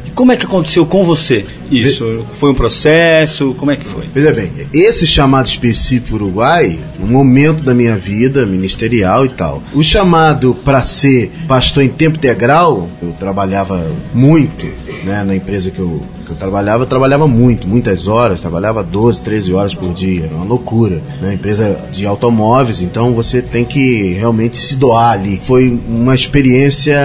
E 0.05 0.11
como 0.11 0.31
é 0.31 0.37
que 0.37 0.45
aconteceu 0.45 0.85
com 0.85 1.03
você? 1.03 1.45
Isso 1.71 2.25
foi 2.35 2.51
um 2.51 2.53
processo? 2.53 3.53
Como 3.55 3.71
é 3.71 3.75
que 3.75 3.85
foi? 3.85 4.05
Veja 4.13 4.31
bem, 4.31 4.51
esse 4.73 5.07
chamado 5.07 5.47
específico 5.47 6.15
Uruguai, 6.15 6.79
um 6.99 7.07
momento 7.07 7.63
da 7.63 7.73
minha 7.73 7.95
vida 7.95 8.45
ministerial 8.45 9.25
e 9.25 9.29
tal. 9.29 9.63
O 9.73 9.83
chamado 9.83 10.53
para 10.63 10.81
ser 10.81 11.31
pastor 11.47 11.83
em 11.83 11.89
tempo 11.89 12.17
integral, 12.17 12.89
eu 13.01 13.11
trabalhava 13.13 13.89
muito, 14.13 14.67
né, 15.03 15.23
na 15.23 15.35
empresa 15.35 15.71
que 15.71 15.79
eu, 15.79 16.01
que 16.25 16.31
eu 16.31 16.35
trabalhava, 16.35 16.83
eu 16.83 16.87
trabalhava 16.87 17.27
muito, 17.27 17.67
muitas 17.67 18.07
horas, 18.07 18.41
trabalhava 18.41 18.83
12, 18.83 19.21
13 19.21 19.53
horas 19.53 19.73
por 19.73 19.93
dia, 19.93 20.25
era 20.25 20.35
uma 20.35 20.45
loucura, 20.45 21.01
né, 21.21 21.33
empresa 21.33 21.79
de 21.91 22.05
automóveis, 22.05 22.81
então 22.81 23.13
você 23.13 23.41
tem 23.41 23.65
que 23.65 24.13
realmente 24.13 24.57
se 24.57 24.75
doar 24.75 25.13
ali. 25.13 25.41
Foi 25.43 25.69
uma 25.87 26.15
experiência 26.15 26.95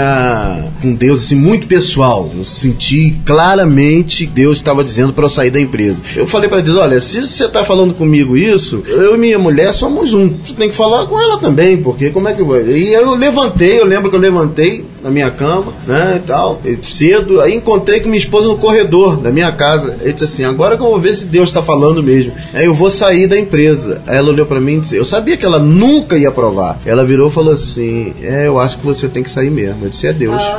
com 0.80 0.94
Deus 0.94 1.20
assim 1.20 1.34
muito 1.34 1.66
pessoal. 1.66 2.30
Eu 2.36 2.44
senti 2.44 3.16
claramente 3.24 4.26
Deus 4.26 4.58
estava 4.58 4.84
dizendo 4.84 5.12
para 5.12 5.24
eu 5.24 5.30
sair 5.30 5.50
da 5.50 5.60
empresa. 5.60 6.02
Eu 6.14 6.26
falei 6.26 6.48
para 6.48 6.60
Deus, 6.60 6.76
olha, 6.76 7.00
se 7.00 7.20
você 7.20 7.46
está 7.46 7.64
falando 7.64 7.94
comigo 7.94 8.36
isso, 8.36 8.82
eu 8.86 9.14
e 9.14 9.18
minha 9.18 9.38
mulher 9.38 9.72
somos 9.72 10.12
um. 10.14 10.28
Você 10.28 10.54
tem 10.54 10.68
que 10.68 10.76
falar 10.76 11.06
com 11.06 11.20
ela 11.20 11.38
também, 11.38 11.76
porque 11.76 12.10
como 12.10 12.28
é 12.28 12.32
que 12.32 12.42
vai? 12.42 12.62
E 12.64 12.92
eu 12.92 13.14
levantei, 13.14 13.80
eu 13.80 13.84
lembro 13.84 14.10
que 14.10 14.16
eu 14.16 14.20
levantei 14.20 14.84
na 15.06 15.12
minha 15.12 15.30
cama, 15.30 15.72
né, 15.86 16.14
e 16.16 16.26
tal, 16.26 16.60
e 16.64 16.76
cedo, 16.84 17.40
aí 17.40 17.54
encontrei 17.54 18.00
com 18.00 18.08
minha 18.08 18.18
esposa 18.18 18.48
no 18.48 18.58
corredor 18.58 19.16
da 19.16 19.30
minha 19.30 19.52
casa. 19.52 19.96
Ele 20.00 20.12
disse 20.12 20.24
assim, 20.24 20.44
agora 20.44 20.76
que 20.76 20.82
eu 20.82 20.88
vou 20.88 20.98
ver 20.98 21.14
se 21.14 21.26
Deus 21.26 21.48
está 21.48 21.62
falando 21.62 22.02
mesmo. 22.02 22.32
Aí 22.52 22.64
eu 22.64 22.74
vou 22.74 22.90
sair 22.90 23.28
da 23.28 23.38
empresa. 23.38 24.02
Aí 24.04 24.16
ela 24.16 24.30
olhou 24.30 24.44
para 24.44 24.60
mim 24.60 24.78
e 24.78 24.80
disse, 24.80 24.96
eu 24.96 25.04
sabia 25.04 25.36
que 25.36 25.46
ela 25.46 25.60
nunca 25.60 26.18
ia 26.18 26.28
aprovar. 26.28 26.80
Ela 26.84 27.04
virou 27.04 27.28
e 27.28 27.32
falou 27.32 27.54
assim, 27.54 28.14
é, 28.20 28.48
eu 28.48 28.58
acho 28.58 28.78
que 28.78 28.84
você 28.84 29.06
tem 29.06 29.22
que 29.22 29.30
sair 29.30 29.48
mesmo. 29.48 29.84
Eu 29.84 29.90
disse, 29.90 30.08
é 30.08 30.12
Deus. 30.12 30.42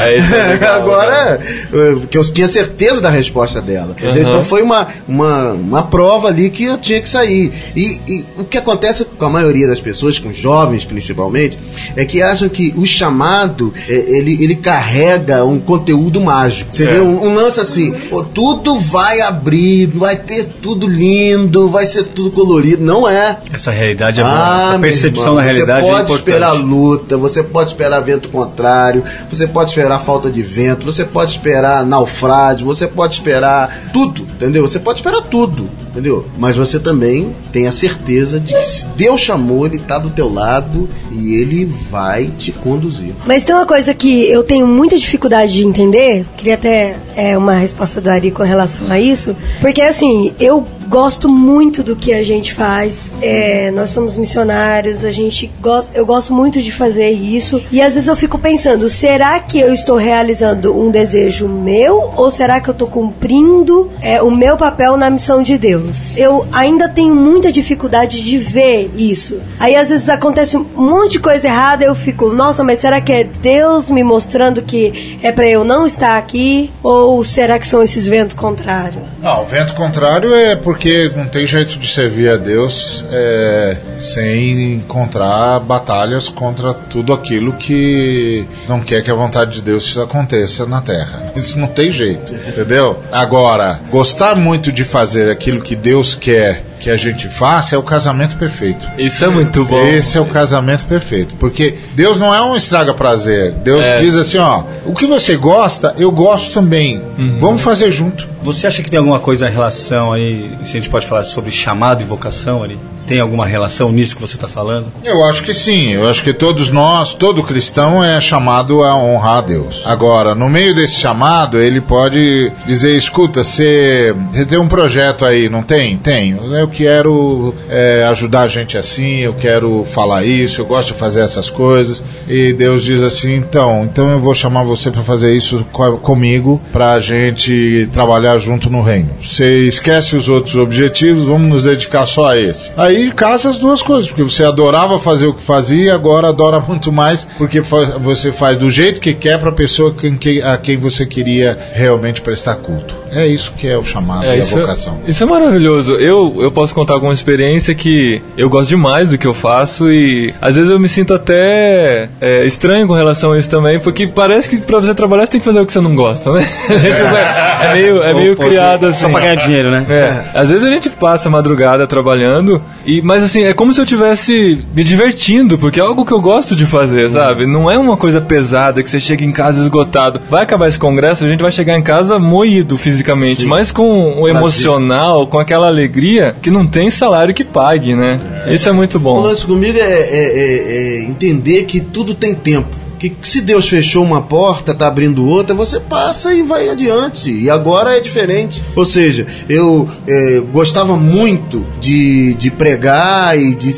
É 0.00 0.18
isso 0.18 0.34
é 0.34 0.46
legal, 0.48 0.80
Agora, 0.80 1.38
eh, 1.72 1.94
porque 2.00 2.16
eu 2.16 2.24
tinha 2.24 2.48
certeza 2.48 3.00
da 3.00 3.10
resposta 3.10 3.60
dela. 3.60 3.94
entendeu? 3.96 4.28
Então 4.28 4.42
foi 4.42 4.62
uma, 4.62 4.88
uma, 5.06 5.52
uma 5.52 5.82
prova 5.82 6.28
ali 6.28 6.50
que 6.50 6.64
eu 6.64 6.78
tinha 6.78 7.00
que 7.00 7.08
sair. 7.08 7.52
E, 7.76 8.00
e 8.08 8.26
o 8.38 8.44
que 8.44 8.58
acontece 8.58 9.04
com 9.04 9.24
a 9.24 9.30
maioria 9.30 9.68
das 9.68 9.80
pessoas, 9.80 10.18
com 10.18 10.32
jovens 10.32 10.84
principalmente, 10.84 11.58
é 11.96 12.04
que 12.04 12.20
acham 12.40 12.48
que 12.48 12.72
o 12.76 12.86
chamado 12.86 13.72
eh, 13.88 14.04
ele, 14.08 14.42
ele 14.42 14.54
carrega 14.56 15.44
um 15.44 15.58
conteúdo 15.60 16.20
mágico. 16.20 16.70
Entendeu? 16.74 17.04
Um, 17.04 17.28
um 17.28 17.34
lance 17.34 17.60
assim, 17.60 17.92
pô, 18.08 18.22
tudo 18.22 18.78
vai 18.78 19.20
abrir, 19.20 19.86
vai 19.86 20.16
ter 20.16 20.44
tudo 20.60 20.86
lindo, 20.86 21.68
vai 21.68 21.86
ser 21.86 22.04
tudo 22.04 22.30
colorido. 22.30 22.82
Não 22.82 23.08
é. 23.08 23.38
Essa 23.52 23.70
realidade 23.70 24.20
é 24.20 24.22
boa. 24.24 24.34
Ah, 24.34 24.68
Essa 24.70 24.78
percepção 24.78 25.24
irmão, 25.24 25.36
da 25.36 25.42
realidade 25.42 25.80
Você 25.80 25.86
é 25.86 25.90
pode 25.92 26.04
importante. 26.04 26.28
esperar 26.28 26.52
luta, 26.52 27.16
você 27.16 27.42
pode 27.42 27.70
esperar 27.70 28.00
vento 28.00 28.28
contrário, 28.28 29.02
você 29.28 29.46
pode 29.46 29.70
esperar 29.70 29.98
falta 30.00 30.30
de 30.30 30.42
vento, 30.42 30.86
você 30.86 31.04
pode 31.04 31.32
esperar 31.32 31.84
naufrágio, 31.84 32.64
você 32.66 32.86
pode 32.86 33.14
esperar 33.14 33.90
tudo, 33.92 34.22
entendeu? 34.22 34.66
Você 34.66 34.78
pode 34.78 35.00
esperar 35.00 35.22
tudo, 35.22 35.68
entendeu? 35.90 36.26
Mas 36.38 36.56
você 36.56 36.78
também 36.78 37.34
tem 37.52 37.66
a 37.66 37.72
certeza 37.72 38.40
de 38.40 38.54
que 38.54 38.62
se 38.62 38.86
Deus 38.96 39.20
chamou, 39.20 39.66
Ele 39.66 39.76
está 39.76 39.98
do 39.98 40.10
teu 40.10 40.32
lado 40.32 40.88
e 41.10 41.34
Ele 41.34 41.64
vai 41.90 42.29
te 42.30 42.52
conduzir. 42.52 43.12
Mas 43.26 43.44
tem 43.44 43.54
uma 43.54 43.66
coisa 43.66 43.94
que 43.94 44.28
eu 44.28 44.42
tenho 44.42 44.66
muita 44.66 44.96
dificuldade 44.96 45.52
de 45.52 45.64
entender, 45.64 46.24
queria 46.36 46.54
até 46.54 46.96
é, 47.16 47.36
uma 47.36 47.54
resposta 47.54 48.00
do 48.00 48.08
Ari 48.08 48.30
com 48.30 48.42
relação 48.42 48.90
a 48.90 48.98
isso, 48.98 49.36
porque 49.60 49.82
assim, 49.82 50.32
eu 50.38 50.66
gosto 50.90 51.28
muito 51.28 51.84
do 51.84 51.94
que 51.94 52.12
a 52.12 52.24
gente 52.24 52.52
faz, 52.52 53.12
é, 53.22 53.70
nós 53.70 53.90
somos 53.90 54.18
missionários, 54.18 55.04
a 55.04 55.12
gente 55.12 55.48
gosta, 55.60 55.96
eu 55.96 56.04
gosto 56.04 56.34
muito 56.34 56.60
de 56.60 56.72
fazer 56.72 57.10
isso, 57.10 57.62
e 57.70 57.80
às 57.80 57.94
vezes 57.94 58.08
eu 58.08 58.16
fico 58.16 58.36
pensando, 58.36 58.90
será 58.90 59.38
que 59.38 59.60
eu 59.60 59.72
estou 59.72 59.96
realizando 59.96 60.76
um 60.76 60.90
desejo 60.90 61.46
meu, 61.46 62.10
ou 62.16 62.28
será 62.28 62.60
que 62.60 62.68
eu 62.68 62.72
estou 62.72 62.88
cumprindo 62.88 63.88
é, 64.02 64.20
o 64.20 64.32
meu 64.32 64.56
papel 64.56 64.96
na 64.96 65.08
missão 65.08 65.44
de 65.44 65.56
Deus? 65.56 66.16
Eu 66.16 66.44
ainda 66.52 66.88
tenho 66.88 67.14
muita 67.14 67.52
dificuldade 67.52 68.20
de 68.20 68.36
ver 68.36 68.90
isso. 68.96 69.40
Aí 69.60 69.76
às 69.76 69.90
vezes 69.90 70.08
acontece 70.08 70.56
um 70.56 70.66
monte 70.74 71.12
de 71.12 71.20
coisa 71.20 71.46
errada, 71.46 71.84
eu 71.84 71.94
fico, 71.94 72.30
nossa, 72.30 72.64
mas 72.64 72.80
será 72.80 73.00
que 73.00 73.12
é 73.12 73.22
Deus 73.22 73.88
me 73.88 74.02
mostrando 74.02 74.60
que 74.60 75.20
é 75.22 75.30
para 75.30 75.46
eu 75.46 75.62
não 75.62 75.86
estar 75.86 76.18
aqui? 76.18 76.72
Ou 76.82 77.22
será 77.22 77.60
que 77.60 77.68
são 77.68 77.80
esses 77.80 78.08
ventos 78.08 78.34
contrários? 78.34 79.02
Não, 79.22 79.42
o 79.42 79.46
vento 79.46 79.74
contrário 79.74 80.34
é 80.34 80.56
porque 80.56 80.79
não 81.14 81.26
tem 81.26 81.46
jeito 81.46 81.78
de 81.78 81.86
servir 81.86 82.30
a 82.30 82.36
Deus 82.36 83.04
é, 83.10 83.76
sem 83.98 84.74
encontrar 84.74 85.60
batalhas 85.60 86.28
contra 86.28 86.72
tudo 86.72 87.12
aquilo 87.12 87.52
que 87.54 88.46
não 88.68 88.80
quer 88.80 89.02
que 89.02 89.10
a 89.10 89.14
vontade 89.14 89.52
de 89.52 89.62
Deus 89.62 89.96
aconteça 89.98 90.64
na 90.66 90.80
terra. 90.80 91.32
Isso 91.36 91.58
não 91.58 91.68
tem 91.68 91.90
jeito, 91.90 92.34
entendeu? 92.34 92.98
Agora, 93.12 93.80
gostar 93.90 94.36
muito 94.36 94.72
de 94.72 94.84
fazer 94.84 95.30
aquilo 95.30 95.60
que 95.60 95.76
Deus 95.76 96.14
quer 96.14 96.69
que 96.80 96.90
a 96.90 96.96
gente 96.96 97.28
faça 97.28 97.76
é 97.76 97.78
o 97.78 97.82
casamento 97.82 98.36
perfeito. 98.36 98.88
Isso 98.98 99.24
é 99.24 99.28
muito 99.28 99.64
bom. 99.64 99.78
Esse 99.86 100.16
é 100.18 100.20
o 100.20 100.26
casamento 100.26 100.84
perfeito. 100.86 101.34
Porque 101.36 101.74
Deus 101.94 102.16
não 102.18 102.34
é 102.34 102.40
um 102.40 102.56
estraga 102.56 102.94
prazer. 102.94 103.52
Deus 103.52 103.84
É. 103.84 104.00
diz 104.00 104.16
assim, 104.16 104.38
ó, 104.38 104.64
o 104.86 104.92
que 104.94 105.06
você 105.06 105.36
gosta, 105.36 105.94
eu 105.98 106.10
gosto 106.10 106.52
também. 106.54 107.00
Vamos 107.38 107.60
fazer 107.60 107.90
junto. 107.90 108.26
Você 108.42 108.66
acha 108.66 108.82
que 108.82 108.90
tem 108.90 108.98
alguma 108.98 109.20
coisa 109.20 109.46
em 109.48 109.52
relação 109.52 110.12
aí, 110.12 110.50
se 110.64 110.76
a 110.76 110.80
gente 110.80 110.88
pode 110.88 111.06
falar 111.06 111.22
sobre 111.24 111.50
chamado 111.52 112.00
e 112.02 112.04
vocação 112.04 112.62
ali? 112.62 112.78
Tem 113.10 113.18
alguma 113.18 113.44
relação 113.44 113.90
nisso 113.90 114.14
que 114.14 114.20
você 114.20 114.36
está 114.36 114.46
falando? 114.46 114.86
Eu 115.02 115.24
acho 115.24 115.42
que 115.42 115.52
sim. 115.52 115.90
Eu 115.94 116.08
acho 116.08 116.22
que 116.22 116.32
todos 116.32 116.70
nós, 116.70 117.12
todo 117.12 117.42
cristão 117.42 118.04
é 118.04 118.20
chamado 118.20 118.84
a 118.84 118.94
honrar 118.96 119.38
a 119.38 119.40
Deus. 119.40 119.82
Agora, 119.84 120.32
no 120.32 120.48
meio 120.48 120.72
desse 120.76 120.94
chamado, 121.00 121.58
ele 121.58 121.80
pode 121.80 122.52
dizer: 122.68 122.96
escuta, 122.96 123.42
você, 123.42 124.14
tem 124.48 124.60
um 124.60 124.68
projeto 124.68 125.24
aí, 125.26 125.48
não 125.48 125.60
tem? 125.60 125.96
Tenho. 125.96 126.54
Eu 126.54 126.68
quero 126.68 127.52
é, 127.68 128.04
ajudar 128.10 128.42
a 128.42 128.48
gente 128.48 128.78
assim, 128.78 129.16
eu 129.18 129.34
quero 129.34 129.84
falar 129.88 130.22
isso, 130.24 130.60
eu 130.60 130.66
gosto 130.66 130.92
de 130.92 130.94
fazer 131.00 131.22
essas 131.22 131.50
coisas. 131.50 132.04
E 132.28 132.52
Deus 132.52 132.84
diz 132.84 133.02
assim: 133.02 133.34
então, 133.34 133.82
então 133.90 134.08
eu 134.12 134.20
vou 134.20 134.36
chamar 134.36 134.62
você 134.62 134.88
para 134.88 135.02
fazer 135.02 135.34
isso 135.36 135.66
co- 135.72 135.98
comigo, 135.98 136.60
para 136.72 136.92
a 136.92 137.00
gente 137.00 137.88
trabalhar 137.90 138.38
junto 138.38 138.70
no 138.70 138.82
reino. 138.82 139.10
Você 139.20 139.66
esquece 139.66 140.14
os 140.14 140.28
outros 140.28 140.54
objetivos, 140.54 141.24
vamos 141.24 141.48
nos 141.48 141.64
dedicar 141.64 142.06
só 142.06 142.28
a 142.28 142.38
esse. 142.38 142.70
Aí 142.76 142.99
casa 143.08 143.50
as 143.50 143.58
duas 143.58 143.82
coisas, 143.82 144.08
porque 144.08 144.22
você 144.22 144.44
adorava 144.44 144.98
fazer 144.98 145.26
o 145.26 145.34
que 145.34 145.42
fazia, 145.42 145.84
e 145.84 145.90
agora 145.90 146.28
adora 146.28 146.60
muito 146.66 146.92
mais, 146.92 147.24
porque 147.38 147.62
fa- 147.62 147.98
você 147.98 148.30
faz 148.32 148.56
do 148.58 148.68
jeito 148.68 149.00
que 149.00 149.14
quer 149.14 149.38
para 149.38 149.48
a 149.50 149.52
pessoa 149.52 149.94
que- 149.94 150.42
a 150.42 150.56
quem 150.58 150.76
você 150.76 151.06
queria 151.06 151.58
realmente 151.72 152.20
prestar 152.20 152.56
culto. 152.56 152.99
É 153.12 153.26
isso 153.26 153.52
que 153.56 153.66
é 153.66 153.76
o 153.76 153.84
chamado 153.84 154.24
É, 154.24 154.28
e 154.28 154.30
a 154.30 154.36
isso, 154.36 154.58
vocação. 154.60 154.98
isso 155.06 155.22
é 155.22 155.26
maravilhoso. 155.26 155.94
Eu, 155.94 156.36
eu 156.40 156.50
posso 156.52 156.74
contar 156.74 156.98
com 157.00 157.06
uma 157.06 157.12
experiência 157.14 157.74
que 157.74 158.22
eu 158.36 158.48
gosto 158.48 158.68
demais 158.68 159.10
do 159.10 159.18
que 159.18 159.26
eu 159.26 159.34
faço 159.34 159.90
e 159.90 160.32
às 160.40 160.56
vezes 160.56 160.70
eu 160.70 160.78
me 160.78 160.88
sinto 160.88 161.14
até 161.14 162.08
é, 162.20 162.44
estranho 162.44 162.86
com 162.86 162.94
relação 162.94 163.32
a 163.32 163.38
isso 163.38 163.48
também, 163.50 163.80
porque 163.80 164.06
parece 164.06 164.48
que 164.48 164.58
pra 164.58 164.78
você 164.78 164.94
trabalhar 164.94 165.26
você 165.26 165.32
tem 165.32 165.40
que 165.40 165.46
fazer 165.46 165.60
o 165.60 165.66
que 165.66 165.72
você 165.72 165.80
não 165.80 165.94
gosta, 165.94 166.30
né? 166.32 166.46
A 166.68 166.76
gente 166.76 167.00
é, 167.00 167.66
é 167.70 167.74
meio, 167.74 168.02
é 168.02 168.14
meio 168.14 168.36
criado 168.36 168.86
assim. 168.86 169.00
Só 169.02 169.08
pra 169.08 169.20
ganhar 169.20 169.34
dinheiro, 169.34 169.70
né? 169.70 169.84
É, 169.88 170.38
às 170.38 170.48
vezes 170.48 170.66
a 170.66 170.70
gente 170.70 170.88
passa 170.88 171.28
a 171.28 171.32
madrugada 171.32 171.86
trabalhando, 171.86 172.62
e, 172.86 173.02
mas 173.02 173.24
assim, 173.24 173.42
é 173.42 173.52
como 173.52 173.72
se 173.72 173.80
eu 173.80 173.84
estivesse 173.84 174.64
me 174.74 174.84
divertindo, 174.84 175.58
porque 175.58 175.80
é 175.80 175.82
algo 175.82 176.04
que 176.04 176.12
eu 176.12 176.20
gosto 176.20 176.54
de 176.54 176.64
fazer, 176.64 177.08
sabe? 177.10 177.46
Não 177.46 177.70
é 177.70 177.76
uma 177.76 177.96
coisa 177.96 178.20
pesada 178.20 178.82
que 178.82 178.88
você 178.88 179.00
chega 179.00 179.24
em 179.24 179.32
casa 179.32 179.60
esgotado. 179.62 180.20
Vai 180.30 180.42
acabar 180.44 180.68
esse 180.68 180.78
congresso, 180.78 181.24
a 181.24 181.28
gente 181.28 181.42
vai 181.42 181.50
chegar 181.50 181.76
em 181.76 181.82
casa 181.82 182.18
moído 182.18 182.76
fisicamente, 182.76 182.99
mas 183.46 183.70
com 183.70 184.20
o 184.20 184.28
emocional, 184.28 185.26
com 185.26 185.38
aquela 185.38 185.66
alegria 185.66 186.34
que 186.42 186.50
não 186.50 186.66
tem 186.66 186.90
salário 186.90 187.34
que 187.34 187.44
pague, 187.44 187.94
né? 187.94 188.20
Isso 188.50 188.68
é 188.68 188.72
muito 188.72 188.96
O 188.96 189.00
bom. 189.00 189.20
lance 189.20 189.44
comigo 189.46 189.78
é, 189.78 189.82
é- 189.82 190.06
é- 190.12 190.98
é 190.98 191.02
entender 191.02 191.64
que 191.64 191.80
tudo 191.80 192.14
tem 192.14 192.34
tempo. 192.34 192.68
Que 193.00 193.16
se 193.22 193.40
Deus 193.40 193.66
fechou 193.66 194.04
uma 194.04 194.20
porta, 194.20 194.74
tá 194.74 194.86
abrindo 194.86 195.26
outra, 195.26 195.54
você 195.54 195.80
passa 195.80 196.34
e 196.34 196.42
vai 196.42 196.68
adiante. 196.68 197.32
E 197.32 197.48
agora 197.48 197.96
é 197.96 198.00
diferente. 198.00 198.62
Ou 198.76 198.84
seja, 198.84 199.26
eu 199.48 199.88
é, 200.06 200.42
gostava 200.52 200.98
muito 200.98 201.64
de, 201.80 202.34
de 202.34 202.50
pregar 202.50 203.38
e 203.38 203.54
de 203.54 203.72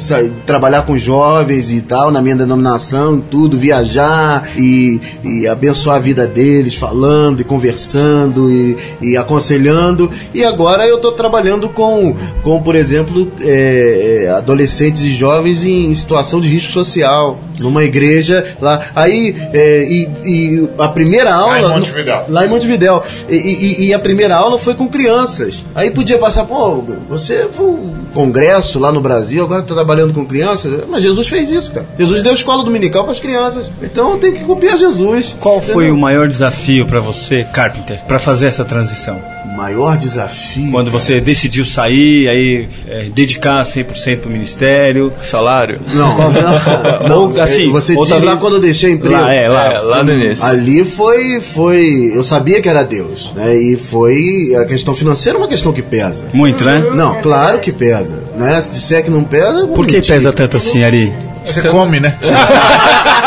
trabalhar 0.45 0.83
com 0.83 0.99
jovens 0.99 1.71
e 1.71 1.81
tal, 1.81 2.11
na 2.11 2.21
minha 2.21 2.35
denominação, 2.35 3.21
tudo, 3.21 3.57
viajar 3.57 4.51
e, 4.57 5.01
e 5.23 5.47
abençoar 5.47 5.99
a 5.99 6.01
vida 6.01 6.27
deles, 6.27 6.75
falando 6.75 7.41
e 7.41 7.45
conversando 7.45 8.51
e, 8.51 8.77
e 9.01 9.17
aconselhando. 9.17 10.11
E 10.35 10.45
agora 10.45 10.85
eu 10.85 10.97
estou 10.97 11.13
trabalhando 11.13 11.69
com, 11.69 12.13
com 12.43 12.61
por 12.61 12.75
exemplo, 12.75 13.31
é, 13.41 14.25
é, 14.25 14.31
adolescentes 14.31 15.03
e 15.03 15.13
jovens 15.13 15.65
em 15.65 15.95
situação 15.95 16.41
de 16.41 16.49
risco 16.49 16.73
social, 16.73 17.39
numa 17.59 17.85
igreja 17.85 18.57
lá. 18.61 18.81
Aí, 18.95 19.12
é, 19.53 19.85
e, 19.85 20.09
e 20.25 20.71
a 20.79 20.89
primeira 20.89 21.33
aula. 21.35 21.61
Lá 21.61 21.69
em 21.69 21.79
Montevidéu. 21.79 22.25
Lá 22.29 22.45
em 22.47 22.49
Montevidéu. 22.49 23.03
E, 23.29 23.35
e- 23.37 23.87
e 23.89 23.95
a 23.95 23.99
primeira 23.99 24.37
aula 24.37 24.59
foi 24.59 24.75
com 24.75 24.89
crianças. 24.89 25.65
Aí 25.75 25.91
podia 25.91 26.19
passar, 26.19 26.45
pô, 26.45 26.83
você 27.09 27.49
foi 27.53 27.67
um 27.67 28.05
congresso 28.13 28.79
lá 28.79 28.93
no 28.93 29.01
Brasil, 29.01 29.45
agora 29.45 29.63
tá 29.63 29.75
trabalhando 29.75 30.13
com 30.15 30.25
crianças. 30.25 30.85
Mas 30.89 31.03
Jesus 31.03 31.29
fez 31.29 31.51
isso, 31.51 31.73
cara. 31.73 31.87
Jesus 31.99 32.23
deu 32.23 32.33
escola 32.35 32.65
dominical 32.65 33.03
para 33.05 33.13
as 33.13 33.21
crianças. 33.21 33.71
Então 33.83 34.19
tem 34.19 34.33
que 34.33 34.45
cumprir 34.45 34.73
a 34.73 34.77
Jesus. 34.77 35.35
Qual 35.41 35.61
foi 35.61 35.91
o 35.91 35.97
maior 35.97 36.29
desafio 36.29 36.87
pra 36.87 37.01
você, 37.01 37.45
Carpenter, 37.45 38.01
pra 38.07 38.19
fazer 38.19 38.47
essa 38.47 38.65
transição? 38.65 39.21
O 39.53 39.57
maior 39.57 39.97
desafio? 39.97 40.71
Quando 40.71 40.91
você 40.91 41.21
decidiu 41.21 41.65
sair, 41.65 42.29
aí 42.29 42.69
é, 42.87 43.09
dedicar 43.11 43.63
100% 43.63 44.21
pro 44.21 44.31
ministério. 44.31 45.13
Salário? 45.21 45.81
Não, 45.93 46.17
não, 46.33 47.09
não, 47.09 47.19
Ou, 47.33 47.41
assim, 47.41 47.71
você 47.71 47.95
diz 47.95 48.09
talvez- 48.09 48.23
lá 48.23 48.37
quando 48.37 48.57
eu 48.57 48.61
deixei 48.61 48.93
emprego. 48.93 49.15
Lá, 49.15 49.33
é, 49.33 49.49
lá. 49.49 49.73
É, 49.75 49.79
lá 49.81 50.05
no 50.05 50.13
início. 50.13 50.45
Ali 50.45 50.85
foi, 50.85 51.41
foi. 51.41 52.13
Eu 52.15 52.25
sabia 52.25 52.61
que 52.61 52.69
era 52.69 52.83
Deus, 52.83 53.33
né? 53.35 53.55
E 53.57 53.77
foi. 53.77 54.55
A 54.61 54.65
questão 54.65 54.95
financeira 54.95 55.39
é 55.39 55.41
uma 55.41 55.49
questão 55.49 55.73
que 55.73 55.83
pesa. 55.83 56.27
Muito, 56.33 56.65
né? 56.65 56.85
Não, 56.95 57.21
claro 57.21 57.59
que 57.59 57.71
pesa. 57.73 58.23
Né? 58.37 58.61
Se 58.61 58.71
disser 58.71 59.05
que 59.05 59.11
não 59.11 59.25
pesa. 59.25 59.65
é 59.65 59.67
Por 59.67 59.87
que 59.87 59.95
mentira. 59.97 60.15
pesa 60.17 60.33
tanto 60.33 60.57
assim, 60.57 60.83
Ari? 60.83 61.13
Você 61.45 61.69
come, 61.69 61.99
né? 62.01 62.19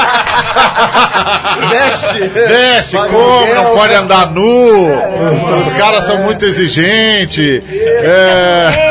Veste! 1.69 2.27
Veste, 2.27 2.97
aluguel, 2.97 3.63
não 3.63 3.75
pode 3.75 3.93
né? 3.93 3.99
andar 3.99 4.31
nu. 4.31 4.87
Os 5.61 5.73
caras 5.73 6.05
são 6.05 6.17
muito 6.19 6.45
exigentes. 6.45 7.63
É. 7.69 8.85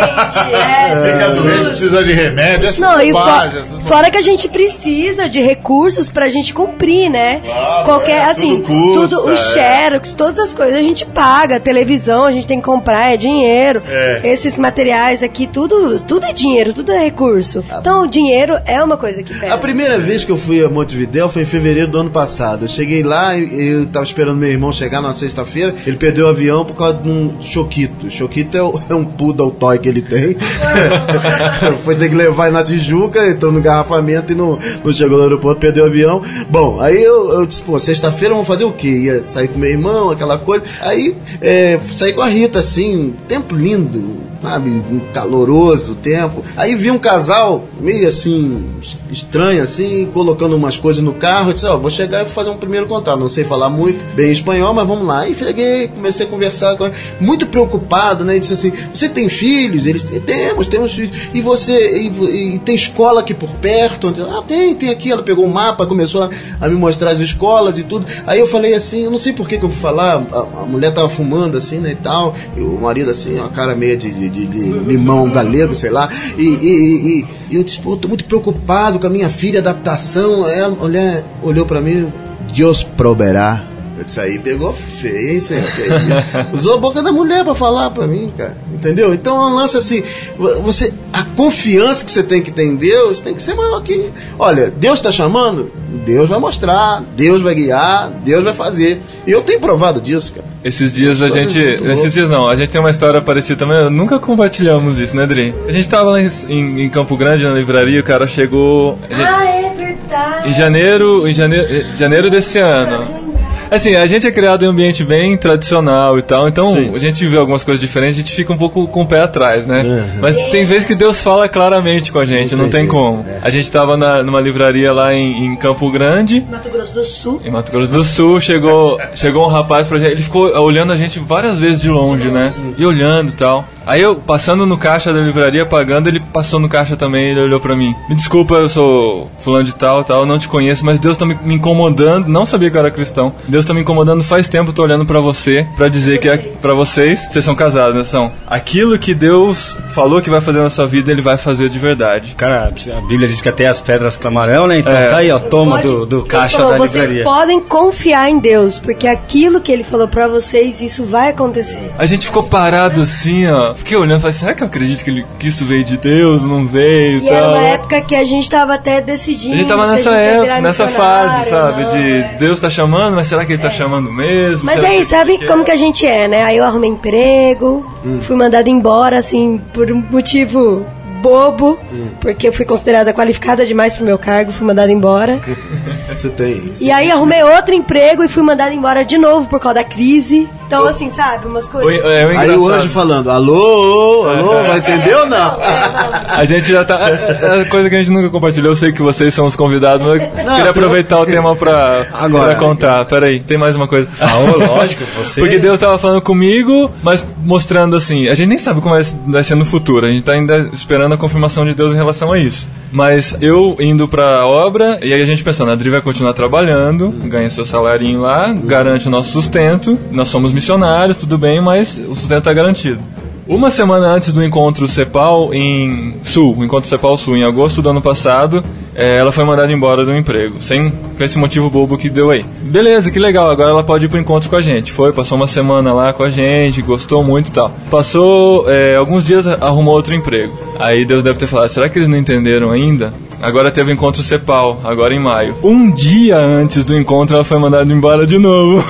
Fica 1.12 1.30
doente, 1.30 1.68
precisa 1.70 2.04
de 2.04 2.12
remédio. 2.12 2.68
Essas 2.68 2.80
Não, 2.80 2.98
bobagens. 2.98 3.66
fora 3.84 4.10
que 4.10 4.16
a 4.16 4.22
gente 4.22 4.48
precisa 4.48 5.28
de 5.28 5.40
recursos 5.40 6.10
pra 6.10 6.28
gente 6.28 6.52
cumprir, 6.52 7.10
né? 7.10 7.40
Qualquer, 7.84 8.18
é, 8.18 8.24
assim, 8.30 8.62
tudo 8.62 8.66
custa, 8.66 9.16
tudo, 9.16 9.28
o 9.28 9.32
é. 9.32 9.36
Xerox, 9.36 10.12
todas 10.12 10.38
as 10.38 10.52
coisas 10.52 10.78
a 10.78 10.82
gente 10.82 11.04
paga, 11.04 11.60
televisão 11.60 12.24
a 12.24 12.32
gente 12.32 12.46
tem 12.46 12.58
que 12.58 12.64
comprar, 12.64 13.12
é 13.12 13.16
dinheiro. 13.16 13.82
É. 13.88 14.20
Esses 14.24 14.58
materiais 14.58 15.22
aqui, 15.22 15.46
tudo, 15.46 15.98
tudo 16.00 16.26
é 16.26 16.32
dinheiro, 16.32 16.72
tudo 16.72 16.92
é 16.92 16.98
recurso. 16.98 17.64
Então, 17.78 18.02
o 18.02 18.06
dinheiro 18.06 18.58
é 18.66 18.82
uma 18.82 18.96
coisa 18.96 19.22
que 19.22 19.32
pega. 19.34 19.54
A 19.54 19.58
primeira 19.58 19.98
vez 19.98 20.24
que 20.24 20.32
eu 20.32 20.36
fui 20.36 20.64
a 20.64 20.68
Montevidéu 20.68 21.28
foi 21.28 21.42
em 21.42 21.46
fevereiro 21.46 21.88
do 21.88 21.98
ano 21.98 22.10
passado. 22.10 22.23
Eu 22.64 22.68
cheguei 22.68 23.02
lá 23.02 23.36
eu 23.38 23.86
tava 23.86 24.04
esperando 24.04 24.36
meu 24.38 24.48
irmão 24.48 24.72
chegar 24.72 25.00
na 25.02 25.12
sexta-feira. 25.12 25.74
Ele 25.86 25.96
perdeu 25.96 26.26
o 26.26 26.28
avião 26.28 26.64
por 26.64 26.74
causa 26.74 26.98
de 26.98 27.08
um 27.08 27.40
choquito. 27.42 28.10
Choquito 28.10 28.56
é, 28.56 28.62
o- 28.62 28.80
é 28.88 28.94
um 28.94 29.04
poodle 29.04 29.50
toy 29.50 29.78
que 29.78 29.88
ele 29.88 30.02
tem. 30.02 30.36
foi 31.84 31.94
ter 31.96 32.08
que 32.08 32.14
levar 32.14 32.50
na 32.50 32.62
Tijuca, 32.62 33.26
entrou 33.28 33.52
no 33.52 33.58
engarrafamento 33.58 34.32
e 34.32 34.34
não, 34.34 34.58
não 34.84 34.92
chegou 34.92 35.16
no 35.18 35.24
aeroporto, 35.24 35.60
perdeu 35.60 35.84
o 35.84 35.86
avião. 35.86 36.22
Bom, 36.48 36.80
aí 36.80 37.02
eu, 37.02 37.30
eu 37.30 37.46
disse, 37.46 37.62
pô, 37.62 37.78
sexta-feira 37.78 38.34
vamos 38.34 38.46
fazer 38.48 38.64
o 38.64 38.72
quê? 38.72 38.88
Ia 38.88 39.22
sair 39.22 39.48
com 39.48 39.58
meu 39.58 39.70
irmão, 39.70 40.10
aquela 40.10 40.38
coisa. 40.38 40.64
Aí 40.80 41.14
é, 41.40 41.78
saí 41.94 42.12
com 42.12 42.22
a 42.22 42.28
Rita, 42.28 42.58
assim, 42.58 42.96
um 42.96 43.10
tempo 43.28 43.54
lindo, 43.54 44.16
sabe? 44.44 44.70
Um 44.70 45.00
caloroso 45.12 45.94
tempo. 45.94 46.42
Aí 46.56 46.74
vi 46.74 46.90
um 46.90 46.98
casal 46.98 47.64
meio 47.80 48.06
assim, 48.06 48.70
estranho 49.10 49.62
assim, 49.62 50.06
colocando 50.12 50.54
umas 50.54 50.76
coisas 50.76 51.02
no 51.02 51.14
carro. 51.14 51.50
Eu 51.50 51.54
disse, 51.54 51.66
ó, 51.66 51.76
vou 51.78 51.90
chegar 51.90 52.20
e 52.20 52.24
vou 52.24 52.32
fazer 52.32 52.50
um 52.50 52.56
primeiro 52.56 52.86
contato. 52.86 53.18
Não 53.18 53.28
sei 53.28 53.44
falar 53.44 53.70
muito 53.70 53.98
bem 54.14 54.30
espanhol, 54.30 54.74
mas 54.74 54.86
vamos 54.86 55.06
lá. 55.06 55.26
E 55.26 55.34
cheguei, 55.34 55.88
comecei 55.88 56.26
a 56.26 56.28
conversar 56.28 56.76
com 56.76 56.86
ele, 56.86 56.94
muito 57.20 57.46
preocupado, 57.46 58.24
né? 58.24 58.36
E 58.36 58.40
disse 58.40 58.52
assim, 58.52 58.72
você 58.92 59.08
tem 59.08 59.28
filhos? 59.28 59.86
Eles, 59.86 60.04
temos, 60.26 60.68
temos 60.68 60.92
filhos. 60.92 61.30
E 61.32 61.40
você, 61.40 62.02
e, 62.02 62.54
e 62.54 62.58
tem 62.58 62.74
escola 62.74 63.20
aqui 63.20 63.32
por 63.32 63.50
perto? 63.56 64.10
Disse, 64.10 64.28
Ah, 64.28 64.42
tem, 64.46 64.74
tem 64.74 64.90
aqui. 64.90 65.10
Ela 65.10 65.22
pegou 65.22 65.44
o 65.44 65.52
mapa, 65.52 65.86
começou 65.86 66.24
a, 66.24 66.30
a 66.60 66.68
me 66.68 66.76
mostrar 66.76 67.10
as 67.12 67.20
escolas 67.20 67.78
e 67.78 67.82
tudo. 67.82 68.06
Aí 68.26 68.38
eu 68.38 68.46
falei 68.46 68.74
assim, 68.74 69.04
eu 69.04 69.10
não 69.10 69.18
sei 69.18 69.32
por 69.32 69.48
que 69.48 69.56
que 69.56 69.64
eu 69.64 69.70
fui 69.70 69.80
falar, 69.80 70.22
a, 70.32 70.62
a 70.62 70.66
mulher 70.66 70.92
tava 70.92 71.08
fumando 71.08 71.56
assim, 71.56 71.78
né, 71.78 71.92
e 71.92 71.96
tal. 71.96 72.34
E 72.56 72.60
o 72.60 72.78
marido 72.78 73.10
assim, 73.10 73.34
uma 73.34 73.48
cara 73.48 73.74
meio 73.74 73.96
de, 73.96 74.10
de, 74.10 74.28
de- 74.34 74.46
de 74.46 74.68
limão 74.80 75.30
galego, 75.30 75.74
sei 75.74 75.90
lá. 75.90 76.08
E, 76.36 76.42
e, 76.42 77.20
e- 77.20 77.26
e 77.50 77.56
eu 77.56 77.62
disse, 77.64 77.78
pô, 77.80 77.96
tô 77.96 78.08
muito 78.08 78.24
preocupado 78.24 78.98
com 78.98 79.06
a 79.06 79.10
minha 79.10 79.28
filha, 79.28 79.60
adaptação. 79.60 80.48
Ela, 80.48 80.74
mulher 80.74 81.24
olhou 81.42 81.64
pra 81.64 81.80
mim, 81.80 82.12
Deus 82.54 82.82
proverá. 82.82 83.62
Eu 83.96 84.04
disse, 84.04 84.18
aí 84.20 84.38
pegou 84.38 84.72
feio, 84.72 85.30
hein, 85.34 85.40
senhor? 85.40 85.64
Que 85.72 85.82
é 85.82 85.86
isso? 85.86 86.48
Usou 86.52 86.74
a 86.74 86.78
boca 86.78 87.00
da 87.02 87.12
mulher 87.12 87.44
pra 87.44 87.54
falar 87.54 87.90
pra 87.90 88.06
mim, 88.06 88.32
cara. 88.36 88.56
Entendeu? 88.72 89.14
Então 89.14 89.36
é 89.36 89.46
um 89.50 89.54
lance 89.54 89.76
assim, 89.76 90.02
vo- 90.36 90.60
você, 90.62 90.92
a 91.12 91.22
confiança 91.36 92.04
que 92.04 92.10
você 92.10 92.22
tem 92.22 92.42
que 92.42 92.50
ter 92.50 92.64
em 92.64 92.74
Deus 92.74 93.20
tem 93.20 93.34
que 93.34 93.42
ser 93.42 93.54
maior 93.54 93.80
que. 93.82 94.10
Olha, 94.38 94.70
Deus 94.70 95.00
tá 95.00 95.10
chamando, 95.12 95.70
Deus 96.04 96.28
vai 96.28 96.38
mostrar, 96.40 97.02
Deus 97.16 97.40
vai 97.40 97.54
guiar, 97.54 98.10
Deus 98.24 98.42
vai 98.42 98.52
fazer. 98.52 99.00
E 99.26 99.30
eu 99.30 99.42
tenho 99.42 99.60
provado 99.60 100.00
disso, 100.00 100.34
cara. 100.34 100.46
Esses 100.64 100.92
dias 100.92 101.22
a 101.22 101.28
gente. 101.28 101.58
Esses 101.60 102.12
dias 102.12 102.28
não, 102.28 102.48
a 102.48 102.56
gente 102.56 102.70
tem 102.70 102.80
uma 102.80 102.90
história 102.90 103.22
parecida 103.22 103.58
também. 103.60 103.90
Nunca 103.90 104.18
compartilhamos 104.18 104.98
isso, 104.98 105.14
né, 105.14 105.24
Dri? 105.26 105.54
A 105.68 105.72
gente 105.72 105.88
tava 105.88 106.10
lá 106.10 106.20
em, 106.20 106.28
em- 106.48 106.88
Campo 106.90 107.16
Grande, 107.16 107.44
na 107.44 107.52
livraria, 107.52 108.00
o 108.00 108.04
cara 108.04 108.26
chegou. 108.26 108.98
gente- 109.08 109.22
Ah, 109.22 109.44
é 109.44 109.70
verdade. 109.74 110.48
em 110.48 110.52
janeiro, 110.52 111.28
em 111.28 111.32
janeiro, 111.32 111.66
em 111.92 111.96
janeiro 111.96 112.30
desse 112.30 112.58
ano. 112.58 113.23
Assim, 113.70 113.94
a 113.96 114.06
gente 114.06 114.26
é 114.26 114.30
criado 114.32 114.64
em 114.64 114.68
um 114.68 114.70
ambiente 114.70 115.04
bem 115.04 115.36
tradicional 115.36 116.18
e 116.18 116.22
tal, 116.22 116.48
então 116.48 116.74
Sim. 116.74 116.94
a 116.94 116.98
gente 116.98 117.26
vê 117.26 117.36
algumas 117.38 117.64
coisas 117.64 117.80
diferentes, 117.80 118.16
a 118.16 118.20
gente 118.20 118.32
fica 118.32 118.52
um 118.52 118.56
pouco 118.56 118.86
com 118.88 119.02
o 119.02 119.06
pé 119.06 119.20
atrás, 119.20 119.66
né? 119.66 119.82
Uhum. 119.82 120.20
Mas 120.20 120.36
tem 120.50 120.64
vezes 120.64 120.84
que 120.86 120.94
Deus 120.94 121.22
fala 121.22 121.48
claramente 121.48 122.12
com 122.12 122.18
a 122.18 122.24
gente, 122.24 122.54
não, 122.54 122.64
Não 122.64 122.70
tem 122.70 122.86
como. 122.86 123.24
é. 123.28 123.38
A 123.42 123.50
gente 123.50 123.70
tava 123.70 123.96
na- 123.96 124.22
numa 124.22 124.40
livraria 124.40 124.92
lá 124.92 125.12
em, 125.14 125.46
em 125.46 125.56
Campo 125.56 125.90
Grande, 125.90 126.44
Mato 126.50 126.68
Grosso 126.70 126.94
do 126.94 127.04
Sul. 127.04 127.40
em 127.44 127.50
Mato 127.50 127.72
Grosso 127.72 127.90
do 127.90 128.04
Sul, 128.04 128.40
chegou, 128.40 128.98
chegou 129.14 129.44
um 129.44 129.50
rapaz 129.50 129.88
pra 129.88 129.98
gente, 129.98 130.12
ele 130.12 130.22
ficou 130.22 130.46
olhando 130.62 130.92
a 130.92 130.96
gente 130.96 131.18
várias 131.18 131.58
vezes 131.58 131.80
de 131.80 131.88
longe, 131.90 132.28
né? 132.30 132.52
E 132.78 132.84
olhando 132.84 133.30
e 133.30 133.32
tal. 133.32 133.64
Aí 133.86 134.00
eu, 134.00 134.16
passando 134.16 134.66
no 134.66 134.78
caixa 134.78 135.12
da 135.12 135.20
livraria, 135.20 135.66
pagando, 135.66 136.08
ele 136.08 136.20
passou 136.20 136.58
no 136.60 136.68
caixa 136.68 136.96
também, 136.96 137.30
ele 137.30 137.40
olhou 137.40 137.60
pra 137.60 137.76
mim. 137.76 137.94
Me 138.08 138.14
desculpa, 138.14 138.54
eu 138.54 138.68
sou 138.68 139.30
fulano 139.38 139.64
de 139.64 139.74
tal, 139.74 140.02
tal, 140.04 140.24
não 140.26 140.38
te 140.38 140.48
conheço, 140.48 140.84
mas 140.84 140.98
Deus 140.98 141.16
tá 141.16 141.24
me, 141.26 141.36
incomodando, 141.54 142.28
não 142.28 142.46
sabia 142.46 142.70
que 142.70 142.76
eu 142.76 142.80
era 142.80 142.90
cristão. 142.90 143.32
Deus 143.48 143.64
tá 143.64 143.74
me 143.74 143.80
incomodando 143.80 144.22
faz 144.24 144.48
tempo, 144.48 144.72
tô 144.72 144.82
olhando 144.82 145.04
pra 145.06 145.20
você, 145.20 145.66
pra 145.76 145.88
dizer 145.88 146.18
que 146.18 146.28
é 146.28 146.36
pra 146.36 146.74
vocês, 146.74 147.26
vocês 147.30 147.44
são 147.44 147.54
casados, 147.54 147.94
né? 147.96 148.04
São. 148.04 148.32
Aquilo 148.46 148.98
que 148.98 149.14
Deus 149.14 149.76
falou 149.88 150.20
que 150.22 150.30
vai 150.30 150.40
fazer 150.40 150.60
na 150.60 150.70
sua 150.70 150.86
vida, 150.86 151.10
ele 151.10 151.22
vai 151.22 151.36
fazer 151.36 151.68
de 151.68 151.78
verdade. 151.78 152.34
Cara, 152.34 152.66
a 152.68 153.00
Bíblia 153.02 153.28
diz 153.28 153.40
que 153.40 153.48
até 153.48 153.66
as 153.66 153.80
pedras 153.80 154.16
clamarão, 154.16 154.66
né? 154.66 154.78
Então 154.78 154.92
É. 154.92 155.08
tá 155.08 155.16
aí, 155.18 155.30
ó, 155.30 155.38
toma 155.38 155.76
Pode- 155.76 155.86
do, 155.88 156.06
do 156.06 156.22
caixa 156.24 156.58
falou, 156.58 156.72
da 156.72 156.78
vocês 156.78 156.92
livraria. 157.02 157.24
podem 157.24 157.60
confiar 157.60 158.28
em 158.30 158.38
Deus, 158.38 158.78
porque 158.78 159.06
aquilo 159.06 159.60
que 159.60 159.70
ele 159.72 159.84
falou 159.84 160.08
pra 160.08 160.26
vocês, 160.28 160.80
isso 160.80 161.04
vai 161.04 161.30
acontecer. 161.30 161.92
A 161.98 162.06
gente 162.06 162.26
ficou 162.26 162.42
parado 162.44 163.00
assim, 163.02 163.46
ó, 163.46 163.73
tal. 163.74 163.78
Fiquei 163.78 163.96
olhando 163.96 164.18
e 164.18 164.20
falei, 164.20 164.32
será 164.32 164.54
que 164.54 164.62
eu 164.62 164.66
acredito 164.66 165.04
que, 165.04 165.10
ele, 165.10 165.26
que 165.38 165.48
isso 165.48 165.64
veio 165.64 165.84
de 165.84 165.96
Deus? 165.96 166.42
Não 166.42 166.66
veio 166.66 167.20
e 167.20 167.28
era 167.28 167.48
uma 167.48 167.62
época 167.62 168.00
que 168.00 168.14
a 168.14 168.24
gente 168.24 168.48
tava 168.48 168.74
até 168.74 169.00
decidindo. 169.00 169.54
A 169.54 169.56
gente 169.58 169.68
tava 169.68 169.86
nessa 169.90 170.14
época, 170.14 170.60
nessa 170.60 170.88
fase, 170.88 171.50
sabe? 171.50 171.84
Não, 171.84 171.92
de 171.92 172.12
é. 172.12 172.36
Deus 172.38 172.60
tá 172.60 172.70
chamando, 172.70 173.14
mas 173.14 173.28
será 173.28 173.44
que 173.44 173.52
ele 173.52 173.62
tá 173.62 173.68
é. 173.68 173.72
chamando 173.72 174.12
mesmo? 174.12 174.64
Mas 174.64 174.76
será 174.76 174.88
aí, 174.88 175.04
sabe 175.04 175.38
que 175.38 175.46
como 175.46 175.62
é? 175.62 175.64
que 175.64 175.70
a 175.70 175.76
gente 175.76 176.06
é, 176.06 176.28
né? 176.28 176.44
Aí 176.44 176.56
eu 176.56 176.64
arrumei 176.64 176.90
emprego, 176.90 177.84
hum. 178.04 178.20
fui 178.20 178.36
mandada 178.36 178.70
embora, 178.70 179.18
assim, 179.18 179.60
por 179.72 179.90
um 179.90 180.02
motivo 180.10 180.84
bobo, 181.24 181.78
hum. 181.90 182.08
porque 182.20 182.48
eu 182.48 182.52
fui 182.52 182.66
considerada 182.66 183.14
qualificada 183.14 183.64
demais 183.64 183.94
pro 183.94 184.04
meu 184.04 184.18
cargo, 184.18 184.52
fui 184.52 184.66
mandada 184.66 184.92
embora. 184.92 185.40
Isso 186.12 186.28
tem. 186.30 186.56
Isso 186.56 186.84
e 186.84 186.90
aí 186.90 187.10
arrumei 187.10 187.42
outro 187.42 187.74
emprego 187.74 188.22
e 188.22 188.28
fui 188.28 188.42
mandada 188.42 188.74
embora 188.74 189.04
de 189.06 189.16
novo 189.16 189.48
por 189.48 189.58
causa 189.58 189.76
da 189.76 189.84
crise. 189.84 190.48
Então, 190.66 190.86
assim, 190.86 191.10
sabe, 191.10 191.46
umas 191.46 191.68
coisas. 191.68 192.04
é, 192.04 192.22
é 192.22 192.36
aí 192.36 192.50
o 192.56 192.68
anjo 192.68 192.88
falando, 192.88 193.30
alô, 193.30 194.24
alô, 194.28 194.62
vai 194.64 194.78
entender 194.78 195.14
ou 195.14 195.26
não? 195.26 195.58
a 195.60 196.44
gente 196.44 196.70
já 196.72 196.84
tá. 196.84 197.10
É, 197.10 197.60
é 197.60 197.64
coisa 197.66 197.88
que 197.88 197.94
a 197.94 197.98
gente 197.98 198.10
nunca 198.10 198.30
compartilhou, 198.30 198.72
eu 198.72 198.76
sei 198.76 198.92
que 198.92 199.02
vocês 199.02 199.32
são 199.32 199.46
os 199.46 199.56
convidados, 199.56 200.06
mas 200.06 200.22
eu 200.22 200.44
não, 200.44 200.56
queria 200.56 200.70
aproveitar 200.70 201.20
o 201.20 201.26
tema 201.26 201.54
pra, 201.54 202.06
Agora, 202.12 202.54
pra 202.54 202.66
contar. 202.66 203.04
Peraí, 203.04 203.40
tem 203.40 203.56
mais 203.56 203.76
uma 203.76 203.86
coisa. 203.86 204.08
Falou, 204.12 204.58
lógico, 204.58 205.04
você. 205.16 205.40
Porque 205.40 205.58
Deus 205.58 205.78
tava 205.78 205.98
falando 205.98 206.22
comigo, 206.22 206.90
mas 207.02 207.26
mostrando 207.44 207.96
assim, 207.96 208.28
a 208.28 208.34
gente 208.34 208.48
nem 208.48 208.58
sabe 208.58 208.80
como 208.80 208.94
vai 209.26 209.44
ser 209.44 209.54
no 209.54 209.64
futuro, 209.64 210.06
a 210.06 210.10
gente 210.10 210.24
tá 210.24 210.32
ainda 210.32 210.70
esperando 210.72 211.13
confirmação 211.16 211.64
de 211.64 211.74
Deus 211.74 211.92
em 211.92 211.96
relação 211.96 212.32
a 212.32 212.38
isso. 212.38 212.68
Mas 212.92 213.36
eu 213.40 213.76
indo 213.80 214.06
pra 214.06 214.46
obra, 214.46 214.98
e 215.02 215.12
aí 215.12 215.22
a 215.22 215.26
gente 215.26 215.42
pensando, 215.42 215.70
a 215.70 215.72
Adri 215.72 215.90
vai 215.90 216.00
continuar 216.00 216.32
trabalhando, 216.32 217.10
ganha 217.24 217.50
seu 217.50 217.64
salarinho 217.64 218.20
lá, 218.20 218.52
garante 218.52 219.08
o 219.08 219.10
nosso 219.10 219.30
sustento, 219.30 219.98
nós 220.10 220.28
somos 220.28 220.52
missionários, 220.52 221.16
tudo 221.16 221.36
bem, 221.36 221.60
mas 221.60 221.98
o 221.98 222.14
sustento 222.14 222.48
é 222.48 222.54
garantido. 222.54 223.00
Uma 223.46 223.70
semana 223.70 224.06
antes 224.06 224.32
do 224.32 224.42
encontro 224.42 224.88
CEPAL 224.88 225.52
em 225.52 226.14
Sul, 226.22 226.64
encontro 226.64 226.88
CEPAL 226.88 227.16
Sul, 227.18 227.36
em 227.36 227.44
agosto 227.44 227.82
do 227.82 227.90
ano 227.90 228.00
passado, 228.00 228.64
é, 228.94 229.18
ela 229.18 229.32
foi 229.32 229.44
mandada 229.44 229.72
embora 229.72 230.04
do 230.04 230.14
emprego, 230.14 230.62
sem 230.62 230.90
com 230.90 231.22
esse 231.22 231.38
motivo 231.38 231.68
bobo 231.70 231.98
que 231.98 232.08
deu 232.08 232.30
aí. 232.30 232.44
Beleza, 232.62 233.10
que 233.10 233.18
legal, 233.18 233.50
agora 233.50 233.70
ela 233.70 233.82
pode 233.82 234.06
ir 234.06 234.08
pro 234.08 234.18
encontro 234.18 234.48
com 234.48 234.56
a 234.56 234.60
gente. 234.60 234.92
Foi, 234.92 235.12
passou 235.12 235.36
uma 235.36 235.48
semana 235.48 235.92
lá 235.92 236.12
com 236.12 236.22
a 236.22 236.30
gente, 236.30 236.82
gostou 236.82 237.22
muito 237.22 237.48
e 237.48 237.52
tal. 237.52 237.72
Passou 237.90 238.70
é, 238.70 238.96
alguns 238.96 239.26
dias, 239.26 239.46
arrumou 239.46 239.94
outro 239.94 240.14
emprego. 240.14 240.54
Aí 240.78 241.04
Deus 241.04 241.22
deve 241.22 241.38
ter 241.38 241.46
falado, 241.46 241.68
será 241.68 241.88
que 241.88 241.98
eles 241.98 242.08
não 242.08 242.18
entenderam 242.18 242.70
ainda? 242.70 243.12
Agora 243.40 243.70
teve 243.70 243.90
o 243.90 243.94
encontro 243.94 244.22
CEPAL, 244.22 244.80
agora 244.84 245.14
em 245.14 245.22
maio. 245.22 245.56
Um 245.62 245.90
dia 245.90 246.36
antes 246.36 246.84
do 246.84 246.96
encontro, 246.96 247.36
ela 247.36 247.44
foi 247.44 247.58
mandada 247.58 247.92
embora 247.92 248.26
de 248.26 248.38
novo. 248.38 248.84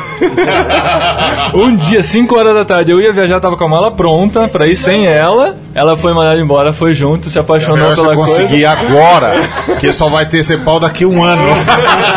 um 1.55 1.75
dia, 1.77 2.03
5 2.03 2.37
horas 2.37 2.55
da 2.55 2.65
tarde, 2.65 2.91
eu 2.91 3.01
ia 3.01 3.13
viajar, 3.13 3.41
tava 3.41 3.57
com 3.57 3.65
a 3.65 3.69
mala 3.69 3.91
pronta 3.91 4.49
pra 4.49 4.67
ir 4.67 4.77
sem 4.77 5.07
ela. 5.07 5.57
Ela 5.75 5.97
foi 5.97 6.15
mandada 6.15 6.41
embora, 6.41 6.73
foi 6.73 6.95
junto, 6.95 7.29
se 7.29 7.39
apaixonou 7.39 7.91
eu 7.91 7.97
pela 7.97 8.15
coisa. 8.15 8.43
conseguir 8.43 8.65
agora, 8.65 9.35
porque 9.67 9.93
só 9.93 10.09
vai 10.09 10.25
ter 10.25 10.45
CEPAL 10.45 10.79
daqui 10.79 11.05
a 11.05 11.09
um 11.09 11.23
ano. 11.23 11.43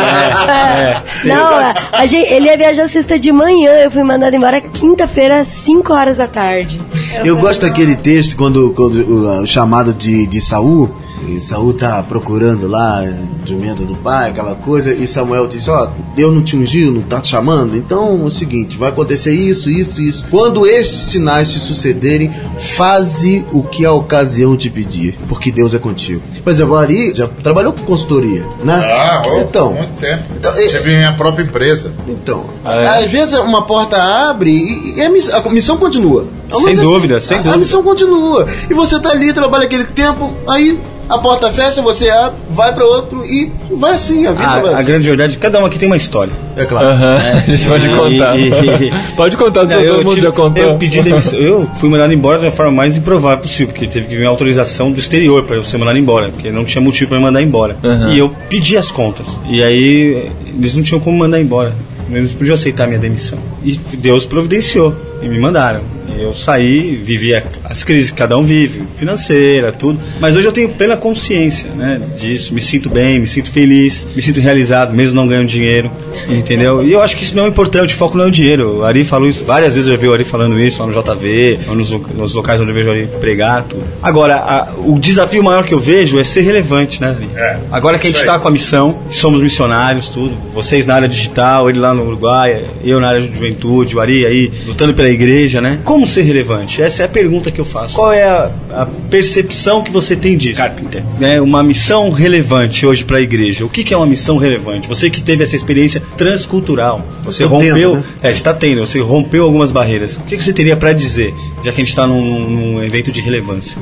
É, 0.08 0.80
é. 0.80 1.02
Não, 1.24 1.74
a 1.92 2.06
gente, 2.06 2.32
ele 2.32 2.46
ia 2.46 2.56
viajar 2.56 2.88
sexta 2.88 3.18
de 3.18 3.32
manhã, 3.32 3.70
eu 3.82 3.90
fui 3.90 4.04
mandada 4.04 4.34
embora 4.34 4.60
quinta-feira, 4.60 5.44
5 5.44 5.92
horas 5.92 6.18
da 6.18 6.26
tarde. 6.26 6.80
Eu, 7.16 7.26
eu 7.26 7.36
gosto 7.36 7.62
daquele 7.62 7.96
texto 7.96 8.36
quando, 8.36 8.70
quando 8.70 8.94
o, 8.94 9.42
o 9.42 9.46
chamado 9.46 9.92
de, 9.92 10.26
de 10.26 10.40
Saul 10.40 10.88
e 11.36 11.40
Saul 11.40 11.74
tá 11.74 12.02
procurando 12.02 12.66
lá 12.66 13.02
jumento 13.44 13.84
do 13.84 13.94
pai, 13.96 14.30
aquela 14.30 14.54
coisa, 14.54 14.92
e 14.92 15.06
Samuel 15.06 15.46
diz: 15.46 15.68
Ó, 15.68 15.84
oh, 15.84 16.14
Deus 16.14 16.34
não 16.34 16.42
te 16.42 16.56
ungiu, 16.56 16.92
não 16.92 17.02
tá 17.02 17.20
te 17.20 17.28
chamando, 17.28 17.76
então 17.76 18.20
é 18.22 18.24
o 18.24 18.30
seguinte, 18.30 18.76
vai 18.76 18.90
acontecer 18.90 19.32
isso, 19.32 19.70
isso, 19.70 20.00
isso. 20.00 20.24
Quando 20.30 20.66
estes 20.66 20.98
sinais 20.98 21.50
te 21.50 21.58
sucederem, 21.58 22.30
faze 22.58 23.44
o 23.52 23.62
que 23.62 23.84
a 23.84 23.92
ocasião 23.92 24.56
te 24.56 24.68
pedir, 24.68 25.16
porque 25.28 25.50
Deus 25.50 25.74
é 25.74 25.78
contigo. 25.78 26.22
Por 26.42 26.50
exemplo, 26.50 26.74
Ari 26.74 27.14
já 27.14 27.28
trabalhou 27.28 27.72
com 27.72 27.82
consultoria, 27.84 28.44
né? 28.62 28.80
Ah, 28.92 29.22
oh, 29.26 29.40
então, 29.40 29.72
muito 29.72 29.98
tempo. 29.98 30.24
Então, 30.36 30.52
Teve 30.52 30.96
minha 30.96 31.12
própria 31.14 31.44
empresa. 31.44 31.92
Então, 32.06 32.44
é. 32.64 33.04
às 33.04 33.10
vezes 33.10 33.38
uma 33.38 33.64
porta 33.64 33.96
abre 33.96 34.50
e 34.50 35.00
a 35.02 35.08
missão, 35.08 35.38
a 35.38 35.50
missão 35.50 35.76
continua. 35.76 36.26
Sem 36.64 36.76
dúvida, 36.76 37.20
sem 37.20 37.36
dúvida. 37.38 37.54
A 37.54 37.58
missão 37.58 37.82
continua. 37.82 38.46
E 38.70 38.74
você 38.74 38.98
tá 38.98 39.10
ali, 39.10 39.32
trabalha 39.32 39.64
aquele 39.64 39.84
tempo, 39.84 40.32
aí 40.46 40.78
a 41.08 41.18
porta 41.18 41.50
fecha, 41.50 41.80
você 41.80 42.10
abre, 42.10 42.38
vai 42.50 42.74
para 42.74 42.84
outro 42.84 43.24
e 43.24 43.50
vai 43.70 43.94
assim, 43.94 44.26
a 44.26 44.32
vida 44.32 44.46
a, 44.46 44.60
vai 44.60 44.72
assim. 44.74 44.82
A 44.82 44.84
grande 44.84 45.08
verdade, 45.08 45.36
cada 45.38 45.60
um 45.60 45.66
aqui 45.66 45.78
tem 45.78 45.88
uma 45.88 45.96
história. 45.96 46.32
É 46.56 46.64
claro. 46.64 46.88
É, 46.88 47.32
a 47.32 47.40
gente 47.40 47.66
pode 47.66 47.88
contar. 47.88 48.38
E, 48.38 48.48
e, 48.48 48.92
pode 49.16 49.36
contar, 49.36 49.66
se 49.66 49.86
todo 49.86 50.04
mundo 50.04 50.20
já 50.20 50.32
contou. 50.32 50.64
Eu 50.64 50.74
pedi 50.76 51.02
demissão. 51.02 51.38
Eu 51.38 51.68
fui 51.76 51.88
mandado 51.88 52.12
embora 52.12 52.38
de 52.38 52.46
uma 52.46 52.52
forma 52.52 52.72
mais 52.72 52.96
improvável 52.96 53.38
possível, 53.38 53.68
porque 53.68 53.86
teve 53.86 54.06
que 54.06 54.16
vir 54.16 54.22
uma 54.22 54.30
autorização 54.30 54.92
do 54.92 54.98
exterior 54.98 55.44
para 55.44 55.56
eu 55.56 55.64
ser 55.64 55.78
mandado 55.78 55.98
embora, 55.98 56.28
porque 56.28 56.50
não 56.50 56.64
tinha 56.64 56.82
motivo 56.82 57.08
para 57.08 57.18
me 57.18 57.24
mandar 57.24 57.42
embora. 57.42 57.76
Uhum. 57.82 58.12
E 58.12 58.18
eu 58.18 58.34
pedi 58.48 58.76
as 58.76 58.90
contas. 58.90 59.40
E 59.48 59.62
aí 59.62 60.30
eles 60.46 60.74
não 60.74 60.82
tinham 60.82 61.00
como 61.00 61.16
mandar 61.16 61.40
embora. 61.40 61.74
Eles 62.10 62.32
podiam 62.32 62.54
aceitar 62.54 62.84
a 62.84 62.86
minha 62.86 62.98
demissão. 62.98 63.38
E 63.62 63.72
Deus 63.96 64.24
providenciou 64.24 64.94
e 65.22 65.28
me 65.28 65.38
mandaram. 65.38 65.97
Eu 66.18 66.34
saí, 66.34 66.96
vivi 66.96 67.32
as 67.64 67.84
crises 67.84 68.10
que 68.10 68.16
cada 68.16 68.36
um 68.36 68.42
vive, 68.42 68.82
financeira, 68.96 69.72
tudo. 69.72 69.98
Mas 70.20 70.36
hoje 70.36 70.46
eu 70.46 70.52
tenho 70.52 70.68
plena 70.70 70.96
consciência, 70.96 71.70
né, 71.70 72.00
disso. 72.18 72.52
Me 72.52 72.60
sinto 72.60 72.88
bem, 72.88 73.20
me 73.20 73.26
sinto 73.26 73.50
feliz, 73.50 74.06
me 74.14 74.22
sinto 74.22 74.40
realizado, 74.40 74.94
mesmo 74.94 75.14
não 75.14 75.26
ganhando 75.26 75.46
dinheiro, 75.46 75.90
entendeu? 76.28 76.86
E 76.86 76.92
eu 76.92 77.00
acho 77.00 77.16
que 77.16 77.24
isso 77.24 77.36
não 77.36 77.44
é 77.44 77.48
importante, 77.48 77.94
o 77.94 77.96
foco 77.96 78.16
não 78.16 78.24
é 78.24 78.28
o 78.28 78.30
dinheiro. 78.30 78.78
O 78.78 78.84
Ari 78.84 79.04
falou 79.04 79.28
isso 79.28 79.44
várias 79.44 79.74
vezes, 79.74 79.88
eu 79.88 79.96
já 79.96 80.00
vi 80.00 80.08
o 80.08 80.12
Ari 80.12 80.24
falando 80.24 80.58
isso 80.58 80.82
lá 80.82 80.88
no 80.88 80.92
JV, 80.92 81.58
nos, 81.68 81.90
nos 81.90 82.34
locais 82.34 82.60
onde 82.60 82.70
eu 82.70 82.74
vejo 82.74 82.88
o 82.88 82.92
Ari 82.92 83.08
pregar, 83.20 83.62
tudo. 83.64 83.84
Agora, 84.02 84.36
a, 84.36 84.72
o 84.78 84.98
desafio 84.98 85.42
maior 85.42 85.64
que 85.64 85.72
eu 85.72 85.80
vejo 85.80 86.18
é 86.18 86.24
ser 86.24 86.42
relevante, 86.42 87.00
né, 87.00 87.10
Ari? 87.10 87.28
É, 87.34 87.58
Agora 87.70 87.98
que 87.98 88.06
a 88.06 88.10
gente 88.10 88.20
está 88.20 88.38
com 88.38 88.48
a 88.48 88.50
missão, 88.50 88.98
somos 89.10 89.40
missionários, 89.42 90.08
tudo. 90.08 90.36
Vocês 90.52 90.86
na 90.86 90.94
área 90.94 91.08
digital, 91.08 91.68
ele 91.68 91.78
lá 91.78 91.94
no 91.94 92.06
Uruguai, 92.06 92.64
eu 92.82 93.00
na 93.00 93.08
área 93.08 93.20
de 93.20 93.32
juventude, 93.32 93.96
o 93.96 94.00
Ari 94.00 94.26
aí 94.26 94.52
lutando 94.66 94.94
pela 94.94 95.08
igreja, 95.08 95.60
né? 95.60 95.78
Como 95.84 96.06
ser 96.08 96.22
relevante? 96.22 96.82
Essa 96.82 97.02
é 97.02 97.06
a 97.06 97.08
pergunta 97.08 97.50
que 97.50 97.60
eu 97.60 97.64
faço. 97.64 97.94
Qual 97.94 98.12
é 98.12 98.24
a, 98.24 98.50
a 98.70 98.86
percepção 98.86 99.82
que 99.82 99.90
você 99.90 100.16
tem 100.16 100.36
disso? 100.36 100.56
Carpenter. 100.56 101.02
É 101.20 101.40
uma 101.40 101.62
missão 101.62 102.10
relevante 102.10 102.86
hoje 102.86 103.04
para 103.04 103.18
a 103.18 103.20
igreja. 103.20 103.64
O 103.64 103.68
que, 103.68 103.84
que, 103.84 103.94
é 103.94 103.96
uma 103.96 104.06
missão 104.06 104.36
relevante? 104.36 104.88
Você 104.88 105.10
que 105.10 105.20
teve 105.20 105.44
essa 105.44 105.56
experiência 105.56 106.02
transcultural, 106.16 107.06
você 107.22 107.44
rompeu, 107.44 107.74
tendo, 107.74 107.94
né? 107.96 108.04
é, 108.22 108.30
está 108.30 108.52
tendo, 108.52 108.84
você 108.84 109.00
rompeu 109.00 109.44
algumas 109.44 109.72
barreiras. 109.72 110.16
O 110.16 110.20
que, 110.22 110.36
que 110.36 110.42
você 110.42 110.52
teria 110.52 110.76
para 110.76 110.92
dizer, 110.92 111.34
já 111.64 111.72
que 111.72 111.80
a 111.80 111.84
gente 111.84 111.88
está 111.88 112.06
num, 112.06 112.48
num 112.48 112.82
evento 112.82 113.12
de 113.12 113.20
relevância? 113.20 113.76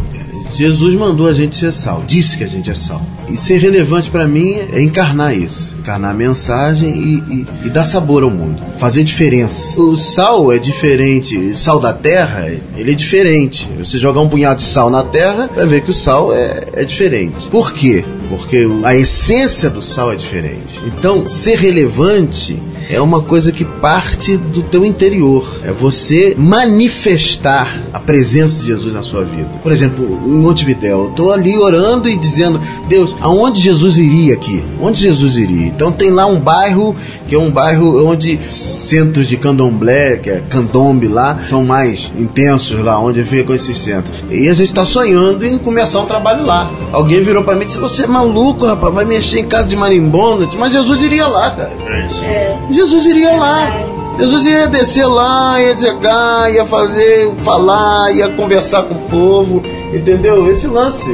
Jesus 0.57 0.95
mandou 0.95 1.29
a 1.29 1.35
gente 1.35 1.55
ser 1.55 1.71
sal, 1.71 2.03
disse 2.07 2.39
que 2.39 2.43
a 2.43 2.47
gente 2.47 2.71
é 2.71 2.75
sal. 2.75 3.03
E 3.29 3.37
ser 3.37 3.59
relevante 3.59 4.11
para 4.11 4.27
mim 4.27 4.55
é 4.73 4.81
encarnar 4.81 5.37
isso, 5.37 5.77
encarnar 5.79 6.13
a 6.13 6.15
mensagem 6.15 6.89
e, 6.89 7.19
e, 7.19 7.47
e, 7.67 7.71
dar 7.71 7.85
sabor 7.85 8.23
ao 8.23 8.31
mundo, 8.31 8.63
fazer 8.79 9.05
diferença. 9.05 9.79
O 9.79 9.97
sal 9.97 10.51
é 10.51 10.59
diferente, 10.59 11.55
sal 11.57 11.79
da 11.79 11.93
terra, 11.93 12.51
ele 12.75 12.93
é 12.93 12.95
diferente. 12.95 13.69
Você 13.79 13.99
jogar 13.99 14.23
um 14.23 14.29
punhado 14.31 14.63
de 14.63 14.67
sal 14.67 14.89
na 14.89 15.03
terra, 15.03 15.51
vai 15.55 15.67
ver 15.67 15.83
que 15.83 15.91
o 15.91 15.95
sal 15.95 16.33
é, 16.33 16.65
é 16.73 16.85
diferente. 16.85 17.49
Por 17.51 17.75
quê? 17.75 18.03
Porque 18.31 18.67
a 18.83 18.97
essência 18.97 19.69
do 19.69 19.83
sal 19.83 20.13
é 20.13 20.17
diferente. 20.17 20.81
Então, 20.87 21.27
ser 21.29 21.59
relevante 21.59 22.59
é 22.89 23.01
uma 23.01 23.23
coisa 23.23 23.53
que 23.53 23.65
parte 23.65 24.37
do 24.37 24.63
teu 24.63 24.85
interior. 24.85 25.47
É 25.63 25.73
você 25.73 26.35
manifestar 26.39 27.83
a 27.93 27.99
presença 27.99 28.61
de 28.61 28.67
Jesus 28.67 28.95
na 28.95 29.03
sua 29.03 29.25
vida. 29.25 29.49
Por 29.63 29.73
exemplo, 29.73 30.21
em 30.25 30.41
Montevidéu, 30.41 31.05
eu 31.05 31.11
estou 31.11 31.33
ali 31.33 31.57
orando 31.57 32.09
e 32.09 32.17
dizendo, 32.17 32.61
Deus, 32.89 33.15
aonde 33.21 33.61
Jesus 33.61 33.97
iria 33.97 34.35
aqui? 34.35 34.65
Onde 34.81 35.01
Jesus 35.01 35.37
iria? 35.37 35.67
Então 35.67 35.91
tem 35.91 36.11
lá 36.11 36.27
um 36.27 36.39
bairro, 36.39 36.95
que 37.27 37.35
é 37.35 37.39
um 37.39 37.51
bairro 37.51 38.07
onde 38.07 38.39
centros 38.51 39.29
de 39.29 39.37
candomblé, 39.37 40.19
que 40.19 40.31
é 40.31 40.41
candombe 40.49 41.09
lá, 41.09 41.39
são 41.39 41.65
mais 41.65 42.13
intensos 42.19 42.79
lá, 42.83 42.99
onde 43.01 43.23
ficam 43.25 43.55
esses 43.55 43.79
centros. 43.79 44.25
E 44.31 44.49
a 44.49 44.55
gente 44.55 44.69
está 44.69 44.85
sonhando 44.85 45.47
em 45.47 45.59
começar 45.59 46.01
um 46.01 46.07
trabalho 46.07 46.45
lá. 46.45 46.71
Alguém 46.93 47.23
virou 47.23 47.43
para 47.43 47.57
mim 47.57 47.63
e 47.63 47.67
disse, 47.67 47.79
você 47.79 48.05
é 48.05 48.07
maluco, 48.07 48.67
rapaz, 48.67 48.95
vai 48.95 49.05
mexer 49.05 49.41
em 49.41 49.47
casa 49.47 49.69
de 49.69 49.77
marimbondo? 49.77 50.49
Mas 50.59 50.73
Jesus 50.73 51.03
iria 51.03 51.27
lá, 51.27 51.51
cara. 51.51 51.73
É. 51.89 52.59
Jesus 52.77 53.07
iria 53.07 53.33
lá. 53.33 53.73
Jesus 54.19 54.47
ia 54.47 54.67
descer 54.67 55.07
lá, 55.07 55.61
ia 55.61 55.77
chegar, 55.77 56.53
ia 56.53 56.65
fazer, 56.65 57.35
falar, 57.45 58.13
ia 58.13 58.29
conversar 58.29 58.85
com 58.85 58.95
o 58.95 59.03
povo, 59.03 59.63
entendeu? 59.93 60.51
Esse 60.51 60.67
lance. 60.67 61.05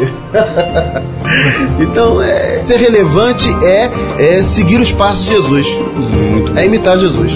então, 1.80 2.22
é, 2.22 2.62
ser 2.64 2.76
relevante 2.76 3.48
é, 3.64 3.90
é 4.18 4.42
seguir 4.44 4.80
os 4.80 4.92
passos 4.92 5.24
de 5.24 5.30
Jesus, 5.30 5.66
é 6.56 6.64
imitar 6.64 6.96
Jesus. 6.96 7.32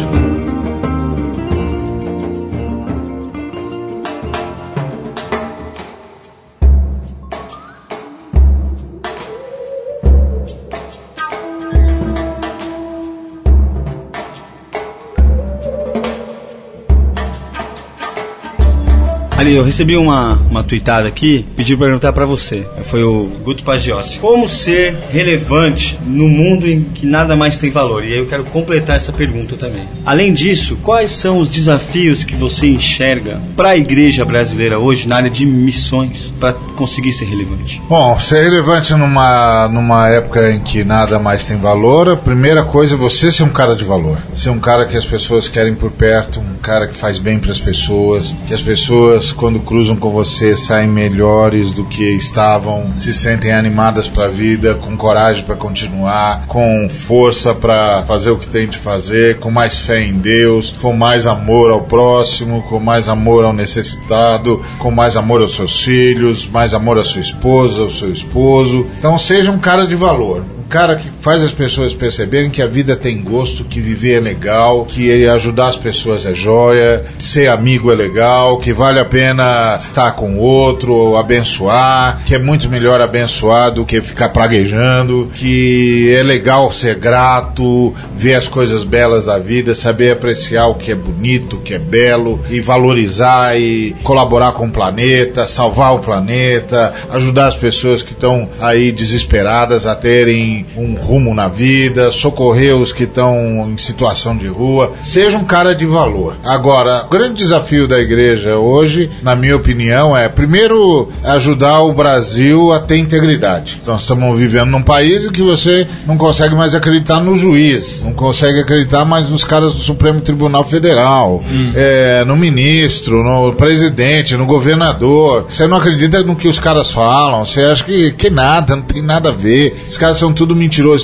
Ali, 19.46 19.54
eu 19.54 19.62
recebi 19.62 19.96
uma, 19.96 20.32
uma 20.50 20.64
tweetada 20.64 21.06
aqui, 21.06 21.46
pediu 21.54 21.78
pra 21.78 21.86
perguntar 21.86 22.12
pra 22.12 22.24
você. 22.24 22.66
Foi 22.82 23.04
o 23.04 23.30
Guto 23.44 23.62
Pagiossi. 23.62 24.18
Como 24.18 24.48
ser 24.48 24.96
relevante 25.08 25.96
no 26.04 26.26
mundo 26.26 26.68
em 26.68 26.82
que 26.82 27.06
nada 27.06 27.36
mais 27.36 27.56
tem 27.56 27.70
valor? 27.70 28.02
E 28.02 28.12
aí 28.12 28.18
eu 28.18 28.26
quero 28.26 28.42
completar 28.46 28.96
essa 28.96 29.12
pergunta 29.12 29.54
também. 29.56 29.88
Além 30.04 30.32
disso, 30.32 30.76
quais 30.82 31.12
são 31.12 31.38
os 31.38 31.48
desafios 31.48 32.24
que 32.24 32.34
você 32.34 32.66
enxerga 32.66 33.40
para 33.56 33.70
a 33.70 33.76
igreja 33.76 34.24
brasileira 34.24 34.80
hoje 34.80 35.06
na 35.06 35.14
área 35.14 35.30
de 35.30 35.46
missões 35.46 36.34
para 36.40 36.52
conseguir 36.52 37.12
ser 37.12 37.26
relevante? 37.26 37.80
Bom, 37.88 38.18
ser 38.18 38.42
relevante 38.42 38.94
numa, 38.94 39.68
numa 39.68 40.08
época 40.08 40.50
em 40.50 40.58
que 40.58 40.82
nada 40.82 41.20
mais 41.20 41.44
tem 41.44 41.56
valor, 41.56 42.08
a 42.08 42.16
primeira 42.16 42.64
coisa 42.64 42.96
é 42.96 42.98
você 42.98 43.30
ser 43.30 43.44
um 43.44 43.50
cara 43.50 43.76
de 43.76 43.84
valor. 43.84 44.18
Ser 44.34 44.50
um 44.50 44.58
cara 44.58 44.86
que 44.86 44.96
as 44.96 45.06
pessoas 45.06 45.46
querem 45.46 45.76
por 45.76 45.92
perto, 45.92 46.40
um 46.40 46.56
cara 46.60 46.88
que 46.88 46.96
faz 46.96 47.20
bem 47.20 47.38
para 47.38 47.52
as 47.52 47.60
pessoas, 47.60 48.34
que 48.48 48.52
as 48.52 48.60
pessoas, 48.60 49.35
quando 49.36 49.60
cruzam 49.60 49.96
com 49.96 50.10
você, 50.10 50.56
saem 50.56 50.88
melhores 50.88 51.72
do 51.72 51.84
que 51.84 52.02
estavam, 52.16 52.90
se 52.96 53.12
sentem 53.12 53.52
animadas 53.52 54.08
para 54.08 54.24
a 54.24 54.28
vida, 54.28 54.74
com 54.74 54.96
coragem 54.96 55.44
para 55.44 55.54
continuar, 55.54 56.46
com 56.46 56.88
força 56.88 57.54
para 57.54 58.04
fazer 58.06 58.30
o 58.30 58.38
que 58.38 58.48
tem 58.48 58.68
de 58.68 58.78
fazer, 58.78 59.38
com 59.38 59.50
mais 59.50 59.78
fé 59.78 60.02
em 60.02 60.14
Deus, 60.14 60.74
com 60.80 60.92
mais 60.92 61.26
amor 61.26 61.70
ao 61.70 61.82
próximo, 61.82 62.62
com 62.62 62.80
mais 62.80 63.08
amor 63.08 63.44
ao 63.44 63.52
necessitado, 63.52 64.64
com 64.78 64.90
mais 64.90 65.16
amor 65.16 65.40
aos 65.40 65.54
seus 65.54 65.82
filhos, 65.82 66.48
mais 66.48 66.74
amor 66.74 66.98
à 66.98 67.04
sua 67.04 67.20
esposa, 67.20 67.82
ao 67.82 67.90
seu 67.90 68.12
esposo. 68.12 68.86
Então 68.98 69.16
seja 69.18 69.52
um 69.52 69.58
cara 69.58 69.86
de 69.86 69.94
valor 69.94 70.42
cara 70.68 70.96
que 70.96 71.08
faz 71.26 71.42
as 71.42 71.50
pessoas 71.50 71.92
perceberem 71.92 72.48
que 72.48 72.62
a 72.62 72.68
vida 72.68 72.94
tem 72.94 73.20
gosto, 73.20 73.64
que 73.64 73.80
viver 73.80 74.18
é 74.18 74.20
legal, 74.20 74.84
que 74.84 75.26
ajudar 75.26 75.66
as 75.66 75.76
pessoas 75.76 76.24
é 76.24 76.32
joia, 76.32 77.04
ser 77.18 77.48
amigo 77.48 77.90
é 77.90 77.96
legal, 77.96 78.58
que 78.58 78.72
vale 78.72 79.00
a 79.00 79.04
pena 79.04 79.76
estar 79.76 80.12
com 80.12 80.36
o 80.36 80.38
outro, 80.38 81.16
abençoar, 81.16 82.22
que 82.24 82.36
é 82.36 82.38
muito 82.38 82.68
melhor 82.68 83.00
abençoar 83.00 83.72
do 83.72 83.84
que 83.84 84.00
ficar 84.00 84.28
praguejando, 84.28 85.28
que 85.34 86.14
é 86.16 86.22
legal 86.22 86.70
ser 86.70 86.94
grato, 86.94 87.92
ver 88.16 88.34
as 88.34 88.46
coisas 88.46 88.84
belas 88.84 89.24
da 89.24 89.36
vida, 89.36 89.74
saber 89.74 90.12
apreciar 90.12 90.68
o 90.68 90.76
que 90.76 90.92
é 90.92 90.94
bonito, 90.94 91.56
o 91.56 91.60
que 91.60 91.74
é 91.74 91.78
belo 91.80 92.38
e 92.48 92.60
valorizar 92.60 93.58
e 93.58 93.96
colaborar 94.04 94.52
com 94.52 94.68
o 94.68 94.70
planeta, 94.70 95.48
salvar 95.48 95.92
o 95.92 95.98
planeta, 95.98 96.92
ajudar 97.10 97.48
as 97.48 97.56
pessoas 97.56 98.00
que 98.00 98.12
estão 98.12 98.48
aí 98.60 98.92
desesperadas 98.92 99.86
a 99.86 99.96
terem 99.96 100.64
um 100.76 100.94
rumo 100.94 101.15
na 101.20 101.48
vida, 101.48 102.10
socorrer 102.10 102.74
os 102.74 102.92
que 102.92 103.04
estão 103.04 103.70
em 103.70 103.78
situação 103.78 104.36
de 104.36 104.48
rua. 104.48 104.92
Seja 105.02 105.36
um 105.36 105.44
cara 105.44 105.74
de 105.74 105.84
valor. 105.84 106.36
Agora, 106.44 107.04
o 107.06 107.10
grande 107.10 107.34
desafio 107.34 107.86
da 107.86 108.00
igreja 108.00 108.56
hoje, 108.56 109.10
na 109.22 109.36
minha 109.36 109.54
opinião, 109.54 110.16
é 110.16 110.28
primeiro 110.28 111.08
ajudar 111.22 111.82
o 111.82 111.92
Brasil 111.92 112.72
a 112.72 112.80
ter 112.80 112.96
integridade. 112.96 113.78
Então, 113.82 113.96
estamos 113.96 114.38
vivendo 114.38 114.70
num 114.70 114.82
país 114.82 115.26
em 115.26 115.30
que 115.30 115.42
você 115.42 115.86
não 116.06 116.16
consegue 116.16 116.54
mais 116.54 116.74
acreditar 116.74 117.20
no 117.20 117.34
juiz, 117.34 118.02
não 118.02 118.12
consegue 118.12 118.60
acreditar 118.60 119.04
mais 119.04 119.28
nos 119.28 119.44
caras 119.44 119.72
do 119.72 119.80
Supremo 119.80 120.20
Tribunal 120.20 120.64
Federal, 120.64 121.42
hum. 121.50 121.72
é, 121.74 122.24
no 122.24 122.36
ministro, 122.36 123.22
no 123.22 123.52
presidente, 123.52 124.36
no 124.36 124.46
governador. 124.46 125.46
Você 125.48 125.66
não 125.66 125.76
acredita 125.76 126.22
no 126.22 126.34
que 126.34 126.48
os 126.48 126.58
caras 126.58 126.90
falam, 126.90 127.44
você 127.44 127.62
acha 127.62 127.84
que, 127.84 128.12
que 128.12 128.30
nada, 128.30 128.74
não 128.74 128.82
tem 128.82 129.02
nada 129.02 129.30
a 129.30 129.32
ver. 129.32 129.76
Esses 129.82 129.98
caras 129.98 130.16
são 130.16 130.32
tudo 130.32 130.46
tudo 130.46 130.54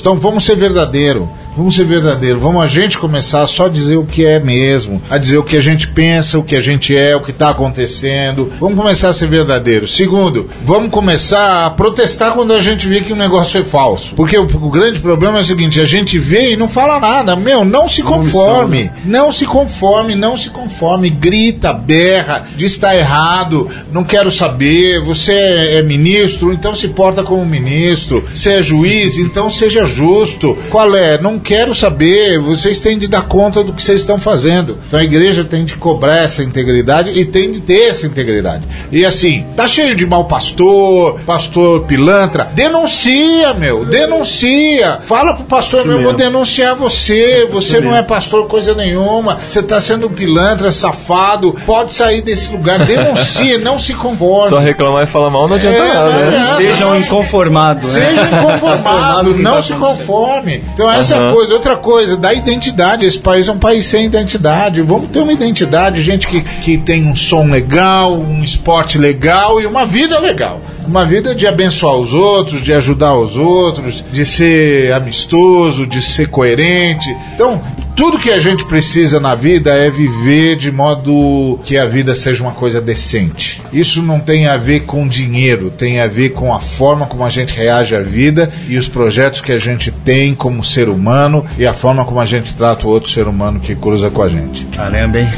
Então 0.03 0.19
vamos 0.19 0.45
ser 0.45 0.57
verdadeiro. 0.57 1.31
Vamos 1.57 1.75
ser 1.75 1.85
verdadeiro. 1.85 2.41
Vamos 2.41 2.63
a 2.63 2.67
gente 2.67 2.99
começar 2.99 3.43
a 3.43 3.47
só 3.47 3.69
dizer 3.69 3.97
o 3.97 4.05
que 4.05 4.25
é 4.25 4.41
mesmo, 4.41 5.01
a 5.09 5.19
dizer 5.19 5.39
o 5.39 5.45
que 5.45 5.57
a 5.57 5.61
gente 5.61 5.87
pensa, 5.87 6.39
o 6.39 6.43
que 6.43 6.57
a 6.57 6.61
gente 6.61 6.97
é, 6.97 7.15
o 7.15 7.21
que 7.21 7.31
está 7.31 7.51
acontecendo. 7.51 8.51
Vamos 8.59 8.77
começar 8.77 9.11
a 9.11 9.13
ser 9.13 9.29
verdadeiro. 9.29 9.87
Segundo, 9.87 10.49
vamos 10.65 10.91
começar 10.91 11.67
a 11.67 11.71
protestar 11.71 12.33
quando 12.33 12.53
a 12.53 12.61
gente 12.61 12.89
vê 12.89 13.03
que 13.03 13.13
o 13.13 13.17
negócio 13.17 13.61
é 13.61 13.65
falso. 13.65 14.15
Porque 14.15 14.37
o, 14.37 14.45
o 14.45 14.71
grande 14.71 15.01
problema 15.01 15.39
é 15.39 15.41
o 15.43 15.45
seguinte: 15.45 15.81
a 15.81 15.85
gente 15.85 16.19
vê 16.19 16.53
e 16.53 16.57
não 16.57 16.69
fala 16.69 16.99
nada. 16.99 17.37
Meu, 17.37 17.65
não 17.65 17.89
se 17.89 18.03
conforme. 18.03 18.91
Não 19.05 19.31
se 19.31 19.47
conforme, 19.47 20.15
não 20.15 20.37
se 20.37 20.51
conforme. 20.51 21.11
Grita, 21.11 21.73
berra, 21.73 22.47
diz 22.57 22.73
está 22.73 22.97
errado, 22.97 23.69
não 23.93 24.03
quero 24.03 24.31
saber. 24.31 25.01
Você 25.01 25.35
é 25.35 25.83
ministro, 25.83 26.53
então 26.53 26.75
se 26.75 26.89
porta 26.89 27.23
como 27.23 27.45
ministro. 27.45 28.25
Você 28.33 28.55
é 28.55 28.63
juiz, 28.63 29.19
então 29.19 29.51
seja 29.51 29.87
justo. 29.87 30.57
Qual 30.71 30.95
é? 30.97 31.21
Não 31.21 31.39
quero 31.43 31.75
saber, 31.75 32.39
vocês 32.39 32.81
têm 32.81 32.97
de 32.97 33.09
dar 33.09 33.23
conta 33.23 33.63
do 33.63 33.73
que 33.73 33.83
vocês 33.83 34.01
estão 34.01 34.19
fazendo. 34.19 34.79
Então 34.87 34.99
a 34.99 35.05
igreja 35.05 35.45
tem 35.45 35.65
de 35.65 35.77
cobrar 35.77 36.19
essa 36.19 36.43
integridade 36.43 37.11
e 37.11 37.25
tem 37.25 37.51
de 37.51 37.61
ter 37.61 37.91
essa 37.91 38.07
integridade. 38.07 38.65
E 38.91 39.05
assim, 39.05 39.45
tá 39.57 39.67
cheio 39.67 39.95
de 39.95 40.07
mau 40.07 40.25
pastor, 40.25 41.21
pastor 41.27 41.85
pilantra. 41.85 42.51
Denuncia, 42.55 43.55
meu, 43.55 43.85
denuncia. 43.85 44.99
Fala 45.03 45.35
pro 45.35 45.45
pastor, 45.45 45.85
meu, 45.85 45.99
eu 45.99 46.03
vou 46.03 46.13
denunciar 46.13 46.75
você. 46.75 47.49
Você 47.51 47.81
não 47.81 47.95
é 47.95 48.03
pastor 48.03 48.47
coisa 48.47 48.75
nenhuma. 48.75 49.39
Você 49.39 49.63
tá 49.63 49.81
sendo 49.81 50.07
um 50.07 50.13
pilantra, 50.13 50.71
safado. 50.71 51.55
Pode 51.67 51.93
sair 51.93 52.23
desse 52.23 52.53
lugar. 52.53 52.87
Denuncia, 52.87 53.59
não 53.59 53.79
se 53.79 53.95
conforme. 53.95 54.49
Só 54.49 54.59
reclamar 54.59 55.05
e 55.05 55.07
falar 55.07 55.31
mal 55.31 55.49
não 55.49 55.57
adianta 55.57 55.77
é, 55.77 55.95
nada, 55.95 56.11
né? 56.11 56.55
Sejam 56.57 56.97
inconformados. 56.99 57.95
Né? 57.95 58.09
Seja 58.09 58.23
inconformado, 58.23 59.35
não 59.37 59.57
tá 59.57 59.63
se 59.63 59.73
conforme. 59.75 60.63
Então 60.73 60.91
essa 60.91 61.19
uhum 61.19 61.32
coisa. 61.33 61.55
Outra 61.55 61.77
coisa, 61.77 62.17
da 62.17 62.33
identidade. 62.33 63.07
Esse 63.07 63.19
país 63.19 63.49
é 63.49 63.53
um 63.53 63.59
país 63.59 63.87
sem 63.87 64.07
identidade. 64.07 64.83
Vamos 64.83 65.11
ter 65.11 65.21
uma 65.21 65.33
identidade, 65.33 66.03
gente 66.03 66.27
que, 66.27 66.43
que 66.43 66.79
tem 66.79 67.07
um 67.07 67.17
som 67.17 67.47
legal, 67.47 68.15
um 68.15 68.43
esporte 68.45 68.99
legal 68.99 69.61
e 69.61 69.67
uma 69.67 69.85
vida 69.87 70.19
legal. 70.19 70.61
Uma 70.87 71.07
vida 71.07 71.35
de 71.35 71.47
abençoar 71.47 71.97
os 71.97 72.13
outros, 72.13 72.63
de 72.63 72.73
ajudar 72.73 73.15
os 73.15 73.37
outros, 73.37 74.05
de 74.13 74.25
ser 74.25 74.93
amistoso, 74.93 75.87
de 75.87 76.03
ser 76.03 76.29
coerente. 76.29 77.09
Então, 77.35 77.61
tudo 77.95 78.19
que 78.19 78.31
a 78.31 78.39
gente 78.39 78.65
precisa 78.65 79.21
na 79.21 79.35
vida 79.35 79.71
é 79.75 79.91
viver 79.91 80.57
de 80.57 80.71
modo 80.71 81.59
que 81.65 81.77
a 81.77 81.87
vida 81.87 82.15
seja 82.15 82.43
uma 82.43 82.53
coisa 82.53 82.81
decente. 82.81 83.63
Isso 83.73 84.03
não 84.03 84.19
tem 84.19 84.47
a 84.47 84.57
ver 84.57 84.81
com 84.81 85.07
dinheiro, 85.07 85.71
tem 85.71 86.01
a 86.01 86.07
ver 86.07 86.31
com 86.31 86.55
a 86.55 86.61
forma 86.61 87.07
como 87.07 87.25
a 87.25 87.31
gente 87.31 87.55
reage 87.55 87.95
à 87.95 88.01
vida 88.01 88.51
e 88.69 88.77
os 88.77 88.89
projetos 88.89 89.41
que 89.41 89.53
a 89.53 89.59
gente 89.59 89.91
tem 89.91 90.35
como 90.35 90.65
ser 90.65 90.89
humano 90.89 91.45
e 91.59 91.67
a 91.67 91.75
forma 91.75 92.05
como 92.05 92.21
a 92.21 92.25
gente 92.25 92.55
trata 92.55 92.87
o 92.87 92.91
outro 92.91 93.11
ser 93.11 93.27
humano 93.29 93.61
que 93.61 93.75
cruza 93.75 94.11
com 94.11 94.23
a 94.23 94.29
gente. 94.29 94.65
Caramba, 94.67 95.21
hein? 95.21 95.29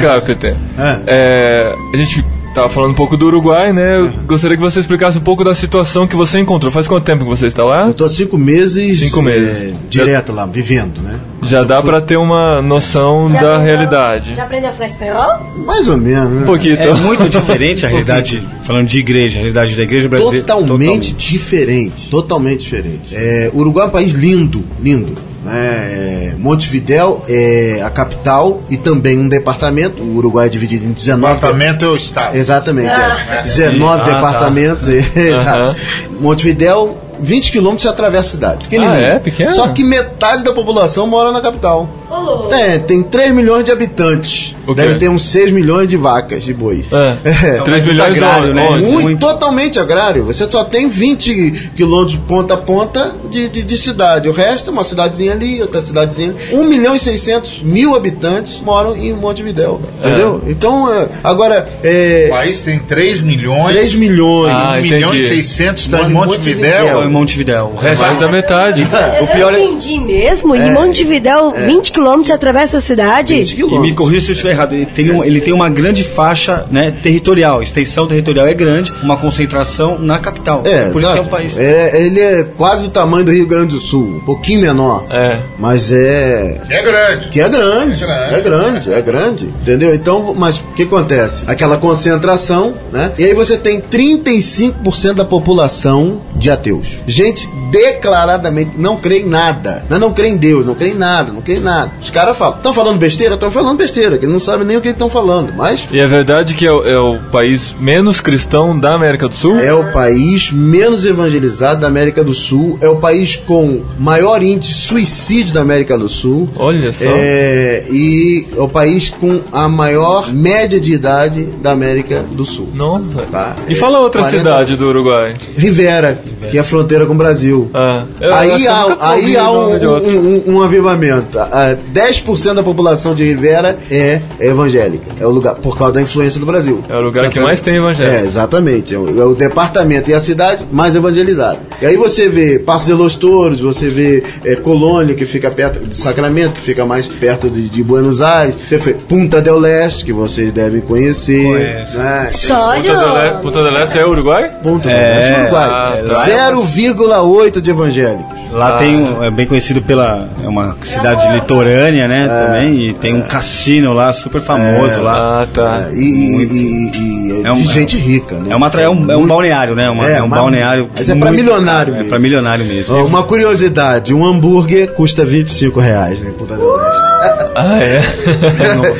Claro, 0.00 0.22
Peter. 0.22 0.56
É. 0.78 0.98
É, 1.06 1.74
a 1.92 1.96
gente 1.96 2.24
Tava 2.54 2.68
falando 2.68 2.92
um 2.92 2.94
pouco 2.94 3.16
do 3.16 3.26
Uruguai, 3.26 3.72
né? 3.72 3.98
Eu 3.98 4.10
gostaria 4.28 4.56
que 4.56 4.62
você 4.62 4.78
explicasse 4.78 5.18
um 5.18 5.20
pouco 5.20 5.42
da 5.42 5.52
situação 5.56 6.06
que 6.06 6.14
você 6.14 6.38
encontrou. 6.38 6.70
Faz 6.70 6.86
quanto 6.86 7.04
tempo 7.04 7.24
que 7.24 7.30
você 7.30 7.46
está 7.46 7.64
lá? 7.64 7.88
Eu 7.88 7.94
tô 7.94 8.04
há 8.04 8.08
cinco 8.08 8.38
meses. 8.38 9.00
Cinco 9.00 9.20
meses. 9.20 9.72
É, 9.72 9.76
direto 9.90 10.32
lá, 10.32 10.46
vivendo, 10.46 11.02
né? 11.02 11.18
Já 11.42 11.64
dá 11.64 11.82
para 11.82 12.00
ter 12.00 12.16
uma 12.16 12.62
noção 12.62 13.28
já 13.28 13.42
da 13.42 13.56
aprendeu, 13.56 13.66
realidade. 13.66 14.34
Já 14.34 14.44
aprendeu 14.44 14.70
a 14.70 14.72
falar 14.72 14.86
espanhol? 14.86 15.52
Mais 15.66 15.88
ou 15.88 15.96
menos. 15.96 16.30
Né? 16.30 16.42
Um 16.42 16.46
pouquinho. 16.46 16.76
É 16.76 16.94
muito 16.94 17.28
diferente 17.28 17.84
a 17.84 17.88
realidade, 17.90 18.46
falando 18.62 18.86
de 18.86 19.00
igreja, 19.00 19.40
a 19.40 19.42
realidade 19.42 19.74
da 19.74 19.82
igreja 19.82 20.08
brasileira. 20.08 20.46
Totalmente, 20.46 20.68
totalmente. 20.68 21.14
diferente. 21.14 22.08
Totalmente 22.08 22.60
diferente. 22.60 23.16
É, 23.16 23.50
Uruguai 23.52 23.86
é 23.86 23.88
um 23.88 23.92
país 23.92 24.12
lindo, 24.12 24.62
lindo. 24.80 25.33
Né? 25.44 26.32
É, 26.32 26.34
Montevidéu 26.38 27.22
é 27.28 27.82
a 27.84 27.90
capital 27.90 28.62
e 28.70 28.76
também 28.76 29.18
um 29.18 29.28
departamento. 29.28 30.02
O 30.02 30.16
Uruguai 30.16 30.46
é 30.46 30.48
dividido 30.48 30.86
em 30.86 30.92
19. 30.92 31.34
Departamento 31.34 31.84
é 31.84 31.88
o 31.88 31.96
estado. 31.96 32.36
Exatamente. 32.36 32.90
É. 33.30 33.42
19 33.44 34.00
ah, 34.00 34.04
tá. 34.04 34.14
departamentos. 34.14 34.88
Tá. 35.44 35.74
Montevidéu 36.20 36.98
20 37.20 37.52
quilômetros 37.52 37.82
você 37.82 37.88
atravessa 37.88 38.28
a 38.28 38.30
cidade. 38.30 38.68
Ah, 38.78 38.96
é? 38.96 39.18
Pequeno? 39.18 39.52
Só 39.52 39.68
que 39.68 39.84
metade 39.84 40.44
da 40.44 40.52
população 40.52 41.06
mora 41.06 41.32
na 41.32 41.40
capital. 41.40 41.88
Oh. 42.14 42.54
É, 42.54 42.78
tem 42.78 43.02
3 43.02 43.34
milhões 43.34 43.64
de 43.64 43.72
habitantes. 43.72 44.54
Deve 44.74 44.94
ter 44.94 45.08
uns 45.08 45.24
6 45.26 45.50
milhões 45.50 45.88
de 45.88 45.96
vacas, 45.96 46.44
de 46.44 46.54
boi. 46.54 46.84
É. 46.90 47.58
é. 47.58 47.62
3 47.62 47.86
milhões 47.86 48.16
agrário, 48.16 48.54
né? 48.54 48.70
Muito, 48.70 49.02
muito, 49.02 49.20
totalmente 49.20 49.78
agrário. 49.78 50.24
Você 50.24 50.48
só 50.50 50.64
tem 50.64 50.88
20 50.88 51.72
quilômetros 51.76 52.12
de 52.12 52.18
ponta 52.18 52.54
a 52.54 52.56
ponta 52.56 53.12
de, 53.30 53.48
de, 53.48 53.62
de, 53.62 53.76
cidade. 53.76 54.28
O 54.28 54.32
resto 54.32 54.70
é 54.70 54.72
uma 54.72 54.84
cidadezinha 54.84 55.32
ali, 55.32 55.60
outra 55.60 55.82
cidadezinha 55.82 56.30
ali. 56.30 56.56
1 56.56 56.64
milhão 56.64 56.94
e 56.94 56.98
600 56.98 57.62
mil 57.62 57.94
habitantes 57.94 58.60
moram 58.60 58.96
em 58.96 59.12
Montevidéu. 59.12 59.80
É. 60.02 60.08
Entendeu? 60.08 60.42
Então, 60.46 60.92
é, 60.92 61.08
agora. 61.22 61.68
É, 61.82 62.26
o 62.28 62.30
país 62.30 62.62
tem 62.62 62.78
3 62.78 63.20
milhões. 63.22 63.74
3 63.74 63.94
milhões. 63.96 64.52
Ah, 64.54 64.76
1 64.78 64.82
milhão 64.82 65.14
e 65.14 65.22
600 65.22 65.84
está 65.84 66.02
em 66.02 66.10
Montevidéu. 66.10 67.02
em 67.02 67.10
Montevidéu. 67.10 67.72
O 67.74 67.76
resto 67.76 68.02
Mais 68.02 68.18
da 68.18 68.28
metade. 68.28 68.86
O 69.20 69.26
pior 69.26 69.52
eu 69.52 69.60
é. 69.60 69.64
entendi 69.64 69.98
mesmo. 69.98 70.54
Em 70.54 70.72
Montevidéu, 70.72 71.52
20 71.52 71.92
quilômetros 71.92 72.03
atravessa 72.32 72.78
a 72.78 72.80
cidade? 72.80 73.34
20 73.36 73.52
E 73.52 73.56
quilômetros. 73.56 73.90
me 73.90 73.94
corrija 73.96 74.20
se 74.26 74.30
eu 74.30 74.34
estiver 74.34 74.50
errado. 74.52 74.74
Ele 74.74 74.86
tem, 74.86 75.10
um- 75.10 75.24
ele 75.24 75.40
tem 75.40 75.52
uma 75.54 75.68
grande 75.68 76.04
faixa 76.04 76.66
né, 76.70 76.90
territorial, 77.02 77.62
extensão 77.62 78.06
territorial 78.06 78.46
é 78.46 78.54
grande, 78.54 78.92
uma 79.02 79.16
concentração 79.16 79.98
na 79.98 80.18
capital. 80.18 80.62
É, 80.64 80.88
Por 80.90 81.02
isso 81.02 81.12
que 81.12 81.18
é 81.18 81.20
um 81.20 81.24
exato. 81.24 81.28
país. 81.28 81.58
É, 81.58 82.00
ele 82.06 82.20
é 82.20 82.44
quase 82.56 82.84
do 82.84 82.90
tamanho 82.90 83.24
do 83.24 83.32
Rio 83.32 83.46
Grande 83.46 83.74
do 83.74 83.80
Sul, 83.80 84.16
um 84.16 84.20
pouquinho 84.20 84.60
menor. 84.60 85.06
É. 85.10 85.40
Mas 85.58 85.90
é. 85.92 86.60
É 86.70 86.82
grande. 86.82 87.28
Que 87.28 87.40
é 87.40 87.48
grande, 87.48 88.02
É 88.02 88.06
grande. 88.06 88.34
é 88.34 88.40
grande, 88.40 88.92
é 88.94 89.02
grande, 89.02 89.44
entendeu? 89.62 89.94
Então, 89.94 90.34
mas 90.36 90.58
o 90.58 90.62
que 90.74 90.82
acontece? 90.84 91.44
Aquela 91.46 91.76
concentração, 91.76 92.74
né? 92.92 93.12
E 93.18 93.24
aí 93.24 93.34
você 93.34 93.56
tem 93.56 93.80
35% 93.80 95.14
da 95.14 95.24
população 95.24 96.22
de 96.36 96.50
ateus. 96.50 96.98
Gente 97.06 97.48
declaradamente 97.70 98.72
não 98.76 98.96
crê 98.96 99.20
em 99.20 99.28
nada. 99.28 99.84
Não, 99.88 99.98
não 99.98 100.12
crê 100.12 100.28
em 100.28 100.36
Deus, 100.36 100.64
não 100.64 100.74
crê 100.74 100.88
em 100.90 100.94
nada, 100.94 101.32
não 101.32 101.40
crê 101.42 101.54
em 101.56 101.60
nada. 101.60 101.83
Os 102.00 102.10
caras 102.10 102.36
falam, 102.36 102.56
estão 102.56 102.72
falando 102.74 102.98
besteira? 102.98 103.34
Estão 103.34 103.50
falando 103.50 103.78
besteira, 103.78 104.18
que 104.18 104.26
não 104.26 104.38
sabem 104.38 104.66
nem 104.66 104.76
o 104.76 104.80
que 104.80 104.88
estão 104.88 105.08
falando, 105.08 105.52
mas 105.56 105.86
E 105.92 105.98
é 106.00 106.06
verdade 106.06 106.54
que 106.54 106.66
é 106.66 106.72
o, 106.72 106.82
é 106.84 106.98
o 106.98 107.18
país 107.30 107.74
menos 107.78 108.20
cristão 108.20 108.78
da 108.78 108.94
América 108.94 109.28
do 109.28 109.34
Sul? 109.34 109.58
É 109.58 109.72
o 109.72 109.90
país 109.92 110.50
menos 110.52 111.04
evangelizado 111.04 111.80
da 111.80 111.86
América 111.86 112.22
do 112.22 112.34
Sul. 112.34 112.78
É 112.80 112.88
o 112.88 112.96
país 112.96 113.36
com 113.36 113.82
maior 113.98 114.42
índice 114.42 114.72
de 114.72 114.78
suicídio 114.80 115.54
da 115.54 115.60
América 115.60 115.96
do 115.98 116.08
Sul. 116.08 116.48
Olha 116.56 116.92
só. 116.92 117.04
É, 117.06 117.84
e 117.90 118.46
é 118.56 118.60
o 118.60 118.68
país 118.68 119.10
com 119.10 119.40
a 119.52 119.68
maior 119.68 120.32
média 120.32 120.80
de 120.80 120.92
idade 120.92 121.44
da 121.62 121.72
América 121.72 122.24
do 122.32 122.44
Sul. 122.44 122.68
Nossa. 122.74 123.22
Tá. 123.30 123.54
E 123.68 123.72
É, 123.72 123.76
fala 123.76 124.00
outra 124.00 124.20
40 124.22 124.38
cidade 124.38 124.76
do 124.76 124.88
Uruguai. 124.88 125.34
Rivera, 125.56 126.20
que 126.50 126.56
é 126.56 126.60
a 126.60 126.64
fronteira 126.64 127.06
com 127.06 127.14
o 127.14 127.16
Brasil. 127.16 127.70
Ah, 127.74 128.04
Aí 128.32 128.66
há, 128.66 128.96
aí 129.00 129.36
há 129.36 129.50
um, 129.50 129.74
um- 129.74 130.42
um- 130.46 130.54
um 130.56 130.62
avivamento. 130.62 131.38
Ah, 131.38 131.73
10% 131.76 132.54
da 132.54 132.62
população 132.62 133.14
de 133.14 133.24
Rivera 133.24 133.76
é 133.90 134.20
evangélica. 134.40 135.04
É 135.20 135.26
o 135.26 135.30
lugar, 135.30 135.54
por 135.56 135.76
causa 135.76 135.94
da 135.94 136.02
influência 136.02 136.38
do 136.40 136.46
Brasil. 136.46 136.82
É 136.88 136.96
o 136.96 137.00
lugar 137.00 137.28
que 137.30 137.40
mais 137.40 137.60
tem 137.60 137.74
É, 137.74 137.76
evangélico. 137.78 138.24
exatamente. 138.26 138.94
É 138.94 138.98
o, 138.98 139.20
é 139.20 139.24
o 139.24 139.34
departamento 139.34 140.10
e 140.10 140.14
a 140.14 140.20
cidade 140.20 140.64
mais 140.70 140.94
evangelizada. 140.94 141.58
E 141.80 141.86
aí 141.86 141.96
você 141.96 142.28
vê 142.28 142.58
Passos 142.58 142.86
de 142.86 142.92
Los 142.92 143.14
Touros, 143.16 143.60
você 143.60 143.88
vê 143.88 144.22
é, 144.44 144.56
Colônia, 144.56 145.14
que 145.14 145.26
fica 145.26 145.50
perto 145.50 145.80
de 145.86 145.96
Sacramento, 145.96 146.54
que 146.54 146.60
fica 146.60 146.84
mais 146.84 147.06
perto 147.08 147.48
de, 147.50 147.68
de 147.68 147.82
Buenos 147.82 148.20
Aires. 148.22 148.56
Você 148.64 148.78
vê 148.78 148.94
Punta 148.94 149.40
del 149.40 149.58
Leste, 149.58 150.04
que 150.04 150.12
vocês 150.12 150.52
devem 150.52 150.80
conhecer. 150.80 151.44
Conheço. 151.44 151.98
né? 151.98 152.26
Só 152.28 152.74
de 152.76 152.88
Punta 152.88 153.00
del 153.00 153.26
Este- 153.26 153.42
Punta 153.42 153.62
del 153.62 153.76
Este 153.82 153.98
é 153.98 154.06
Uruguai? 154.06 154.50
Punta 154.62 154.88
del 154.88 154.98
É, 154.98 155.18
Leste, 155.18 155.40
Uruguai. 155.42 155.70
ah, 155.70 156.02
tá. 156.08 156.24
0,8 156.52 157.60
de 157.60 157.70
evangélicos. 157.70 158.24
Lá 158.52 158.72
tem 158.78 158.96
um, 158.96 159.22
é 159.24 159.30
bem 159.30 159.46
conhecido 159.46 159.82
pela 159.82 160.28
é 160.42 160.46
uma 160.48 160.76
cidade 160.84 161.26
litorânea, 161.32 161.63
né? 162.08 162.28
Também 162.28 162.88
e 162.88 162.92
tem 162.94 163.14
um 163.14 163.22
cassino 163.22 163.92
lá 163.92 164.12
super 164.12 164.40
famoso 164.40 165.00
lá. 165.02 165.42
Ah, 165.42 165.46
tá. 165.52 165.86
E, 165.92 165.96
e- 166.02 166.44
e- 166.52 167.40
e- 167.40 167.42
É 167.44 167.52
um- 167.52 167.56
de 167.56 167.64
gente 167.72 167.96
rica, 167.98 168.36
né? 168.36 168.48
É 168.50 168.56
uma 168.56 168.68
é 168.74 168.88
um, 168.88 169.10
é 169.10 169.16
um 169.16 169.26
balneário, 169.26 169.74
né? 169.74 169.88
Uma- 169.90 170.08
É, 170.08 170.16
é, 170.18 170.22
um 170.22 170.28
mas- 170.28 170.40
balneário. 170.40 170.90
mas 170.96 171.08
é 171.08 171.14
pra 171.14 171.30
milionário 171.30 171.64
caro, 171.64 171.90
É 171.90 171.96
mesmo. 171.98 172.08
pra 172.10 172.18
milionário 172.18 172.64
mesmo. 172.64 173.04
Uma 173.06 173.22
curiosidade, 173.24 174.14
um 174.14 174.24
hambúrguer 174.24 174.92
custa 174.92 175.24
25 175.24 175.80
reais 175.80 176.20
né, 176.20 176.30
Leste. 176.38 177.04
Ah, 177.56 177.78
é? 177.78 178.02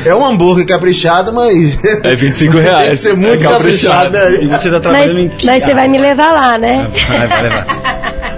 É 0.09 0.15
um 0.15 0.25
hambúrguer 0.25 0.65
caprichado, 0.65 1.33
mas. 1.33 1.77
É 2.03 2.15
25 2.15 2.57
reais. 2.57 2.87
Tem 2.87 2.89
que 2.91 2.97
ser 2.97 3.15
muito 3.17 3.43
É 3.45 3.49
caprichado. 3.49 4.11
caprichado, 4.13 4.43
E 4.43 4.45
né? 4.47 4.57
você 4.57 4.69
tá 4.69 4.73
Mas, 4.75 4.81
trabalhando 4.81 5.19
em 5.19 5.31
mas 5.43 5.63
você 5.63 5.73
vai 5.73 5.87
me 5.89 5.97
levar 5.97 6.31
lá, 6.31 6.57
né? 6.57 6.87
Vai, 7.09 7.27
vai 7.27 7.43
levar. 7.43 7.67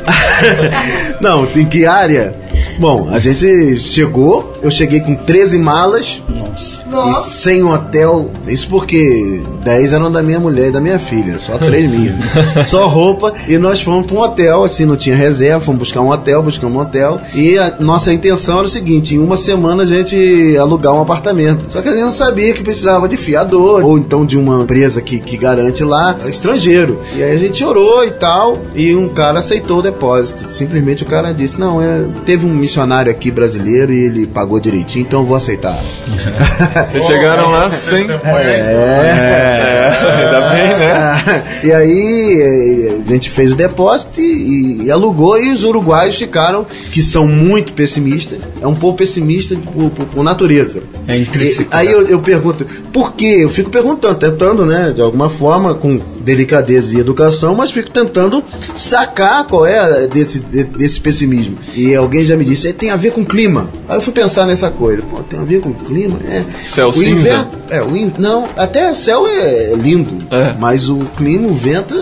Não, 1.22 1.46
em 1.56 1.66
que 1.66 1.86
área? 1.86 2.34
Bom, 2.80 3.10
a 3.10 3.18
gente 3.18 3.76
chegou, 3.78 4.54
eu 4.62 4.72
cheguei 4.72 5.00
com 5.00 5.16
13 5.16 5.58
malas 5.58 6.22
Nossa. 6.30 6.82
e 7.12 7.24
sem 7.24 7.64
hotel. 7.64 8.32
Isso 8.48 8.68
porque 8.70 9.42
10 9.64 9.94
eram 9.94 10.12
da 10.12 10.24
minha 10.24 10.40
mulher 10.40 10.70
e 10.70 10.72
da 10.72 10.82
minha 10.82 11.00
filha, 11.00 11.40
só 11.40 11.58
3 11.58 11.90
minhas. 11.92 12.68
só 12.68 12.88
roupa. 12.88 13.34
E 13.48 13.58
nós 13.58 13.82
fomos 13.82 14.06
para 14.06 14.16
um 14.16 14.22
hotel, 14.22 14.64
assim, 14.64 14.86
não 14.86 14.96
tinha 14.96 15.16
reserva, 15.16 15.64
fomos 15.64 15.80
buscar 15.80 16.02
um 16.02 16.10
hotel, 16.10 16.42
buscamos 16.42 16.76
um 16.76 16.80
hotel. 16.80 17.20
E 17.34 17.58
a 17.58 17.76
nossa 17.80 18.12
intenção 18.12 18.58
era 18.60 18.68
o 18.68 18.70
seguinte: 18.70 19.16
em 19.16 19.20
uma 19.20 19.38
semana 19.38 19.84
a 19.84 19.86
gente 19.86 20.58
alugar 20.58 20.94
um 20.94 21.02
apartamento. 21.02 21.66
Só 21.70 21.82
que 21.82 21.90
a 21.90 21.92
gente 21.92 22.04
não 22.04 22.12
sabia 22.12 22.54
que 22.54 22.64
precisava 22.64 23.08
de 23.08 23.18
fiador, 23.18 23.84
ou 23.84 23.98
então 23.98 24.26
de 24.26 24.38
uma 24.38 24.64
empresa 24.64 25.02
que, 25.02 25.20
que 25.20 25.38
garante 25.38 25.84
lá, 25.84 26.16
estrangeiro. 26.28 27.02
E 27.16 27.24
aí 27.24 27.34
a 27.34 27.38
gente 27.38 27.64
orou 27.64 28.04
e 28.04 28.12
tal, 28.12 28.58
e 28.76 28.96
um 28.96 29.10
cara 29.10 29.40
aceitou 29.40 29.80
o 29.80 29.82
depósito. 29.82 30.52
Simplesmente 30.52 31.04
o 31.04 31.06
cara 31.06 31.34
disse: 31.34 31.60
Não, 31.60 31.82
é, 31.82 32.06
teve 32.26 32.46
um 32.46 32.54
missionário 32.54 33.12
aqui 33.12 33.30
brasileiro 33.30 33.94
e 33.94 34.06
ele 34.06 34.28
pagou 34.28 34.47
direitinho, 34.60 35.04
então 35.06 35.20
eu 35.22 35.26
vou 35.26 35.36
aceitar. 35.38 35.78
Vocês 36.92 37.06
chegaram 37.06 37.50
lá 37.52 37.70
sem. 37.70 38.08
É, 38.10 39.90
ainda 40.18 40.50
bem, 40.50 40.78
né? 40.78 41.44
e 41.64 41.72
aí 41.74 42.42
eh, 42.42 42.98
a 43.08 43.14
gente 43.14 43.30
fez 43.30 43.52
o 43.52 43.56
depósito 43.56 44.20
e, 44.22 44.84
e 44.86 44.92
alugou 44.92 45.38
e 45.42 45.52
os 45.52 45.64
uruguaios 45.64 46.16
ficaram, 46.18 46.66
que 46.92 47.02
são 47.04 47.28
muito 47.28 47.74
pessimistas, 47.74 48.40
é 48.62 48.68
um 48.68 48.76
pouco 48.76 48.98
pessimista 48.98 49.56
por, 49.56 49.90
por- 49.92 50.06
por 50.06 50.24
natureza. 50.24 50.82
É 51.08 51.18
intrínseco, 51.18 51.64
E- 51.74 51.76
aí 51.76 51.92
eu, 51.92 52.06
eu 52.08 52.20
pergunto, 52.20 52.66
por 52.92 53.14
quê? 53.14 53.38
Eu 53.42 53.50
fico 53.50 53.70
perguntando, 53.70 54.16
tentando, 54.16 54.66
né, 54.66 54.92
de 54.94 55.02
alguma 55.02 55.30
forma, 55.30 55.74
com 55.74 56.00
delicadeza 56.22 56.94
e 56.96 57.00
educação, 57.00 57.56
mas 57.56 57.72
fico 57.72 57.90
tentando 57.90 58.44
sacar 58.76 59.46
qual 59.46 59.66
é 59.66 60.08
desse, 60.08 60.40
de- 60.40 60.64
desse 60.64 61.00
pessimismo. 61.00 61.58
E 61.76 61.96
alguém 61.96 62.26
já 62.26 62.36
me 62.36 62.44
disse, 62.46 62.68
"É, 62.68 62.74
tem 62.74 62.90
a 62.92 62.96
ver 62.96 63.12
com 63.12 63.24
clima. 63.26 63.70
Aí 63.88 63.98
eu 63.98 64.02
fui 64.02 64.14
pensar 64.14 64.37
nessa 64.46 64.70
coisa, 64.70 65.02
pô, 65.10 65.18
tem 65.24 65.40
a 65.40 65.44
ver 65.44 65.62
com 65.62 65.74
clima? 65.74 66.18
É. 66.30 66.44
Céu 66.70 66.88
o 66.90 66.94
cinza? 66.94 67.10
inverno, 67.10 67.48
é, 67.70 67.82
o 67.82 67.96
in- 67.98 68.14
não, 68.18 68.48
até 68.56 68.92
o 68.92 68.96
céu 68.96 69.26
é 69.28 69.74
lindo, 69.76 70.18
É. 70.32 70.56
mas 70.60 70.90
o 70.90 71.00
clima, 71.16 71.48
o 71.48 71.54
vento, 71.54 71.96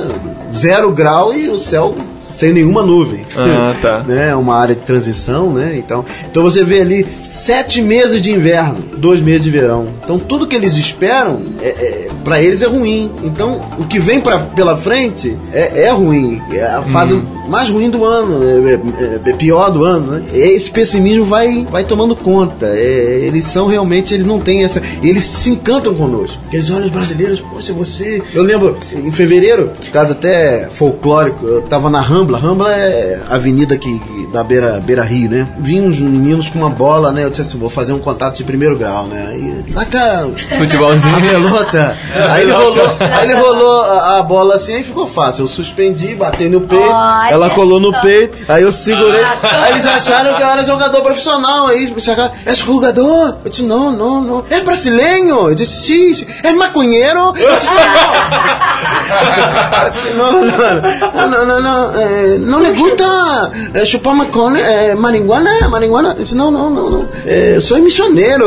zero 0.54 0.92
grau 0.92 1.34
e 1.34 1.50
o 1.50 1.58
céu 1.60 1.96
sem 2.32 2.52
nenhuma 2.52 2.84
nuvem. 2.84 3.22
Ah, 3.38 3.74
tá. 3.82 4.04
né? 4.08 4.36
Uma 4.36 4.58
área 4.58 4.76
de 4.76 4.82
transição, 4.82 5.54
né? 5.54 5.76
Então, 5.78 6.04
então 6.30 6.44
você 6.44 6.64
vê 6.66 6.82
ali 6.82 7.06
sete 7.30 7.82
meses 7.82 8.22
de 8.22 8.30
inverno, 8.32 8.80
dois 8.98 9.22
meses 9.22 9.44
de 9.44 9.50
verão. 9.50 9.88
Então 10.04 10.20
tudo 10.20 10.46
que 10.46 10.56
eles 10.56 10.76
esperam, 10.76 11.40
é, 11.62 11.68
é, 11.70 12.08
para 12.26 12.42
eles 12.42 12.62
é 12.62 12.68
ruim. 12.68 13.10
Então 13.24 13.62
o 13.80 13.86
que 13.86 14.00
vem 14.00 14.20
pra, 14.20 14.40
pela 14.40 14.76
frente 14.76 15.38
é, 15.54 15.84
é 15.84 15.90
ruim. 15.92 16.42
É 16.52 16.64
a 16.66 16.82
fase 16.82 17.14
Uhum. 17.14 17.24
mais 17.48 17.70
ruim 17.70 17.90
do 17.90 18.04
ano, 18.04 18.40
é, 18.44 18.74
é- 18.74 19.30
é 19.30 19.34
pior 19.34 19.70
do 19.72 19.84
ano, 19.86 20.14
né? 20.14 20.24
Esse 20.34 20.70
pessimismo 20.72 21.24
vai, 21.26 21.66
vai 21.72 21.84
tomando 21.86 22.16
conta. 22.16 22.66
É, 22.66 23.20
eles 23.22 23.46
são 23.46 23.68
realmente, 23.68 24.14
eles 24.14 24.26
não 24.26 24.40
têm 24.40 24.64
essa. 24.66 24.82
Eles 25.04 25.24
se 25.24 25.52
encantam 25.52 25.94
conosco. 25.94 26.42
Porque 26.42 26.58
eles 26.58 26.70
olham 26.72 26.88
os 26.88 26.92
brasileiros, 26.92 27.40
poxa, 27.40 27.72
você. 27.72 28.22
Eu 28.34 28.44
lembro, 28.44 28.76
em 28.94 29.12
fevereiro, 29.12 29.70
caso 29.94 30.14
até 30.14 30.68
folclórico, 30.72 31.46
eu 31.46 31.62
tava 31.62 31.90
na 31.90 32.02
Rambla. 32.02 32.38
Rambla 32.40 32.74
é 32.76 33.20
a 33.30 33.36
avenida 33.36 33.78
que, 33.78 34.00
da 34.32 34.44
beira, 34.44 34.80
beira 34.84 35.04
Rio, 35.04 35.30
né? 35.30 35.48
Vinham 35.58 35.86
uns 35.88 36.00
meninos 36.00 36.50
com 36.50 36.60
uma 36.60 36.70
bola, 36.70 37.12
né? 37.12 37.24
Eu 37.24 37.30
disse 37.30 37.42
assim, 37.44 37.58
vou 37.58 37.70
fazer 37.70 37.94
um 37.94 38.00
contato 38.00 38.36
de 38.38 38.44
primeiro 38.44 38.78
grau, 38.78 39.06
né? 39.08 39.28
Aí, 39.30 39.66
lá 39.74 39.86
cá, 39.86 40.26
a 40.52 40.58
Futebolzinho. 40.58 41.22
pelota. 41.22 41.98
Aí 42.30 42.44
ele 42.44 42.52
rolou, 42.52 42.98
aí 43.00 43.26
ele 43.26 43.34
rolou 43.34 43.82
a, 43.82 44.20
a 44.20 44.24
bola 44.24 44.56
assim 44.56 44.80
e 44.80 44.84
ficou 44.84 45.08
fácil. 45.08 45.44
Eu 45.44 45.48
suspendi, 45.48 46.16
batei 46.16 46.50
no 46.50 46.62
peito, 46.62 46.90
Olha 46.90 47.30
ela 47.32 47.50
colou 47.50 47.80
no 47.80 47.92
só. 47.92 48.02
peito, 48.02 48.52
aí 48.52 48.64
eu 48.64 48.72
segurei. 48.72 49.24
Aí 49.44 49.72
eles 49.72 49.86
acharam 49.86 50.36
que 50.36 50.42
eu 50.42 50.48
era 50.48 50.64
jogador 50.64 51.02
profissional. 51.02 51.68
Aí 51.68 51.92
me 51.92 52.02
chegaram, 52.02 52.32
és 52.46 52.58
jogador? 52.60 53.38
Eu 53.44 53.50
disse, 53.50 53.64
não, 53.64 53.92
não, 53.92 54.22
não. 54.22 54.44
É 54.50 54.62
brasileiro? 54.62 55.50
Eu 55.50 55.56
disse, 55.56 55.86
sim, 55.88 56.14
sim. 56.14 56.26
É 56.44 56.52
maconheiro? 56.52 57.34
Eu 57.38 57.56
disse, 57.58 57.74
não. 57.74 57.76
Eu 59.86 59.90
disse, 59.92 60.10
não, 60.14 60.46
não, 60.46 61.30
não, 61.30 61.46
não, 61.46 61.62
não, 61.62 62.00
eh, 62.02 62.38
não 62.40 62.64
lhe 62.64 62.72
gusta 62.72 63.52
eh, 63.74 63.86
chupar 64.16 64.26
maconha, 64.26 64.60
eh, 64.60 64.96
marihuana, 64.96 65.68
marihuana? 65.70 66.10
Eu 66.10 66.24
disse, 66.24 66.36
não, 66.36 66.50
não, 66.50 66.70
não, 66.70 66.90
não. 66.90 67.10
Eh, 67.26 67.56
eu 67.56 67.62
sou 67.62 67.80
missioneiro. 67.82 68.46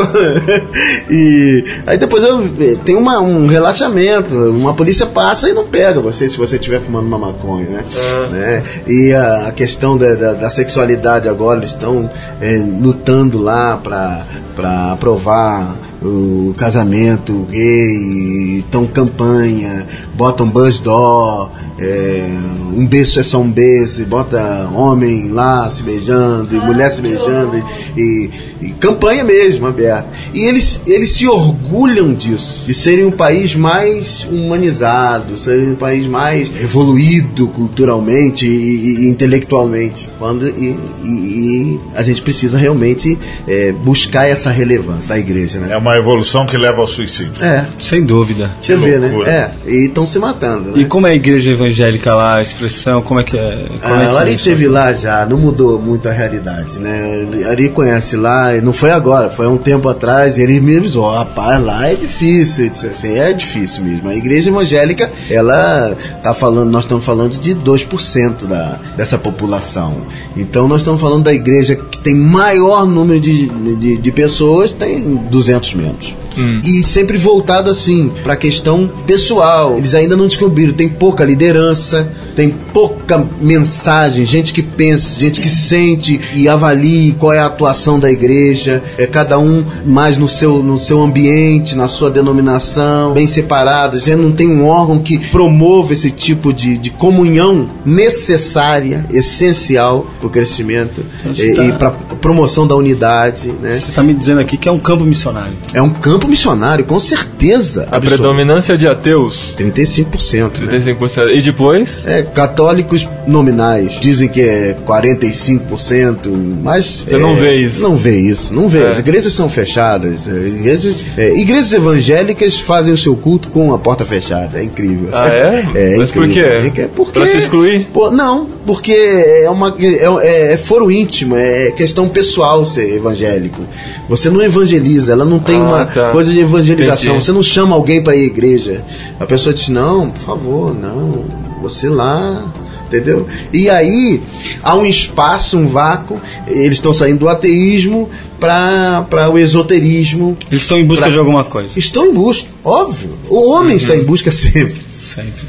e 1.09 1.63
aí 1.85 1.97
depois 1.97 2.23
eu 2.23 2.41
eh, 2.59 2.77
tem 2.83 2.95
uma, 2.95 3.19
um 3.19 3.47
relaxamento, 3.47 4.35
uma 4.35 4.73
polícia 4.73 5.05
passa 5.05 5.49
e 5.49 5.53
não 5.53 5.65
pega 5.65 6.01
você 6.01 6.27
se 6.27 6.37
você 6.37 6.55
estiver 6.55 6.81
fumando 6.81 7.07
uma 7.07 7.17
maconha, 7.17 7.69
né? 7.69 7.83
Né? 8.31 8.63
E 8.87 9.13
a, 9.13 9.47
a 9.47 9.51
questão 9.51 9.97
da, 9.97 10.15
da, 10.15 10.33
da 10.33 10.49
sexualidade 10.49 11.29
agora, 11.29 11.59
eles 11.59 11.71
estão 11.71 12.09
eh, 12.41 12.61
lutando 12.79 13.41
lá 13.41 13.77
pra 13.77 14.25
para 14.59 14.91
aprovar 14.91 15.73
o 16.01 16.53
casamento 16.57 17.47
gay, 17.49 18.57
então 18.57 18.85
campanha, 18.85 19.87
botam 20.15 20.49
buzz 20.49 20.79
door, 20.79 21.49
é, 21.77 22.25
um 22.73 22.85
beijo 22.85 23.19
é 23.19 23.23
só 23.23 23.39
um 23.39 23.49
beijo, 23.49 24.05
bota 24.05 24.69
homem 24.73 25.29
lá 25.29 25.69
se 25.69 25.81
beijando, 25.81 26.53
e 26.53 26.59
mulher 26.59 26.89
se 26.91 27.01
beijando, 27.01 27.57
e, 27.95 28.01
e, 28.01 28.29
e 28.61 28.69
campanha 28.71 29.23
mesmo, 29.23 29.65
aberta. 29.65 30.07
E 30.33 30.41
eles, 30.41 30.81
eles 30.85 31.11
se 31.11 31.25
orgulham 31.27 32.13
disso, 32.13 32.65
de 32.65 32.73
serem 32.73 33.05
um 33.05 33.11
país 33.11 33.55
mais 33.55 34.27
humanizado, 34.29 35.37
serem 35.37 35.71
um 35.71 35.75
país 35.75 36.05
mais 36.05 36.49
evoluído 36.61 37.47
culturalmente 37.47 38.45
e, 38.45 39.03
e 39.03 39.07
intelectualmente. 39.07 40.09
Quando, 40.19 40.47
e, 40.47 40.77
e, 41.03 41.79
a 41.95 42.01
gente 42.01 42.21
precisa 42.21 42.57
realmente 42.57 43.17
é, 43.47 43.71
buscar 43.71 44.27
essa 44.27 44.48
relevância 44.51 45.09
da 45.09 45.19
igreja, 45.19 45.59
né? 45.59 45.73
É 45.73 45.77
uma 45.77 45.97
evolução 45.97 46.45
que 46.45 46.57
leva 46.57 46.81
ao 46.81 46.87
suicídio. 46.87 47.43
É. 47.43 47.65
Sem 47.79 48.03
dúvida. 48.03 48.51
Você 48.59 48.75
vê, 48.75 48.97
né? 48.97 49.11
É. 49.25 49.51
E 49.69 49.85
estão 49.85 50.05
se 50.05 50.19
matando. 50.19 50.71
Né? 50.71 50.81
E 50.81 50.85
como 50.85 51.07
é 51.07 51.11
a 51.11 51.15
igreja 51.15 51.51
evangélica 51.51 52.13
lá, 52.13 52.35
a 52.35 52.41
expressão, 52.41 53.01
como 53.01 53.19
é 53.19 53.23
que 53.23 53.37
é? 53.37 53.67
Como 53.81 53.93
ah, 53.93 54.03
é 54.03 54.09
que 54.09 54.17
Ari 54.17 54.35
esteve 54.35 54.67
lá 54.67 54.91
já, 54.93 55.25
não 55.25 55.37
mudou 55.37 55.79
muito 55.79 56.07
a 56.07 56.11
realidade, 56.11 56.79
né? 56.79 57.27
Ari 57.49 57.69
conhece 57.69 58.15
lá, 58.15 58.51
não 58.61 58.73
foi 58.73 58.91
agora, 58.91 59.29
foi 59.29 59.45
há 59.45 59.49
um 59.49 59.57
tempo 59.57 59.87
atrás, 59.89 60.37
e 60.37 60.41
ele 60.41 60.59
me 60.59 60.77
avisou, 60.77 61.11
rapaz, 61.11 61.63
lá 61.63 61.87
é 61.87 61.95
difícil, 61.95 62.65
eu 62.65 62.71
disse 62.71 62.87
assim, 62.87 63.17
é 63.17 63.33
difícil 63.33 63.83
mesmo. 63.83 64.09
A 64.09 64.15
igreja 64.15 64.49
evangélica, 64.49 65.11
ela 65.29 65.95
tá 66.23 66.33
falando, 66.33 66.69
nós 66.69 66.83
estamos 66.83 67.05
falando 67.05 67.37
de 67.37 67.55
2% 67.55 68.45
da, 68.47 68.79
dessa 68.95 69.17
população. 69.17 70.01
Então 70.35 70.67
nós 70.67 70.81
estamos 70.81 70.99
falando 70.99 71.23
da 71.23 71.33
igreja 71.33 71.75
que 71.75 71.97
tem 71.97 72.15
maior 72.15 72.85
número 72.85 73.19
de, 73.19 73.47
de, 73.75 73.97
de 73.97 74.11
pessoas, 74.11 74.38
tem 74.71 75.15
200 75.15 75.73
membros. 75.73 76.15
Hum. 76.39 76.61
E 76.63 76.81
sempre 76.81 77.17
voltado 77.17 77.69
assim 77.69 78.11
para 78.23 78.33
a 78.33 78.37
questão 78.37 78.89
pessoal. 79.05 79.77
Eles 79.77 79.93
ainda 79.93 80.15
não 80.15 80.27
descobriram. 80.27 80.73
Tem 80.73 80.87
pouca 80.87 81.25
liderança, 81.25 82.09
tem 82.35 82.49
pouca 82.49 83.27
mensagem, 83.41 84.25
gente 84.25 84.53
que 84.53 84.63
pensa, 84.63 85.19
gente 85.19 85.41
que 85.41 85.49
sente 85.49 86.19
e 86.33 86.47
avalie 86.47 87.11
qual 87.13 87.33
é 87.33 87.39
a 87.39 87.47
atuação 87.47 87.99
da 87.99 88.09
igreja. 88.09 88.81
É 88.97 89.05
cada 89.05 89.37
um 89.37 89.65
mais 89.85 90.17
no 90.17 90.27
seu, 90.27 90.63
no 90.63 90.77
seu 90.77 91.01
ambiente, 91.01 91.75
na 91.75 91.87
sua 91.87 92.09
denominação, 92.09 93.13
bem 93.13 93.27
separado. 93.27 93.99
Gente 93.99 94.21
não 94.21 94.31
tem 94.31 94.49
um 94.49 94.65
órgão 94.65 94.99
que 94.99 95.17
promova 95.17 95.91
esse 95.93 96.11
tipo 96.11 96.53
de, 96.53 96.77
de 96.77 96.89
comunhão 96.89 97.69
necessária, 97.85 99.05
essencial 99.11 100.07
para 100.19 100.27
o 100.27 100.29
crescimento 100.29 101.03
e, 101.35 101.53
tá... 101.53 101.63
e 101.65 101.71
para 101.73 101.91
promoção 102.21 102.65
da 102.65 102.75
unidade. 102.75 103.49
Né? 103.61 103.71
Você 103.71 103.89
está 103.89 104.03
me 104.03 104.13
dizendo 104.13 104.39
aqui 104.39 104.55
que 104.55 104.69
é 104.69 104.71
um 104.71 104.79
campo 104.79 105.03
missionário. 105.03 105.53
É 105.73 105.81
um 105.81 105.89
campo 105.89 106.28
missionário, 106.29 106.85
com 106.85 106.99
certeza. 106.99 107.81
A 107.91 107.97
absoluta. 107.97 108.23
predominância 108.23 108.77
de 108.77 108.87
ateus? 108.87 109.53
35%. 109.57 110.51
35%. 110.51 111.25
Né? 111.25 111.35
E 111.35 111.41
depois? 111.41 112.07
É, 112.07 112.23
católicos 112.23 113.07
nominais. 113.27 113.99
Dizem 113.99 114.29
que 114.29 114.41
é 114.41 114.75
45%, 114.85 116.27
mas. 116.61 117.05
Você 117.07 117.15
é, 117.15 117.17
não 117.17 117.35
vê 117.35 117.55
isso? 117.55 117.81
Não 117.81 117.95
vê 117.95 118.19
isso, 118.19 118.53
não 118.53 118.67
vê. 118.67 118.79
É. 118.79 118.89
As 118.89 118.99
igrejas 118.99 119.33
são 119.33 119.49
fechadas. 119.49 120.27
É, 120.27 120.31
igrejas, 120.31 121.05
é, 121.17 121.39
igrejas 121.39 121.73
evangélicas 121.73 122.59
fazem 122.59 122.93
o 122.93 122.97
seu 122.97 123.15
culto 123.15 123.49
com 123.49 123.73
a 123.73 123.77
porta 123.79 124.05
fechada. 124.05 124.59
É 124.59 124.63
incrível. 124.63 125.09
Ah, 125.13 125.29
é? 125.29 125.65
é 125.75 125.97
mas 125.97 126.09
incrível. 126.09 126.61
por 126.61 126.71
quê? 126.71 126.81
É 126.81 126.87
porque, 126.87 127.19
pra 127.19 127.27
se 127.27 127.37
excluir? 127.37 127.87
Pô, 127.93 128.11
não, 128.11 128.47
porque 128.69 128.91
é, 128.91 129.49
uma, 129.49 129.75
é, 129.79 130.53
é 130.53 130.57
foro 130.57 130.91
íntimo, 130.91 131.35
é 131.35 131.71
questão 131.71 132.07
pessoal 132.07 132.63
ser 132.63 132.93
evangélico. 132.93 133.65
Você 134.07 134.29
não 134.29 134.43
evangeliza, 134.43 135.11
ela 135.11 135.25
não 135.25 135.39
tem 135.39 135.55
ah, 135.55 135.63
uma 135.63 135.85
tá. 135.85 136.11
coisa 136.11 136.31
de 136.31 136.37
evangelização. 136.37 137.13
Entendi. 137.13 137.25
Você 137.25 137.31
não 137.31 137.41
chama 137.41 137.75
alguém 137.75 138.03
para 138.03 138.15
ir 138.15 138.25
à 138.25 138.25
igreja. 138.25 138.85
A 139.19 139.25
pessoa 139.25 139.55
diz: 139.55 139.69
Não, 139.69 140.11
por 140.11 140.21
favor, 140.21 140.75
não. 140.75 141.25
Você 141.63 141.89
lá 141.89 142.45
entendeu? 142.85 143.25
E 143.51 143.71
aí 143.71 144.21
há 144.61 144.75
um 144.75 144.85
espaço, 144.85 145.57
um 145.57 145.65
vácuo, 145.65 146.21
eles 146.45 146.73
estão 146.73 146.93
saindo 146.93 147.21
do 147.21 147.29
ateísmo 147.29 148.07
para 148.39 149.31
o 149.33 149.39
esoterismo. 149.39 150.37
Eles 150.51 150.61
estão 150.61 150.77
em 150.77 150.85
busca 150.85 151.05
pra... 151.05 151.11
de 151.11 151.17
alguma 151.17 151.43
coisa. 151.43 151.73
Estão 151.75 152.05
em 152.05 152.13
busca, 152.13 152.47
óbvio. 152.63 153.17
O 153.27 153.49
homem 153.49 153.71
uhum. 153.71 153.77
está 153.77 153.95
em 153.95 154.03
busca 154.03 154.31
sempre. 154.31 154.79
Sempre. 154.99 155.41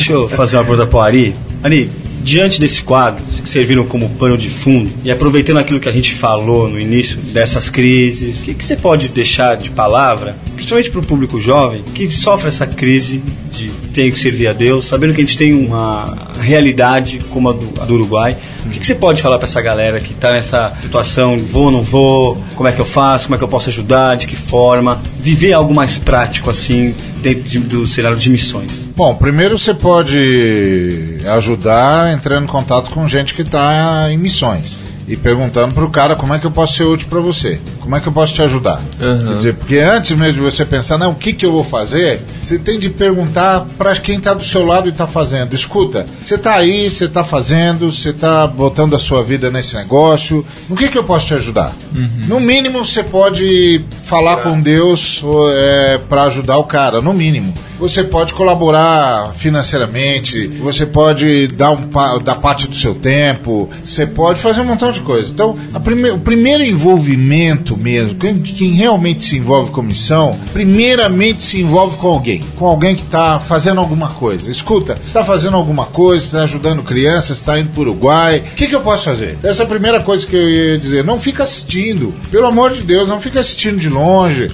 Deixa 0.00 0.14
eu 0.14 0.30
fazer 0.30 0.56
uma 0.56 0.64
pergunta 0.64 0.86
para 0.86 1.04
Ari. 1.04 1.34
Ari, 1.62 1.90
diante 2.22 2.58
desse 2.58 2.82
quadro, 2.82 3.22
que 3.22 3.46
serviram 3.46 3.84
como 3.84 4.08
pano 4.08 4.38
de 4.38 4.48
fundo, 4.48 4.90
e 5.04 5.10
aproveitando 5.10 5.58
aquilo 5.58 5.78
que 5.78 5.90
a 5.90 5.92
gente 5.92 6.14
falou 6.14 6.70
no 6.70 6.80
início 6.80 7.18
dessas 7.18 7.68
crises, 7.68 8.40
o 8.40 8.44
que, 8.44 8.54
que 8.54 8.64
você 8.64 8.76
pode 8.76 9.08
deixar 9.08 9.58
de 9.58 9.68
palavra, 9.68 10.38
principalmente 10.54 10.90
para 10.90 11.00
o 11.00 11.04
público 11.04 11.38
jovem, 11.38 11.82
que 11.94 12.10
sofre 12.10 12.48
essa 12.48 12.66
crise 12.66 13.22
de 13.52 13.68
ter 13.92 14.10
que 14.10 14.18
servir 14.18 14.46
a 14.46 14.54
Deus, 14.54 14.86
sabendo 14.86 15.12
que 15.12 15.20
a 15.20 15.24
gente 15.24 15.36
tem 15.36 15.52
uma 15.52 16.30
realidade 16.40 17.20
como 17.28 17.50
a 17.50 17.52
do, 17.52 17.82
a 17.82 17.84
do 17.84 17.92
Uruguai, 17.92 18.38
o 18.64 18.70
que, 18.70 18.80
que, 18.80 18.86
você 18.86 18.94
pode 18.94 19.20
falar 19.20 19.36
para 19.36 19.46
essa 19.46 19.60
galera 19.60 20.00
que 20.00 20.12
está 20.12 20.30
nessa 20.30 20.74
situação, 20.80 21.36
vou 21.36 21.64
ou 21.64 21.70
não 21.70 21.82
vou, 21.82 22.42
como 22.54 22.66
é 22.66 22.72
que 22.72 22.80
eu 22.80 22.86
faço, 22.86 23.26
como 23.26 23.34
é 23.34 23.38
que 23.38 23.44
eu 23.44 23.48
posso 23.48 23.68
ajudar, 23.68 24.16
de 24.16 24.26
que 24.26 24.36
forma, 24.36 25.02
viver 25.18 25.52
algo 25.52 25.74
mais 25.74 25.98
prático 25.98 26.48
assim, 26.48 26.94
dentro 27.20 27.42
de, 27.42 27.58
do 27.58 27.86
cenário 27.86 28.18
de 28.18 28.30
missões? 28.30 28.88
Bom, 28.96 29.14
primeiro 29.14 29.58
você 29.58 29.74
pode 29.74 31.18
ajudar 31.36 32.12
entrando 32.12 32.44
em 32.44 32.48
contato 32.48 32.90
com 32.90 33.06
gente 33.08 33.34
que 33.34 33.42
está 33.42 34.10
em 34.10 34.16
missões 34.16 34.90
e 35.10 35.16
perguntando 35.16 35.74
para 35.74 35.84
o 35.84 35.90
cara 35.90 36.14
como 36.14 36.32
é 36.32 36.38
que 36.38 36.46
eu 36.46 36.52
posso 36.52 36.76
ser 36.76 36.84
útil 36.84 37.08
para 37.08 37.18
você, 37.18 37.60
como 37.80 37.96
é 37.96 38.00
que 38.00 38.06
eu 38.06 38.12
posso 38.12 38.32
te 38.32 38.42
ajudar. 38.42 38.80
Uhum. 39.00 39.18
Quer 39.18 39.36
dizer, 39.36 39.54
porque 39.54 39.78
antes 39.78 40.16
mesmo 40.16 40.34
de 40.34 40.40
você 40.40 40.64
pensar, 40.64 40.98
não, 40.98 41.10
o 41.10 41.14
que, 41.16 41.32
que 41.32 41.44
eu 41.44 41.50
vou 41.50 41.64
fazer, 41.64 42.20
você 42.40 42.56
tem 42.56 42.78
de 42.78 42.88
perguntar 42.88 43.66
para 43.76 43.96
quem 43.96 44.18
está 44.18 44.32
do 44.32 44.44
seu 44.44 44.64
lado 44.64 44.88
e 44.88 44.92
está 44.92 45.08
fazendo. 45.08 45.52
Escuta, 45.52 46.06
você 46.22 46.36
está 46.36 46.54
aí, 46.54 46.88
você 46.88 47.06
está 47.06 47.24
fazendo, 47.24 47.90
você 47.90 48.10
está 48.10 48.46
botando 48.46 48.94
a 48.94 49.00
sua 49.00 49.24
vida 49.24 49.50
nesse 49.50 49.74
negócio, 49.74 50.46
no 50.68 50.76
que, 50.76 50.88
que 50.88 50.96
eu 50.96 51.02
posso 51.02 51.26
te 51.26 51.34
ajudar? 51.34 51.74
Uhum. 51.92 52.26
No 52.28 52.38
mínimo, 52.38 52.84
você 52.84 53.02
pode 53.02 53.84
falar 54.10 54.40
é. 54.40 54.42
com 54.42 54.60
Deus 54.60 55.22
é, 55.54 55.98
para 56.08 56.24
ajudar 56.24 56.58
o 56.58 56.64
cara, 56.64 57.00
no 57.00 57.12
mínimo. 57.12 57.54
Você 57.78 58.04
pode 58.04 58.34
colaborar 58.34 59.32
financeiramente, 59.36 60.48
você 60.58 60.84
pode 60.84 61.46
dar, 61.46 61.70
um, 61.70 61.88
dar 62.22 62.34
parte 62.34 62.68
do 62.68 62.74
seu 62.74 62.94
tempo, 62.94 63.70
você 63.82 64.06
pode 64.06 64.38
fazer 64.38 64.60
um 64.60 64.66
montão 64.66 64.92
de 64.92 65.00
coisas. 65.00 65.30
Então, 65.30 65.56
prime, 65.82 66.10
o 66.10 66.18
primeiro 66.18 66.62
envolvimento 66.62 67.78
mesmo, 67.78 68.16
quem, 68.16 68.36
quem, 68.38 68.72
realmente 68.72 69.24
se 69.24 69.38
envolve 69.38 69.70
com 69.70 69.80
missão, 69.80 70.38
primeiramente 70.52 71.42
se 71.42 71.58
envolve 71.58 71.96
com 71.96 72.08
alguém, 72.08 72.42
com 72.58 72.66
alguém 72.66 72.94
que 72.94 73.02
está 73.02 73.40
fazendo 73.40 73.80
alguma 73.80 74.08
coisa. 74.10 74.50
Escuta, 74.50 74.98
está 75.02 75.24
fazendo 75.24 75.56
alguma 75.56 75.86
coisa, 75.86 76.22
está 76.22 76.42
ajudando 76.42 76.82
crianças, 76.82 77.38
está 77.38 77.58
indo 77.58 77.70
para 77.70 77.80
o 77.80 77.82
Uruguai, 77.84 78.42
o 78.52 78.54
que, 78.56 78.66
que 78.66 78.74
eu 78.74 78.82
posso 78.82 79.04
fazer? 79.04 79.38
Essa 79.42 79.62
é 79.62 79.64
a 79.64 79.68
primeira 79.68 80.00
coisa 80.00 80.26
que 80.26 80.36
eu 80.36 80.50
ia 80.50 80.78
dizer. 80.78 81.02
Não 81.02 81.18
fica 81.18 81.44
assistindo, 81.44 82.12
pelo 82.30 82.46
amor 82.46 82.72
de 82.72 82.82
Deus, 82.82 83.08
não 83.08 83.22
fica 83.22 83.40
assistindo 83.40 83.78
de 83.78 83.88
longe, 83.88 83.99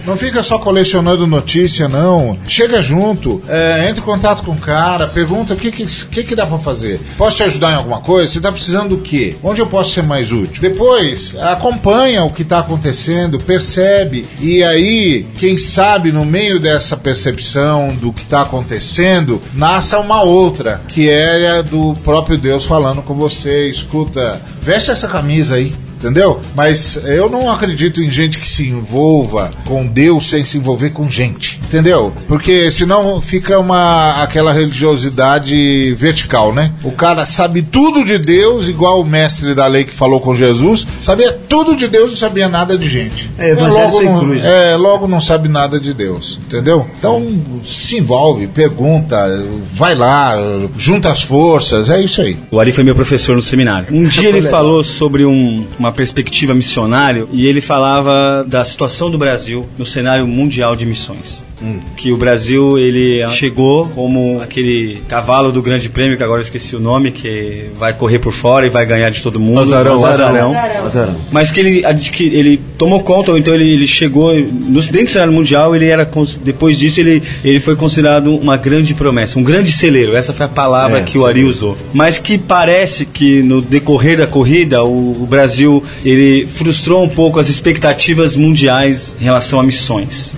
não 0.05 0.17
fica 0.17 0.43
só 0.43 0.59
colecionando 0.59 1.27
notícia, 1.27 1.89
não. 1.89 2.37
Chega 2.49 2.83
junto 2.83 3.43
é, 3.49 3.89
entre 3.89 4.01
em 4.01 4.05
contato 4.05 4.43
com 4.43 4.53
o 4.53 4.59
cara, 4.59 5.07
pergunta 5.07 5.55
o 5.55 5.57
que, 5.57 5.71
que, 5.71 5.87
que, 5.87 6.25
que 6.25 6.35
dá 6.35 6.47
para 6.47 6.59
fazer. 6.59 7.01
Posso 7.17 7.37
te 7.37 7.43
ajudar 7.43 7.73
em 7.73 7.77
alguma 7.77 8.01
coisa? 8.01 8.33
Você 8.33 8.41
tá 8.41 8.51
precisando 8.51 8.97
do 8.97 8.99
quê? 8.99 9.37
Onde 9.43 9.61
eu 9.61 9.67
posso 9.67 9.93
ser 9.93 10.03
mais 10.03 10.33
útil? 10.33 10.61
Depois, 10.61 11.35
acompanha 11.37 12.25
o 12.25 12.31
que 12.31 12.43
está 12.43 12.61
acontecendo, 12.61 13.39
percebe, 13.39 14.27
e 14.41 14.63
aí, 14.63 15.27
quem 15.39 15.57
sabe, 15.57 16.13
no 16.13 16.25
meio 16.25 16.59
dessa 16.59 16.97
percepção 16.97 17.95
do 17.95 18.13
que 18.13 18.23
está 18.23 18.43
acontecendo, 18.43 19.41
nasça 19.55 19.99
uma 19.99 20.23
outra, 20.23 20.81
que 20.89 21.09
é 21.09 21.63
do 21.63 21.95
próprio 22.05 22.39
Deus 22.39 22.65
falando 22.65 23.03
com 23.03 23.15
você, 23.15 23.69
escuta, 23.69 24.41
veste 24.61 24.91
essa 24.91 25.09
camisa 25.09 25.57
aí 25.57 25.75
entendeu? 25.97 26.41
Mas 26.55 26.97
eu 27.05 27.29
não 27.29 27.51
acredito 27.51 28.03
em 28.03 28.11
gente 28.11 28.39
que 28.39 28.49
se 28.49 28.69
envolva 28.69 29.51
com 29.65 29.87
Deus 29.87 30.31
sem 30.31 30.45
se 30.45 30.59
envolver 30.59 30.91
com 30.91 31.09
gente, 31.09 31.61
entendeu? 31.65 32.13
Porque 32.29 32.71
senão 32.71 33.21
fica 33.21 33.59
uma 33.59 34.23
aquela 34.23 34.53
religiosidade 34.53 35.95
vertical, 35.95 36.53
né? 36.53 36.73
O 36.85 36.93
cara 36.93 37.27
sabe 37.27 37.63
tudo 37.63 38.05
de 38.05 38.19
Deus, 38.19 38.69
igual 38.69 39.01
o 39.01 39.07
mestre 39.07 39.55
da 39.55 39.67
lei 39.67 39.85
que 39.85 39.93
falou 39.93 40.21
com 40.21 40.37
Jesus, 40.37 40.87
sabia 41.01 41.33
tudo 41.33 41.75
de 41.75 41.89
Deus 41.89 42.13
e 42.13 42.17
sabia 42.17 42.49
nada 42.49 42.77
de 42.77 42.89
gente. 42.89 43.31
É, 43.39 43.51
é 43.51 43.55
logo, 43.55 44.03
não, 44.03 44.35
é, 44.35 44.77
logo 44.77 45.09
não 45.09 45.21
sabe 45.21 45.49
nada 45.49 45.81
de 45.81 45.93
Deus, 45.93 46.39
entendeu? 46.47 46.87
Então 46.99 47.27
se 47.65 47.99
envolve, 47.99 48.47
pergunta, 48.47 49.17
vai 49.73 49.95
lá, 49.95 50.35
junta 50.77 51.11
as 51.11 51.23
forças, 51.23 51.91
é 51.91 52.01
isso 52.01 52.21
aí. 52.21 52.37
O 52.51 52.61
Ari 52.61 52.73
foi 52.73 52.85
meu 52.85 52.95
professor 52.95 53.35
no 53.35 53.43
seminário. 53.43 53.89
Um 53.91 54.05
dia 54.05 54.29
ele 54.29 54.43
falou 54.43 54.85
sobre 54.85 55.25
um, 55.25 55.67
uma 55.79 55.86
uma 55.87 55.93
perspectiva 55.93 56.55
missionária 56.55 57.27
e 57.33 57.47
ele 57.47 57.61
falava 57.61 58.45
da 58.45 58.65
situação 58.65 59.11
do 59.11 59.17
Brasil 59.17 59.69
no 59.79 59.87
cenário 59.87 60.27
mundial 60.27 60.75
de 60.75 60.85
missões. 60.85 61.46
Que 61.97 62.13
o 62.13 62.17
Brasil, 62.17 62.79
ele 62.79 63.27
chegou 63.31 63.89
como 63.89 64.41
aquele 64.43 64.99
cavalo 65.09 65.51
do 65.51 65.63
Grande 65.63 65.89
Prêmio, 65.89 66.17
que 66.17 66.23
agora 66.23 66.41
eu 66.41 66.45
esqueci 66.45 66.77
o 66.77 66.81
nome, 66.81 67.11
que 67.11 67.71
vai 67.75 67.93
correr 67.95 68.19
por 68.19 68.33
fora 68.33 68.67
e 68.67 68.71
vai 68.71 68.85
ganhar 68.85 69.09
de 69.11 69.23
todo 69.23 69.41
mundo. 69.41 69.61
Azarão. 69.61 69.99
O 70.01 70.05
Azarão. 70.07 70.55
Azarão. 70.85 71.17
Mas 71.33 71.51
que 71.51 71.61
ele, 71.61 71.85
adqui- 71.85 72.31
ele 72.35 72.61
tomou 72.77 73.01
conta, 73.03 73.33
ou 73.33 73.39
então 73.39 73.55
ele, 73.55 73.69
ele 73.73 73.87
chegou, 73.87 74.35
no, 74.35 74.83
dentro 74.83 75.05
do 75.05 75.11
cenário 75.11 75.33
mundial, 75.33 75.75
ele 75.75 75.87
era, 75.87 76.09
depois 76.45 76.79
disso, 76.79 77.01
ele, 77.01 77.23
ele 77.43 77.59
foi 77.61 77.75
considerado 77.75 78.37
uma 78.37 78.57
grande 78.59 78.93
promessa, 78.93 79.39
um 79.39 79.43
grande 79.43 79.73
celeiro. 79.73 80.15
Essa 80.15 80.33
foi 80.35 80.45
a 80.47 80.49
palavra 80.51 80.99
É, 81.01 81.03
que 81.05 81.17
o 81.17 81.25
Ari 81.25 81.45
usou. 81.45 81.77
Mas 81.93 82.19
que 82.19 82.37
parece 82.37 83.07
que 83.07 83.43
no 83.43 83.63
decorrer 83.63 84.19
da 84.19 84.27
corrida, 84.27 84.85
o, 84.85 85.23
o 85.23 85.27
Brasil, 85.27 85.83
ele 86.05 86.47
frustrou 86.47 87.03
um 87.03 87.09
pouco 87.09 87.41
as 87.41 87.49
expectativas 87.49 88.37
mundiais 88.37 89.17
em 89.21 89.25
relação 89.25 89.59
a 89.59 89.63
missões. 89.63 90.35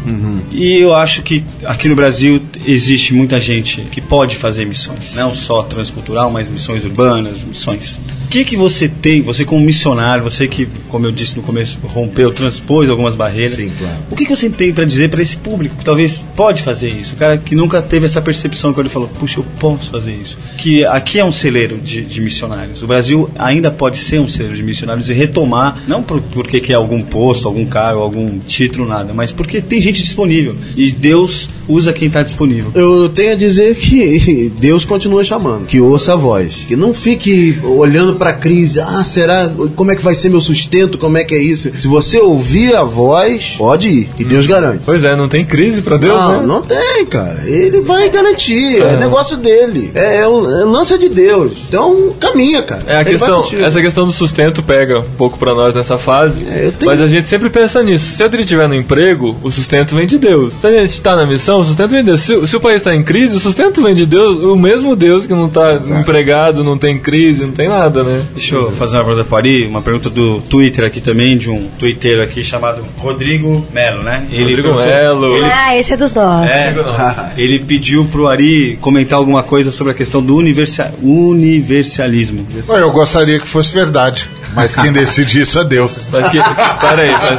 E 0.52 0.82
eu 0.82 0.94
acho 0.94 1.07
que 1.16 1.44
aqui 1.64 1.88
no 1.88 1.96
Brasil 1.96 2.42
existe 2.64 3.14
muita 3.14 3.40
gente 3.40 3.82
que 3.82 4.00
pode 4.00 4.36
fazer 4.36 4.64
missões, 4.64 5.14
não 5.14 5.34
só 5.34 5.62
transcultural, 5.62 6.30
mas 6.30 6.48
missões 6.48 6.84
urbanas, 6.84 7.42
missões. 7.42 7.98
O 8.28 8.30
que 8.30 8.44
que 8.44 8.58
você 8.58 8.86
tem, 8.90 9.22
você 9.22 9.42
como 9.42 9.64
missionário, 9.64 10.22
você 10.22 10.46
que, 10.46 10.68
como 10.90 11.06
eu 11.06 11.10
disse 11.10 11.34
no 11.34 11.42
começo, 11.42 11.78
rompeu, 11.82 12.30
transpôs 12.30 12.90
algumas 12.90 13.16
barreiras. 13.16 13.54
Sim, 13.54 13.70
claro. 13.78 13.96
O 14.10 14.14
que 14.14 14.26
que 14.26 14.36
você 14.36 14.50
tem 14.50 14.70
para 14.70 14.84
dizer 14.84 15.08
para 15.08 15.22
esse 15.22 15.38
público 15.38 15.76
que 15.76 15.84
talvez 15.84 16.26
pode 16.36 16.60
fazer 16.60 16.90
isso? 16.90 17.14
O 17.14 17.16
cara 17.16 17.38
que 17.38 17.54
nunca 17.54 17.80
teve 17.80 18.04
essa 18.04 18.20
percepção 18.20 18.74
quando 18.74 18.84
ele 18.84 18.92
falou, 18.92 19.08
puxa, 19.18 19.40
eu 19.40 19.46
posso 19.58 19.90
fazer 19.90 20.12
isso. 20.12 20.38
Que 20.58 20.84
aqui 20.84 21.18
é 21.18 21.24
um 21.24 21.32
celeiro 21.32 21.78
de, 21.78 22.02
de 22.02 22.20
missionários. 22.20 22.82
O 22.82 22.86
Brasil 22.86 23.30
ainda 23.38 23.70
pode 23.70 23.96
ser 23.96 24.20
um 24.20 24.28
celeiro 24.28 24.54
de 24.54 24.62
missionários 24.62 25.08
e 25.08 25.14
retomar, 25.14 25.82
não 25.88 26.02
por, 26.02 26.20
porque 26.20 26.60
quer 26.60 26.74
algum 26.74 27.00
posto, 27.00 27.48
algum 27.48 27.64
cargo, 27.64 28.02
algum 28.02 28.38
título, 28.40 28.86
nada, 28.86 29.14
mas 29.14 29.32
porque 29.32 29.62
tem 29.62 29.80
gente 29.80 30.02
disponível. 30.02 30.54
E 30.76 30.90
Deus 30.90 31.48
usa 31.66 31.94
quem 31.94 32.08
está 32.08 32.22
disponível. 32.22 32.72
Eu 32.74 33.08
tenho 33.08 33.32
a 33.32 33.36
dizer 33.36 33.74
que 33.74 34.52
Deus 34.60 34.84
continua 34.84 35.24
chamando, 35.24 35.64
que 35.64 35.80
ouça 35.80 36.12
a 36.12 36.16
voz, 36.16 36.66
que 36.68 36.76
não 36.76 36.92
fique 36.92 37.58
olhando 37.62 38.17
para 38.18 38.30
a 38.30 38.34
crise, 38.34 38.80
ah, 38.80 39.02
será, 39.04 39.50
como 39.76 39.90
é 39.90 39.96
que 39.96 40.02
vai 40.04 40.14
ser 40.14 40.28
meu 40.28 40.40
sustento, 40.40 40.98
como 40.98 41.16
é 41.16 41.24
que 41.24 41.34
é 41.34 41.42
isso? 41.42 41.72
Se 41.74 41.86
você 41.86 42.18
ouvir 42.18 42.74
a 42.74 42.82
voz, 42.82 43.54
pode 43.56 43.88
ir, 43.88 44.08
que 44.16 44.24
Deus 44.24 44.46
garante. 44.46 44.82
Pois 44.84 45.04
é, 45.04 45.16
não 45.16 45.28
tem 45.28 45.44
crise 45.44 45.80
pra 45.82 45.96
Deus, 45.96 46.18
não, 46.18 46.40
né? 46.40 46.46
não 46.46 46.62
tem, 46.62 47.06
cara. 47.06 47.42
Ele 47.46 47.80
vai 47.80 48.08
garantir, 48.10 48.82
é, 48.82 48.96
negócio 48.96 49.36
dele, 49.36 49.90
é, 49.94 50.18
é, 50.18 50.26
o- 50.28 50.44
é 50.46 50.64
lança 50.64 50.98
de 50.98 51.08
Deus. 51.08 51.52
Então, 51.68 52.12
caminha, 52.18 52.62
cara. 52.62 52.82
É 52.86 52.96
a 52.96 53.00
Ele 53.00 53.10
questão, 53.10 53.44
essa 53.60 53.80
questão 53.80 54.06
do 54.06 54.12
sustento 54.12 54.62
pega 54.62 54.98
um 55.00 55.10
pouco 55.16 55.38
pra 55.38 55.54
nós 55.54 55.74
nessa 55.74 55.96
fase, 55.98 56.42
É, 56.48 56.72
tenho- 56.78 56.90
mas 56.90 57.00
a 57.00 57.06
gente 57.06 57.28
sempre 57.28 57.48
pensa 57.50 57.82
nisso. 57.82 58.16
Se 58.16 58.22
a 58.22 58.26
gente 58.28 58.40
estiver 58.42 58.68
no 58.68 58.74
emprego, 58.74 59.36
o 59.42 59.50
sustento 59.50 59.94
vem 59.94 60.06
de 60.06 60.18
Deus. 60.18 60.54
Se 60.54 60.66
a 60.66 60.70
gente 60.84 61.00
tá 61.00 61.14
na 61.16 61.26
missão, 61.26 61.60
o 61.60 61.64
sustento 61.64 61.90
vem 61.90 62.00
de 62.00 62.06
Deus. 62.06 62.20
Se, 62.22 62.46
se 62.46 62.56
o 62.56 62.60
país 62.60 62.82
tá 62.82 62.94
em 62.94 63.02
crise, 63.04 63.36
o 63.36 63.40
sustento 63.40 63.82
vem 63.82 63.94
de 63.94 64.04
Deus, 64.06 64.42
o 64.42 64.56
mesmo 64.56 64.96
Deus 64.96 65.26
que 65.26 65.32
não 65.34 65.48
tá 65.48 65.78
empregado, 66.00 66.64
não 66.64 66.76
tem 66.78 66.98
crise, 66.98 67.44
não 67.44 67.52
tem 67.52 67.68
nada, 67.68 68.02
né? 68.02 68.07
Deixa 68.34 68.54
eu 68.54 68.72
fazer 68.72 68.96
uma 68.96 69.04
pergunta 69.04 69.24
para 69.24 69.34
o 69.34 69.38
Ari, 69.38 69.66
uma 69.66 69.82
pergunta 69.82 70.10
do 70.10 70.40
Twitter 70.42 70.84
aqui 70.84 71.00
também, 71.00 71.36
de 71.38 71.50
um 71.50 71.68
twitteiro 71.78 72.22
aqui 72.22 72.42
chamado 72.42 72.84
Rodrigo 72.98 73.66
Melo, 73.72 74.02
né? 74.02 74.26
Rodrigo 74.30 74.62
perguntou- 74.62 74.84
Melo. 74.86 75.36
Ele, 75.36 75.44
Ah, 75.52 75.76
esse 75.76 75.92
é 75.92 75.96
dos 75.96 76.14
nossos. 76.14 76.50
é, 76.50 76.74
ele 77.36 77.58
pediu 77.60 78.04
pro 78.06 78.26
Ari 78.26 78.76
comentar 78.80 79.18
alguma 79.18 79.42
coisa 79.42 79.70
sobre 79.70 79.92
a 79.92 79.94
questão 79.96 80.22
do 80.22 80.36
universa- 80.36 80.92
universalismo. 81.02 82.46
Eu 82.68 82.90
gostaria 82.90 83.38
que 83.38 83.46
fosse 83.46 83.72
verdade, 83.74 84.28
mas 84.54 84.74
quem 84.76 84.92
decide 84.92 85.40
isso 85.40 85.58
é 85.60 85.64
Deus. 85.64 86.06
Mas 86.10 86.28
que. 86.28 86.38
Peraí, 86.80 87.10
mas. 87.12 87.38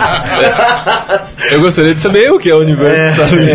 é, 1.52 1.56
eu 1.56 1.62
gostaria 1.62 1.94
de 1.96 2.02
saber 2.02 2.32
o 2.32 2.38
que 2.40 2.50
é 2.50 2.56
universalismo. 2.56 3.46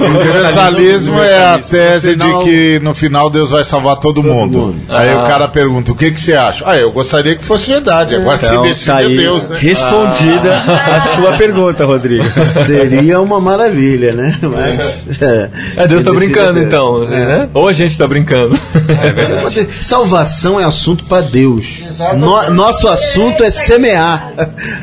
O 0.00 0.04
universalismo 0.06 1.20
é 1.22 1.54
a 1.54 1.58
tese 1.58 2.14
No 2.16 2.24
final- 2.24 2.38
de 2.38 2.44
que 2.50 2.80
no 2.80 2.94
final 2.94 3.30
Deus 3.30 3.50
vai 3.50 3.64
salvar 3.64 3.96
todo, 3.96 4.22
mundo. 4.22 4.58
mundo. 4.58 4.76
Aí 4.88 5.14
o 5.14 5.22
cara 5.22 5.48
pergunta: 5.48 5.92
o 5.92 5.94
que, 5.94 6.10
que 6.10 6.20
você 6.20 6.34
acha? 6.34 6.64
Ah, 6.66 6.76
eu 6.76 6.90
gostaria 6.92 7.34
que 7.36 7.44
fosse 7.44 7.70
verdade. 7.70 8.14
Agora 8.14 8.36
Então, 8.36 8.62
quem 8.62 8.70
decide 8.70 8.86
tá 8.86 9.02
é 9.02 9.06
Deus, 9.06 9.48
né? 9.48 9.56
respondida 9.60 10.56
a 10.56 11.00
sua 11.16 11.32
pergunta, 11.32 11.84
Rodrigo. 11.84 12.24
Seria 12.66 13.20
uma 13.20 13.40
maravilha, 13.40 14.12
né? 14.12 14.38
Mas, 14.42 15.20
é, 15.20 15.48
É, 15.76 15.86
Deus 15.86 16.04
tá 16.04 16.10
Quem 16.10 16.18
decide 16.20 16.32
brincando 16.32 16.50
é 16.58 16.64
Deus. 16.64 16.66
então, 16.66 17.04
É. 17.04 17.26
né? 17.26 17.48
Ou 17.54 17.68
a 17.68 17.72
gente 17.72 17.96
tá 17.98 18.06
brincando. 18.06 18.58
Salvação 19.80 20.60
é 20.60 20.64
assunto 20.64 21.04
para 21.04 21.22
Deus. 21.22 21.80
No- 22.16 22.50
nosso 22.50 22.88
assunto 22.88 22.99
é 23.44 23.50
semear. 23.50 24.32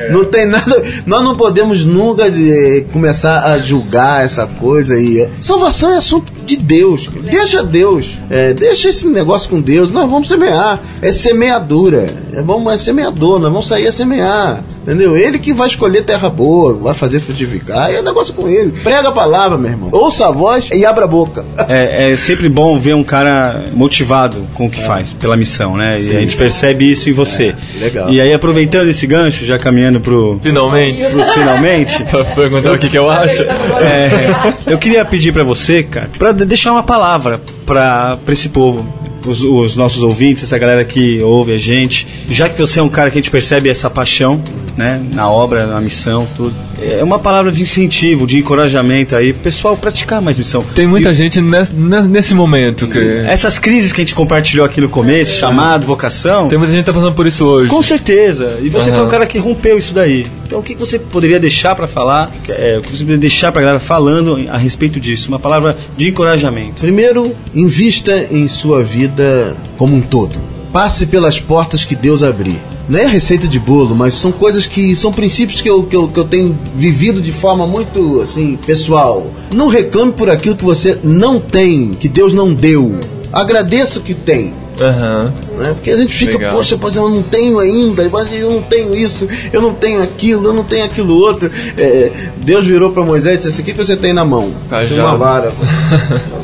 Não 0.10 0.26
tem 0.26 0.46
nada. 0.46 0.82
Nós 1.06 1.24
não 1.24 1.36
podemos 1.36 1.86
nunca 1.86 2.28
eh, 2.28 2.86
começar 2.92 3.44
a 3.44 3.58
julgar 3.58 4.26
essa 4.26 4.46
coisa 4.46 4.94
aí. 4.94 5.28
Salvação 5.42 5.92
é 5.92 5.98
assunto 5.98 6.32
de 6.48 6.58
Deus. 6.58 7.10
Deixa 7.24 7.64
Deus. 7.64 8.18
É, 8.30 8.54
deixa 8.54 8.90
esse 8.90 9.06
negócio 9.08 9.50
com 9.50 9.60
Deus. 9.62 9.92
Nós 9.92 10.10
vamos 10.10 10.28
semear. 10.28 10.80
É 11.02 11.12
semeadura. 11.12 12.10
É, 12.34 12.42
vamos, 12.42 12.72
é 12.74 12.78
semeador. 12.78 13.40
Nós 13.40 13.52
vamos 13.52 13.68
sair 13.68 13.88
a 13.88 13.92
semear. 13.92 14.64
Entendeu? 14.82 15.18
Ele 15.18 15.38
que 15.38 15.52
vai 15.54 15.68
escolher 15.68 16.04
terra 16.04 16.30
boa, 16.30 16.74
vai 16.74 16.94
fazer 16.94 17.20
frutificar. 17.20 17.92
É 17.92 18.02
negócio 18.02 18.34
com 18.34 18.48
ele. 18.48 18.72
Prega 18.84 19.10
a 19.10 19.12
palavra, 19.12 19.58
meu 19.58 19.70
irmão. 19.72 19.90
Ouça 19.92 20.28
a 20.28 20.32
voz 20.32 20.70
e 20.74 20.86
abra 20.86 21.04
a 21.06 21.08
boca. 21.08 21.46
É, 21.70 22.14
é 22.14 22.16
sempre 22.16 22.48
bom 22.48 22.80
ver 22.80 22.96
um 22.96 23.04
cara 23.04 23.66
motivado 23.74 24.48
com 24.54 24.68
o 24.68 24.70
que 24.70 24.82
faz, 24.82 25.12
pela 25.14 25.36
missão, 25.36 25.76
né? 25.76 26.00
e 26.00 26.16
a 26.16 26.20
gente 26.22 26.38
percebe 26.38 26.90
isso 26.90 27.10
em 27.10 27.12
você. 27.12 27.54
legal. 27.78 28.10
E 28.10 28.22
aí, 28.22 28.32
aproveitando 28.34 28.88
esse 28.88 29.06
gancho, 29.06 29.44
já 29.44 29.60
caminhando 29.60 30.00
pro, 30.00 30.40
Finalmente. 30.42 31.04
pros 31.04 31.30
finalmente, 31.32 32.02
pra 32.06 32.24
perguntar 32.36 32.72
o 32.72 32.78
que, 32.78 32.88
que 32.90 32.98
eu 32.98 33.08
acho. 33.12 33.42
É, 33.42 34.54
eu 34.66 34.78
queria 34.78 35.04
pedir 35.04 35.34
pra 35.34 35.44
você, 35.44 35.84
cara, 35.84 36.10
pra 36.18 36.32
deixar 36.46 36.72
uma 36.72 36.84
palavra 36.84 37.42
pra 37.66 38.18
esse 38.30 38.50
povo, 38.50 38.86
os, 39.26 39.42
os 39.42 39.76
nossos 39.76 40.02
ouvintes, 40.04 40.44
essa 40.44 40.58
galera 40.58 40.86
que 40.86 41.22
ouve 41.22 41.54
a 41.54 41.58
gente. 41.58 42.08
Já 42.30 42.50
que 42.50 42.60
você 42.60 42.80
é 42.80 42.84
um 42.84 42.90
cara 42.90 43.10
que 43.10 43.18
a 43.18 43.22
gente 43.22 43.32
percebe 43.32 43.70
essa 43.70 43.90
paixão, 43.90 44.42
né, 44.78 45.02
na 45.14 45.30
obra, 45.30 45.66
na 45.66 45.82
missão, 45.82 46.28
tudo. 46.38 46.54
É 46.80 47.04
uma 47.04 47.18
palavra 47.18 47.52
de 47.52 47.64
incentivo, 47.64 48.28
de 48.28 48.38
encorajamento 48.38 49.16
aí, 49.16 49.34
pessoal 49.34 49.76
praticar 49.76 50.22
mais 50.22 50.38
missão. 50.38 50.64
Tem 50.76 50.86
muita 50.86 51.14
gente 51.14 51.42
nesse, 51.42 51.74
nesse 51.74 52.34
momento 52.36 52.88
que. 52.88 53.00
Essas 53.28 53.58
crises 53.58 53.92
que 53.92 54.02
a 54.02 54.04
gente 54.04 54.14
compartilhou 54.14 54.66
aqui 54.66 54.80
no 54.80 54.88
começo, 54.88 55.40
chamado, 55.40 55.86
vocação, 55.88 56.48
Tem 56.48 56.58
muita 56.58 56.72
gente 56.74 56.82
que 56.84 56.86
tá 56.86 56.94
passando 56.94 57.14
por 57.16 57.26
isso 57.26 57.44
hoje. 57.46 57.70
com 57.70 57.82
certeza. 57.82 58.60
E 58.62 58.70
você 58.70 58.90
Aham. 58.90 58.98
foi 59.00 59.06
um 59.08 59.10
cara 59.10 59.26
que 59.26 59.38
rompeu 59.40 59.78
isso 59.78 59.94
daí. 59.96 60.28
Então 60.46 60.60
o 60.60 60.64
que 60.64 60.76
você 60.76 61.00
poderia 61.00 61.40
deixar 61.40 61.76
pra 61.76 61.88
falar? 61.88 62.32
É, 62.48 62.78
o 62.78 62.84
que 62.84 62.92
você 62.92 63.00
poderia 63.00 63.18
deixar 63.18 63.52
pra 63.52 63.62
galera 63.62 63.80
falando 63.80 64.40
a 64.50 64.58
respeito 64.58 65.00
disso? 65.00 65.28
Uma 65.30 65.40
palavra 65.40 65.76
de 65.98 66.08
encorajamento. 66.08 66.82
Primeiro, 66.82 67.36
invista 67.56 68.28
em 68.32 68.48
sua 68.48 68.84
vida 68.84 69.56
como 69.78 69.96
um 69.96 70.02
todo. 70.02 70.36
Passe 70.72 71.08
pelas 71.08 71.40
portas 71.40 71.84
que 71.84 71.96
Deus 71.96 72.22
abrir. 72.22 72.62
Não 72.88 73.00
é 73.00 73.06
receita 73.06 73.48
de 73.48 73.60
bolo, 73.60 73.94
mas 73.94 74.14
são 74.14 74.32
coisas 74.32 74.66
que 74.66 74.96
são 74.96 75.12
princípios 75.12 75.60
que 75.60 75.70
eu, 75.70 75.84
que 75.84 75.96
eu, 75.96 76.08
que 76.08 76.18
eu 76.18 76.24
tenho 76.24 76.58
vivido 76.76 77.22
de 77.22 77.34
forma 77.34 77.68
muito 77.68 78.22
assim 78.22 78.58
pessoal. 78.66 79.28
Não 79.54 79.68
reclame 79.68 80.14
por 80.14 80.30
aquilo 80.30 80.56
que 80.56 80.64
você 80.64 80.98
não 81.04 81.40
tem, 81.40 81.94
que 81.94 82.08
Deus 82.08 82.34
não 82.34 82.54
deu. 82.54 82.98
Agradeça 83.32 84.00
o 84.00 84.02
que 84.02 84.14
tem. 84.14 84.54
Aham. 84.80 85.34
né? 85.58 85.74
Porque 85.74 85.92
a 85.92 85.98
gente 85.98 86.14
fica, 86.14 86.34
Legal. 86.34 86.54
poxa, 86.54 86.78
mas 86.82 86.96
eu 86.96 87.10
não 87.10 87.22
tenho 87.24 87.60
ainda, 87.60 88.08
mas 88.12 88.32
eu 88.34 88.52
não 88.52 88.62
tenho 88.62 88.96
isso, 88.96 89.28
eu 89.52 89.62
não 89.62 89.74
tenho 89.74 90.02
aquilo, 90.04 90.48
eu 90.48 90.54
não 90.54 90.64
tenho 90.64 90.86
aquilo 90.86 91.16
outro. 91.16 91.50
É, 91.78 92.12
Deus 92.38 92.66
virou 92.66 92.92
para 92.92 93.04
Moisés 93.04 93.36
e 93.36 93.38
disse 93.38 93.50
assim: 93.50 93.62
o 93.62 93.66
que 93.66 93.74
você 93.74 93.96
tem 93.96 94.14
na 94.14 94.24
mão? 94.26 94.52
Cajado. 94.70 94.94
Tem 94.96 95.04
uma 95.04 95.18
vara. 95.18 95.52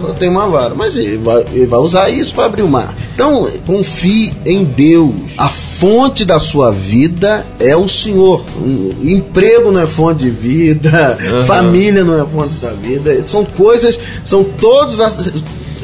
eu 0.08 0.14
tenho 0.16 0.32
uma 0.32 0.48
vara. 0.48 0.74
Mas 0.76 0.96
ele 0.96 1.18
vai, 1.18 1.46
ele 1.54 1.66
vai 1.66 1.80
usar 1.80 2.10
isso 2.10 2.34
para 2.34 2.46
abrir 2.46 2.62
o 2.64 2.68
mar. 2.68 2.96
Então, 3.14 3.48
confie 3.66 4.34
em 4.46 4.64
Deus. 4.64 5.12
A 5.38 5.48
fonte 5.50 6.26
da 6.26 6.40
sua 6.40 6.72
vida 6.72 7.46
é 7.60 7.76
o 7.76 7.88
Senhor. 7.88 8.44
Emprego 9.04 9.72
não 9.72 9.82
é 9.82 9.88
fonte 9.88 10.24
de 10.24 10.30
vida, 10.30 11.18
família 11.46 12.04
não 12.04 12.22
é 12.22 12.26
fonte 12.26 12.56
da 12.56 12.70
vida. 12.72 13.24
São 13.28 13.46
coisas, 13.46 14.00
são 14.26 14.44
todos. 14.44 15.00
as- 15.00 15.32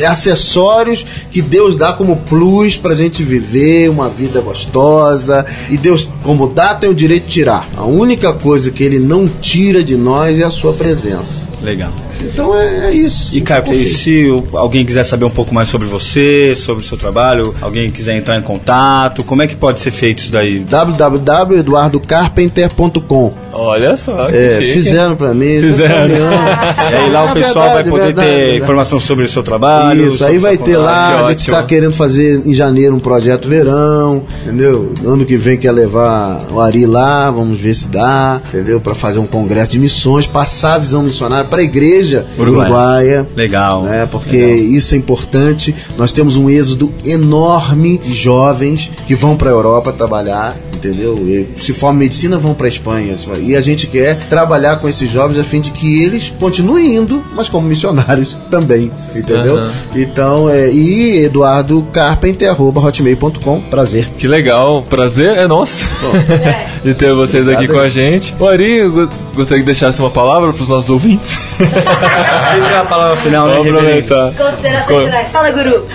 acessórios 0.05 1.05
que 1.31 1.41
Deus 1.41 1.75
dá 1.75 1.93
como 1.93 2.17
plus 2.17 2.77
pra 2.77 2.93
gente 2.93 3.23
viver 3.23 3.89
uma 3.89 4.09
vida 4.09 4.41
gostosa. 4.41 5.45
E 5.69 5.77
Deus, 5.77 6.09
como 6.23 6.47
dá, 6.47 6.73
tem 6.75 6.89
o 6.89 6.93
direito 6.93 7.25
de 7.25 7.31
tirar. 7.31 7.67
A 7.75 7.83
única 7.83 8.33
coisa 8.33 8.71
que 8.71 8.83
Ele 8.83 8.99
não 8.99 9.27
tira 9.27 9.83
de 9.83 9.95
nós 9.95 10.39
é 10.39 10.43
a 10.43 10.49
sua 10.49 10.73
presença. 10.73 11.47
Legal. 11.61 11.91
Então 12.21 12.55
é, 12.57 12.89
é 12.89 12.93
isso. 12.93 13.29
E, 13.35 13.43
e 13.73 13.87
se 13.87 14.25
alguém 14.53 14.85
quiser 14.85 15.03
saber 15.03 15.25
um 15.25 15.29
pouco 15.29 15.53
mais 15.53 15.69
sobre 15.69 15.87
você, 15.87 16.53
sobre 16.55 16.83
o 16.83 16.87
seu 16.87 16.97
trabalho, 16.97 17.55
alguém 17.61 17.89
quiser 17.89 18.17
entrar 18.17 18.37
em 18.37 18.41
contato, 18.41 19.23
como 19.23 19.41
é 19.41 19.47
que 19.47 19.55
pode 19.55 19.79
ser 19.79 19.91
feito 19.91 20.19
isso 20.19 20.31
daí? 20.31 20.59
www.eduardocarpenter.com 20.59 23.33
Olha 23.51 23.97
só. 23.97 24.27
que 24.27 24.35
É, 24.37 24.57
chique. 24.59 24.73
fizeram 24.73 25.15
pra 25.15 25.33
mim. 25.33 25.59
Fizeram. 25.59 26.07
me 26.07 26.13
E 26.13 26.95
aí 26.95 27.09
lá 27.11 27.25
o 27.25 27.29
É 27.29 27.33
pessoal 27.33 27.65
vai 27.65 27.73
verdade, 27.83 27.89
poder 27.89 28.05
verdade, 28.05 28.27
ter 28.27 28.35
verdade. 28.37 28.57
informação 28.63 28.99
sobre 28.99 29.25
o 29.25 29.29
seu 29.29 29.41
trabalho. 29.43 30.09
Isso, 30.13 30.23
aí 30.23 30.37
vai 30.37 30.55
ter 30.57 30.77
lá, 30.77 31.07
Que 31.07 31.13
a 31.13 31.17
gente 31.29 31.41
ótimo. 31.49 31.55
tá 31.57 31.63
querendo 31.63 31.93
fazer 31.93 32.41
em 32.45 32.53
janeiro 32.53 32.95
um 32.95 32.99
projeto 32.99 33.47
verão, 33.49 34.23
entendeu? 34.43 34.93
Ano 35.05 35.25
que 35.25 35.35
vem 35.35 35.57
quer 35.57 35.71
levar 35.71 36.45
o 36.51 36.59
Ari 36.59 36.85
lá, 36.85 37.31
vamos 37.31 37.59
ver 37.59 37.73
se 37.75 37.87
dá, 37.87 38.39
entendeu? 38.47 38.79
Para 38.79 38.93
fazer 38.95 39.19
um 39.19 39.25
congresso 39.27 39.71
de 39.71 39.79
missões, 39.79 40.25
passar 40.27 40.75
a 40.75 40.79
visão 40.79 41.01
missionária 41.03 41.45
para 41.45 41.61
a 41.61 41.63
igreja 41.63 42.08
igreja 42.09 42.25
Uruguaia. 42.37 42.69
uruguaia. 42.69 43.27
Legal. 43.35 43.83
Né, 43.83 44.07
porque 44.09 44.37
isso 44.37 44.95
é 44.95 44.97
importante. 44.97 45.75
Nós 45.97 46.11
temos 46.11 46.35
um 46.35 46.49
êxodo 46.49 46.91
enorme 47.05 47.97
de 47.97 48.13
jovens 48.13 48.91
que 49.07 49.15
vão 49.15 49.35
para 49.35 49.49
a 49.49 49.53
Europa 49.53 49.91
trabalhar, 49.91 50.55
entendeu? 50.73 51.15
E 51.17 51.47
se 51.61 51.73
formam 51.73 51.97
em 51.97 52.05
medicina, 52.05 52.37
vão 52.37 52.53
para 52.53 52.65
a 52.65 52.69
Espanha. 52.69 53.15
E 53.41 53.55
a 53.55 53.61
gente 53.61 53.87
quer 53.87 54.17
trabalhar 54.29 54.77
com 54.77 54.87
esses 54.87 55.09
jovens 55.09 55.37
a 55.37 55.43
fim 55.43 55.61
de 55.61 55.71
que 55.71 56.01
eles 56.03 56.33
continuem 56.39 56.95
indo, 56.95 57.23
mas 57.35 57.49
como 57.49 57.67
missionários 57.67 58.37
também, 58.49 58.91
entendeu? 59.15 59.57
Aham. 59.57 59.71
Então, 59.95 60.49
é, 60.49 60.71
e 60.71 61.25
Eduardo 61.25 61.85
Carpenter, 61.91 62.49
arroba 62.49 62.81
hotmail.com, 62.81 63.61
prazer. 63.61 64.09
Que 64.17 64.27
legal, 64.27 64.81
prazer 64.83 65.37
é 65.37 65.47
nosso 65.47 65.85
de 66.83 66.93
ter 66.93 67.13
vocês 67.13 67.47
aqui 67.47 67.67
com 67.67 67.79
a 67.79 67.89
gente. 67.89 68.33
O 68.39 68.47
Ari, 68.47 68.89
gostaria 69.35 69.61
que 69.61 69.65
deixasse 69.65 69.99
uma 69.99 70.09
palavra 70.09 70.53
para 70.53 70.61
os 70.61 70.67
nossos 70.67 70.89
ouvintes. 70.89 71.37
Sempre 72.51 72.75
a 72.75 72.85
palavra 72.85 73.17
final, 73.17 73.47
né? 73.47 73.53
Vamos 73.55 73.67
aproveitar. 73.69 74.31
Considerações 74.33 75.05
finais. 75.05 75.31
Fala, 75.31 75.51
guru. 75.51 75.85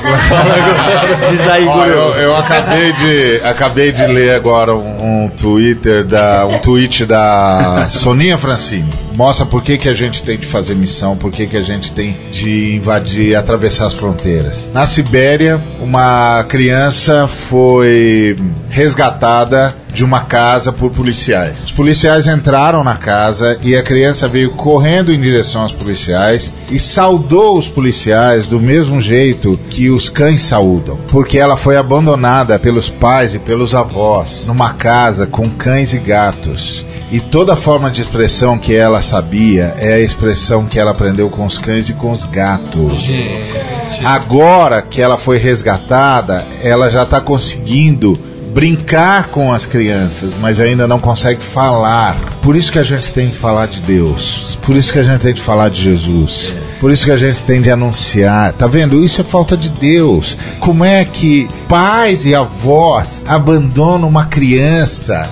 Diz 1.31 1.49
aí, 1.49 1.65
Guru. 1.65 1.89
eu, 1.89 2.15
eu 2.15 2.37
acabei 2.37 2.93
de 2.93 3.41
acabei 3.45 3.93
de 3.93 4.07
ler 4.07 4.35
agora 4.35 4.75
um, 4.75 5.25
um 5.25 5.29
Twitter 5.29 6.05
da 6.05 6.47
um 6.47 6.59
tweet 6.59 7.05
da 7.07 7.87
Soninha 7.89 8.39
Francini. 8.39 9.04
Mostra 9.17 9.47
por 9.47 9.63
que, 9.63 9.79
que 9.79 9.89
a 9.89 9.93
gente 9.93 10.23
tem 10.23 10.37
de 10.37 10.47
fazer 10.47 10.75
missão, 10.75 11.17
por 11.17 11.31
que, 11.31 11.47
que 11.47 11.57
a 11.57 11.63
gente 11.63 11.93
tem 11.93 12.17
de 12.31 12.75
invadir, 12.75 13.37
atravessar 13.37 13.87
as 13.87 13.95
fronteiras. 13.95 14.69
Na 14.73 14.87
Sibéria, 14.87 15.63
uma 15.81 16.45
criança 16.49 17.29
foi 17.29 18.37
resgatada 18.71 19.75
de 19.95 20.05
uma 20.05 20.23
casa 20.23 20.73
por 20.73 20.91
policiais. 20.91 21.65
Os 21.67 21.71
policiais 21.71 22.27
entraram 22.27 22.83
na 22.83 22.97
casa 22.97 23.57
e 23.63 23.77
a 23.77 23.83
criança 23.83 24.27
veio 24.27 24.51
correndo 24.51 25.13
em 25.13 25.21
direção 25.21 25.63
aos 25.63 25.73
policiais 25.73 26.53
e 26.69 26.81
saudou 26.81 27.57
os 27.57 27.69
policiais 27.69 28.47
do 28.47 28.59
mesmo 28.59 29.01
jeito 29.01 29.59
que 29.71 29.89
os 29.91 30.11
cães 30.11 30.43
saúdam, 30.43 30.99
porque 31.09 31.39
ela 31.39 31.57
foi 31.57 31.77
abandonada 31.77 32.59
pelos 32.59 32.91
pais 32.91 33.35
e 33.35 33.39
pelos 33.39 33.75
avós 33.75 34.49
numa 34.49 34.75
casa 34.75 35.27
com 35.27 35.49
cães 35.49 35.95
e 35.95 35.99
gatos. 35.99 36.85
E 37.15 37.21
toda 37.21 37.55
forma 37.55 37.93
de 37.93 38.03
expressão 38.03 38.59
que 38.59 38.75
ela 38.75 39.01
sabia 39.01 39.73
é 39.79 39.93
a 39.95 40.01
expressão 40.01 40.67
que 40.67 40.81
ela 40.81 40.91
aprendeu 40.91 41.31
com 41.31 41.47
os 41.47 41.59
cães 41.59 41.89
e 41.89 41.95
com 41.95 42.11
os 42.11 42.25
gatos. 42.25 43.05
Agora 44.05 44.83
que 44.83 45.01
ela 45.01 45.17
foi 45.17 45.39
resgatada, 45.39 46.45
ela 46.61 46.91
já 46.91 47.05
está 47.05 47.21
conseguindo 47.21 48.19
brincar 48.55 49.27
com 49.29 49.53
as 49.53 49.67
crianças, 49.67 50.33
mas 50.41 50.61
ainda 50.61 50.87
não 50.87 51.01
consegue 51.01 51.43
falar. 51.43 52.17
Por 52.41 52.55
isso 52.55 52.71
que 52.71 52.79
a 52.79 52.85
gente 52.85 53.13
tem 53.13 53.29
que 53.29 53.37
falar 53.37 53.67
de 53.67 53.83
Deus. 53.83 54.57
Por 54.63 54.77
isso 54.77 54.93
que 54.93 55.01
a 55.01 55.03
gente 55.03 55.21
tem 55.21 55.35
que 55.35 55.41
falar 55.41 55.69
de 55.69 55.83
Jesus. 55.83 56.55
Por 56.81 56.93
isso 56.93 57.05
que 57.05 57.11
a 57.11 57.17
gente 57.17 57.43
tem 57.43 57.61
de 57.61 57.69
anunciar. 57.69 58.53
Tá 58.53 58.69
vendo? 58.69 59.03
Isso 59.03 59.21
é 59.21 59.25
falta 59.25 59.57
de 59.57 59.69
Deus. 59.69 60.39
Como 60.61 60.85
é 60.85 61.05
que 61.05 61.49
pais 61.69 62.25
e 62.25 62.35
avós 62.35 63.25
abandonam 63.27 64.07
uma 64.07 64.27
criança 64.27 65.29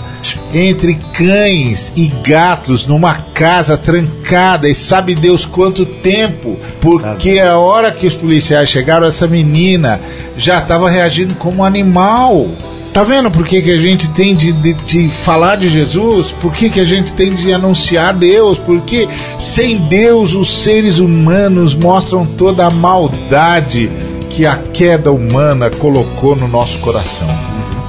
entre 0.52 0.94
cães 1.12 1.92
e 1.94 2.08
gatos 2.08 2.86
numa 2.86 3.14
casa 3.14 3.76
trancada 3.76 4.68
e 4.68 4.74
sabe 4.74 5.14
Deus 5.14 5.46
quanto 5.46 5.86
tempo? 5.86 6.58
Porque 6.80 7.38
a 7.38 7.56
hora 7.56 7.92
que 7.92 8.06
os 8.06 8.14
policiais 8.14 8.68
chegaram, 8.68 9.06
essa 9.06 9.28
menina 9.28 10.00
já 10.36 10.58
estava 10.58 10.90
reagindo 10.90 11.34
como 11.34 11.58
um 11.58 11.64
animal. 11.64 12.48
Tá 12.92 13.02
vendo 13.02 13.30
por 13.30 13.46
que, 13.46 13.62
que 13.62 13.70
a 13.70 13.78
gente 13.78 14.10
tem 14.10 14.34
de, 14.34 14.52
de, 14.52 14.74
de 14.74 15.08
falar 15.08 15.56
de 15.56 15.66
Jesus? 15.66 16.30
Por 16.42 16.52
que, 16.52 16.68
que 16.68 16.78
a 16.78 16.84
gente 16.84 17.14
tem 17.14 17.34
de 17.34 17.50
anunciar 17.50 18.12
Deus? 18.12 18.58
Porque 18.58 19.08
sem 19.38 19.78
Deus 19.78 20.34
os 20.34 20.62
seres 20.62 20.98
humanos 20.98 21.74
mostram 21.74 22.26
toda 22.26 22.66
a 22.66 22.70
maldade 22.70 23.90
que 24.28 24.44
a 24.44 24.56
queda 24.56 25.10
humana 25.10 25.70
colocou 25.70 26.36
no 26.36 26.46
nosso 26.46 26.78
coração. 26.80 27.28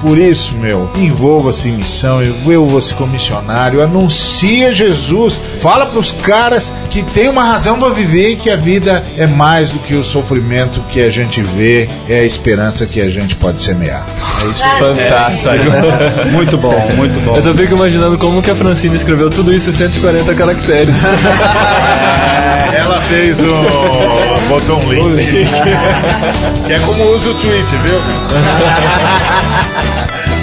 Por 0.04 0.18
isso, 0.18 0.54
meu, 0.56 0.90
envolva-se 0.96 1.70
em 1.70 1.78
missão, 1.78 2.22
envolva-se 2.22 2.92
como 2.92 3.14
missionário, 3.14 3.82
anuncia 3.82 4.70
Jesus, 4.70 5.32
fala 5.62 5.86
para 5.86 5.98
os 5.98 6.12
caras 6.12 6.70
que 6.90 7.02
tem 7.02 7.26
uma 7.26 7.42
razão 7.42 7.78
para 7.78 7.88
viver 7.88 8.32
e 8.32 8.36
que 8.36 8.50
a 8.50 8.56
vida 8.56 9.02
é 9.16 9.26
mais 9.26 9.70
do 9.70 9.78
que 9.78 9.94
o 9.94 10.04
sofrimento 10.04 10.78
que 10.90 11.00
a 11.00 11.08
gente 11.08 11.40
vê, 11.40 11.88
é 12.06 12.20
a 12.20 12.24
esperança 12.24 12.84
que 12.84 13.00
a 13.00 13.08
gente 13.08 13.34
pode 13.36 13.62
semear. 13.62 14.04
É 14.42 14.50
isso. 14.50 14.62
Fantástico. 14.78 15.54
Muito 16.32 16.58
bom, 16.58 16.90
muito 16.96 17.18
bom. 17.20 17.36
Eu 17.36 17.42
só 17.42 17.54
fico 17.54 17.72
imaginando 17.72 18.18
como 18.18 18.42
que 18.42 18.50
a 18.50 18.54
Francine 18.54 18.96
escreveu 18.96 19.30
tudo 19.30 19.54
isso 19.54 19.70
em 19.70 19.72
140 19.72 20.34
caracteres. 20.34 20.94
Ela 22.76 23.00
fez 23.02 23.38
o. 23.38 24.48
botou 24.48 24.78
um 24.80 24.90
link. 24.90 25.46
que 26.66 26.72
é 26.72 26.78
como 26.80 27.04
usa 27.12 27.30
o 27.30 27.34
tweet, 27.34 27.76
viu? 27.76 27.98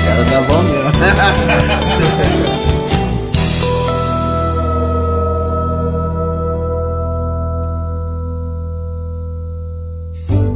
Cara, 0.05 0.25
tá 0.31 0.41
bom 0.47 0.61
mesmo. 0.63 0.91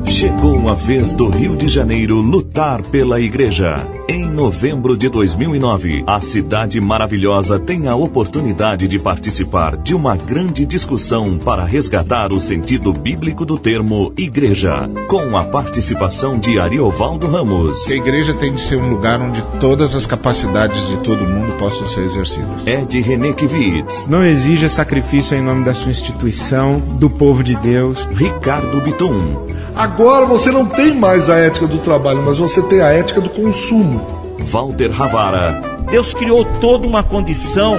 Chegou 0.08 0.55
a 0.70 0.74
vez 0.74 1.14
do 1.14 1.28
Rio 1.28 1.56
de 1.56 1.68
Janeiro 1.68 2.22
lutar 2.22 2.82
pela 2.82 3.20
igreja. 3.20 3.88
Em 4.08 4.26
novembro 4.26 4.98
de 4.98 5.10
2009, 5.10 6.04
a 6.08 6.20
cidade 6.22 6.80
maravilhosa 6.80 7.60
tem 7.60 7.88
a 7.88 7.96
oportunidade 7.96 8.88
de 8.88 9.00
participar 9.00 9.78
de 9.78 9.96
uma 9.96 10.16
grande 10.16 10.66
discussão 10.66 11.38
para 11.38 11.64
resgatar 11.64 12.32
o 12.32 12.40
sentido 12.40 12.94
bíblico 12.94 13.46
do 13.46 13.58
termo 13.58 14.14
igreja, 14.18 14.90
com 15.08 15.38
a 15.38 15.44
participação 15.46 16.40
de 16.40 16.60
Ariovaldo 16.60 17.28
Ramos, 17.28 17.90
A 17.90 17.96
igreja 17.96 18.34
tem 18.34 18.54
de 18.54 18.62
ser 18.62 18.78
um 18.78 18.90
lugar 18.90 19.22
onde 19.22 19.42
todas 19.60 19.96
as 19.96 20.06
capacidades 20.06 20.88
de 20.88 20.98
todo 20.98 21.26
mundo 21.26 21.54
possam 21.58 21.88
ser 21.88 22.02
exercidas. 22.02 22.66
Ed 22.68 23.02
René 23.02 23.34
Kivitz, 23.34 24.08
Não 24.08 24.24
exija 24.24 24.70
sacrifício 24.70 25.36
em 25.38 25.42
nome 25.42 25.64
da 25.64 25.74
sua 25.74 25.92
instituição, 25.92 26.80
do 27.00 27.10
povo 27.10 27.44
de 27.44 27.56
Deus. 27.56 28.06
Ricardo 28.16 28.82
Bitum, 28.82 29.46
Agora 29.76 30.26
você 30.26 30.52
não 30.52 30.66
tem 30.66 30.96
mais 30.96 31.30
a 31.30 31.36
ética 31.38 31.68
do 31.68 31.80
trabalho, 31.80 32.24
mas 32.24 32.38
você 32.38 32.62
tem 32.62 32.80
a 32.80 32.92
ética 32.92 33.20
do 33.20 33.30
consumo. 33.30 34.02
Walter 34.40 34.90
Ravara, 34.90 35.62
Deus 35.92 36.14
criou 36.14 36.46
toda 36.62 36.88
uma 36.88 37.04
condição 37.04 37.78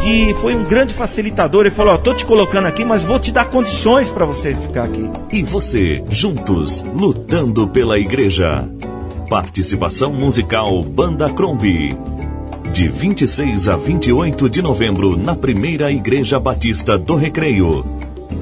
de 0.00 0.34
foi 0.40 0.54
um 0.54 0.64
grande 0.64 0.94
facilitador. 0.94 1.66
Ele 1.66 1.74
falou: 1.74 1.94
"Ó, 1.94 1.96
tô 1.98 2.14
te 2.14 2.24
colocando 2.24 2.66
aqui, 2.66 2.84
mas 2.84 3.04
vou 3.04 3.18
te 3.18 3.30
dar 3.30 3.44
condições 3.46 4.10
para 4.10 4.24
você 4.24 4.54
ficar 4.54 4.84
aqui". 4.84 5.10
e 5.30 5.42
você, 5.42 6.02
juntos, 6.08 6.82
lutando 6.94 7.68
pela 7.68 7.98
igreja. 7.98 8.66
Participação 9.28 10.12
musical 10.12 10.82
Banda 10.82 11.28
Crombie. 11.28 11.96
De 12.72 12.88
26 12.88 13.68
a 13.68 13.76
28 13.76 14.48
de 14.48 14.60
novembro, 14.62 15.16
na 15.16 15.34
primeira 15.34 15.92
Igreja 15.92 16.40
Batista 16.40 16.98
do 16.98 17.14
Recreio. 17.14 17.84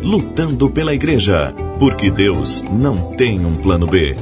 Lutando 0.02 0.68
pela 0.68 0.92
igreja, 0.92 1.54
porque 1.78 2.10
Deus 2.10 2.64
não 2.72 3.12
tem 3.12 3.46
um 3.46 3.54
plano 3.54 3.86
B. 3.86 4.16